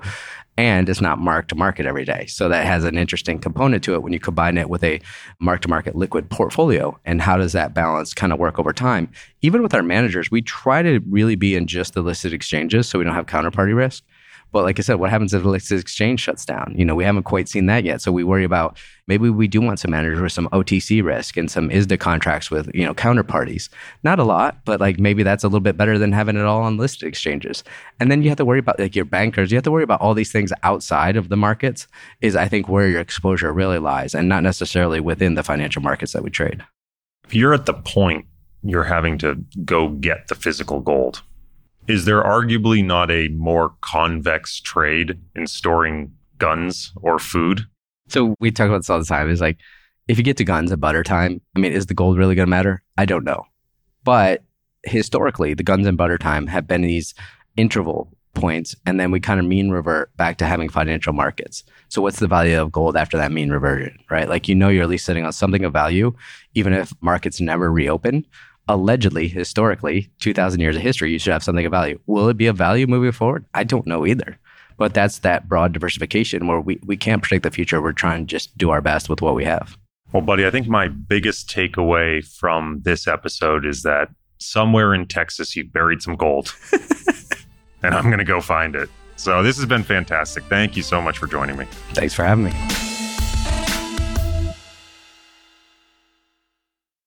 and 0.58 0.88
it's 0.88 1.02
not 1.02 1.20
mark 1.20 1.48
to 1.50 1.56
market 1.56 1.86
every 1.86 2.06
day. 2.06 2.26
So 2.28 2.48
that 2.50 2.66
has 2.66 2.84
an 2.86 2.98
interesting 2.98 3.40
component 3.40 3.84
to 3.84 3.94
it 3.94 4.04
when 4.04 4.14
you 4.14 4.20
combine 4.20 4.58
it 4.58 4.70
with 4.70 4.84
a 4.84 5.02
mark 5.40 5.62
to 5.62 5.68
market 5.68 5.96
liquid 5.96 6.30
portfolio. 6.30 6.98
And 7.04 7.22
how 7.22 7.38
does 7.38 7.52
that 7.54 7.74
balance 7.74 8.14
kind 8.14 8.32
of 8.32 8.40
work 8.40 8.58
over 8.58 8.72
time? 8.72 9.10
Even 9.42 9.62
with 9.62 9.74
our 9.74 9.84
managers, 9.84 10.32
we 10.32 10.42
try 10.42 10.82
to 10.82 11.02
really 11.10 11.36
be 11.36 11.56
in 11.56 11.68
just 11.68 11.94
the 11.94 12.02
listed 12.02 12.34
exchanges 12.34 12.88
so 12.88 12.98
we 12.98 13.06
don't 13.06 13.16
have 13.16 13.26
counterparty 13.26 13.76
risk. 13.76 14.04
But 14.56 14.64
like 14.64 14.80
I 14.80 14.84
said, 14.84 15.02
what 15.02 15.10
happens 15.10 15.34
if 15.34 15.44
the 15.44 15.52
exchange 15.52 16.22
shuts 16.22 16.46
down? 16.46 16.74
You 16.78 16.86
know, 16.86 16.96
we 16.96 17.04
haven't 17.04 17.24
quite 17.24 17.50
seen 17.50 17.66
that 17.66 17.84
yet. 17.84 18.02
So 18.02 18.10
we 18.14 18.24
worry 18.24 18.46
about 18.46 18.78
maybe 19.06 19.30
we 19.30 19.50
do 19.50 19.60
want 19.60 19.82
some 19.82 19.92
managers 19.92 20.22
with 20.22 20.32
some 20.32 20.48
OTC 20.54 21.04
risk 21.04 21.36
and 21.36 21.52
some 21.52 21.68
ISDA 21.70 22.00
contracts 22.00 22.50
with, 22.50 22.74
you 22.74 22.86
know, 22.86 22.94
counterparties. 22.94 23.68
Not 24.04 24.18
a 24.18 24.24
lot, 24.24 24.64
but 24.64 24.80
like 24.80 24.98
maybe 24.98 25.24
that's 25.24 25.44
a 25.44 25.48
little 25.48 25.60
bit 25.60 25.76
better 25.76 26.00
than 26.00 26.14
having 26.14 26.38
it 26.38 26.46
all 26.46 26.62
on 26.62 26.78
listed 26.78 27.06
exchanges. 27.06 27.66
And 28.00 28.10
then 28.10 28.24
you 28.24 28.30
have 28.30 28.38
to 28.38 28.46
worry 28.46 28.60
about 28.60 28.80
like 28.80 28.96
your 28.96 29.04
bankers. 29.04 29.52
You 29.52 29.58
have 29.58 29.66
to 29.66 29.72
worry 29.72 29.84
about 29.84 30.00
all 30.00 30.14
these 30.14 30.32
things 30.32 30.54
outside 30.64 31.18
of 31.18 31.28
the 31.28 31.36
markets 31.36 31.86
is 32.22 32.38
I 32.38 32.48
think 32.48 32.70
where 32.70 32.88
your 32.88 33.02
exposure 33.02 33.52
really 33.52 33.80
lies 33.80 34.16
and 34.16 34.30
not 34.30 34.42
necessarily 34.42 35.02
within 35.02 35.34
the 35.34 35.44
financial 35.44 35.82
markets 35.82 36.14
that 36.14 36.24
we 36.24 36.30
trade. 36.30 36.64
If 37.26 37.36
you're 37.36 37.54
at 37.54 37.66
the 37.66 37.74
point 37.74 38.26
you're 38.64 38.86
having 38.86 39.18
to 39.18 39.36
go 39.66 39.90
get 39.90 40.30
the 40.30 40.36
physical 40.36 40.80
gold, 40.80 41.24
is 41.88 42.06
there 42.06 42.24
arguably 42.24 42.84
not 42.84 43.12
a 43.12 43.28
more 43.30 43.74
convex 43.82 44.60
trade 44.60 45.20
in 45.36 45.48
storing 45.48 46.14
guns 46.38 46.92
or 47.02 47.20
food? 47.20 47.66
So 48.08 48.36
we 48.40 48.52
talk 48.52 48.68
about 48.68 48.80
this 48.80 48.90
all 48.90 49.00
the 49.00 49.06
time. 49.06 49.30
Is 49.30 49.42
like, 49.42 49.58
if 50.08 50.18
you 50.18 50.24
get 50.24 50.38
to 50.38 50.44
guns 50.44 50.72
at 50.72 50.80
butter 50.80 51.04
time, 51.04 51.42
I 51.56 51.60
mean, 51.60 51.72
is 51.72 51.88
the 51.88 51.94
gold 51.94 52.18
really 52.18 52.36
going 52.36 52.48
to 52.48 52.50
matter? 52.50 52.84
I 52.98 53.06
don't 53.06 53.24
know. 53.24 53.46
But 54.04 54.44
historically, 54.84 55.54
the 55.54 55.64
guns 55.64 55.88
and 55.88 55.98
butter 55.98 56.18
time 56.18 56.48
have 56.48 56.68
been 56.68 56.82
these 56.82 57.14
interval 57.58 58.12
points, 58.36 58.76
and 58.86 59.00
then 59.00 59.12
we 59.12 59.20
kind 59.20 59.40
of 59.40 59.46
mean 59.46 59.72
revert 59.72 60.16
back 60.18 60.38
to 60.38 60.46
having 60.46 60.70
financial 60.70 61.14
markets. 61.14 61.64
So, 61.88 62.02
what's 62.02 62.20
the 62.20 62.28
value 62.28 62.62
of 62.62 62.72
gold 62.72 62.96
after 62.96 63.18
that 63.18 63.32
mean 63.32 63.50
reversion, 63.50 63.98
right? 64.10 64.30
Like, 64.30 64.48
you 64.48 64.56
know, 64.56 64.70
you're 64.70 64.84
at 64.84 64.90
least 64.90 65.06
sitting 65.06 65.26
on 65.26 65.34
something 65.34 65.64
of 65.64 65.74
value, 65.74 66.14
even 66.54 66.74
if 66.74 66.94
markets 67.02 67.42
never 67.42 67.72
reopen 67.72 68.26
allegedly, 68.68 69.28
historically, 69.28 70.10
2,000 70.20 70.60
years 70.60 70.76
of 70.76 70.82
history, 70.82 71.12
you 71.12 71.20
should 71.20 71.34
have 71.34 71.44
something 71.44 71.66
of 71.66 71.72
value. 71.72 72.00
Will 72.06 72.30
it 72.30 72.38
be 72.38 72.48
of 72.48 72.58
value 72.58 72.88
moving 72.88 73.12
forward? 73.12 73.46
I 73.54 73.64
don't 73.64 73.88
know 73.88 74.06
either. 74.06 74.38
But 74.78 74.94
that's 74.94 75.20
that 75.20 75.48
broad 75.48 75.74
diversification 75.74 76.48
where 76.48 76.60
we, 76.60 76.80
we 76.86 76.98
can't 76.98 77.24
predict 77.24 77.44
the 77.44 77.52
future. 77.52 77.82
We're 77.82 77.94
trying 77.94 78.26
to 78.26 78.32
just 78.32 78.58
do 78.58 78.72
our 78.72 78.82
best 78.82 79.08
with 79.08 79.22
what 79.22 79.36
we 79.36 79.46
have. 79.46 79.78
Well, 80.12 80.22
buddy, 80.22 80.46
I 80.46 80.52
think 80.52 80.68
my 80.68 80.88
biggest 80.88 81.50
takeaway 81.50 82.26
from 82.26 82.82
this 82.84 83.08
episode 83.08 83.66
is 83.66 83.84
that 83.84 84.10
somewhere 84.38 84.94
in 84.94 85.08
Texas, 85.08 85.56
you 85.56 85.64
buried 85.64 86.02
some 86.02 86.16
gold. 86.16 86.54
and 87.84 87.96
I'm 87.96 88.06
going 88.06 88.20
to 88.20 88.26
go 88.26 88.42
find 88.42 88.76
it. 88.76 88.90
So 89.16 89.44
this 89.44 89.56
has 89.58 89.66
been 89.66 89.84
fantastic. 89.84 90.44
Thank 90.46 90.76
you 90.76 90.84
so 90.84 91.02
much 91.02 91.18
for 91.18 91.28
joining 91.28 91.58
me. 91.58 91.66
Thanks 91.94 92.14
for 92.14 92.24
having 92.24 92.46
me. 92.46 92.85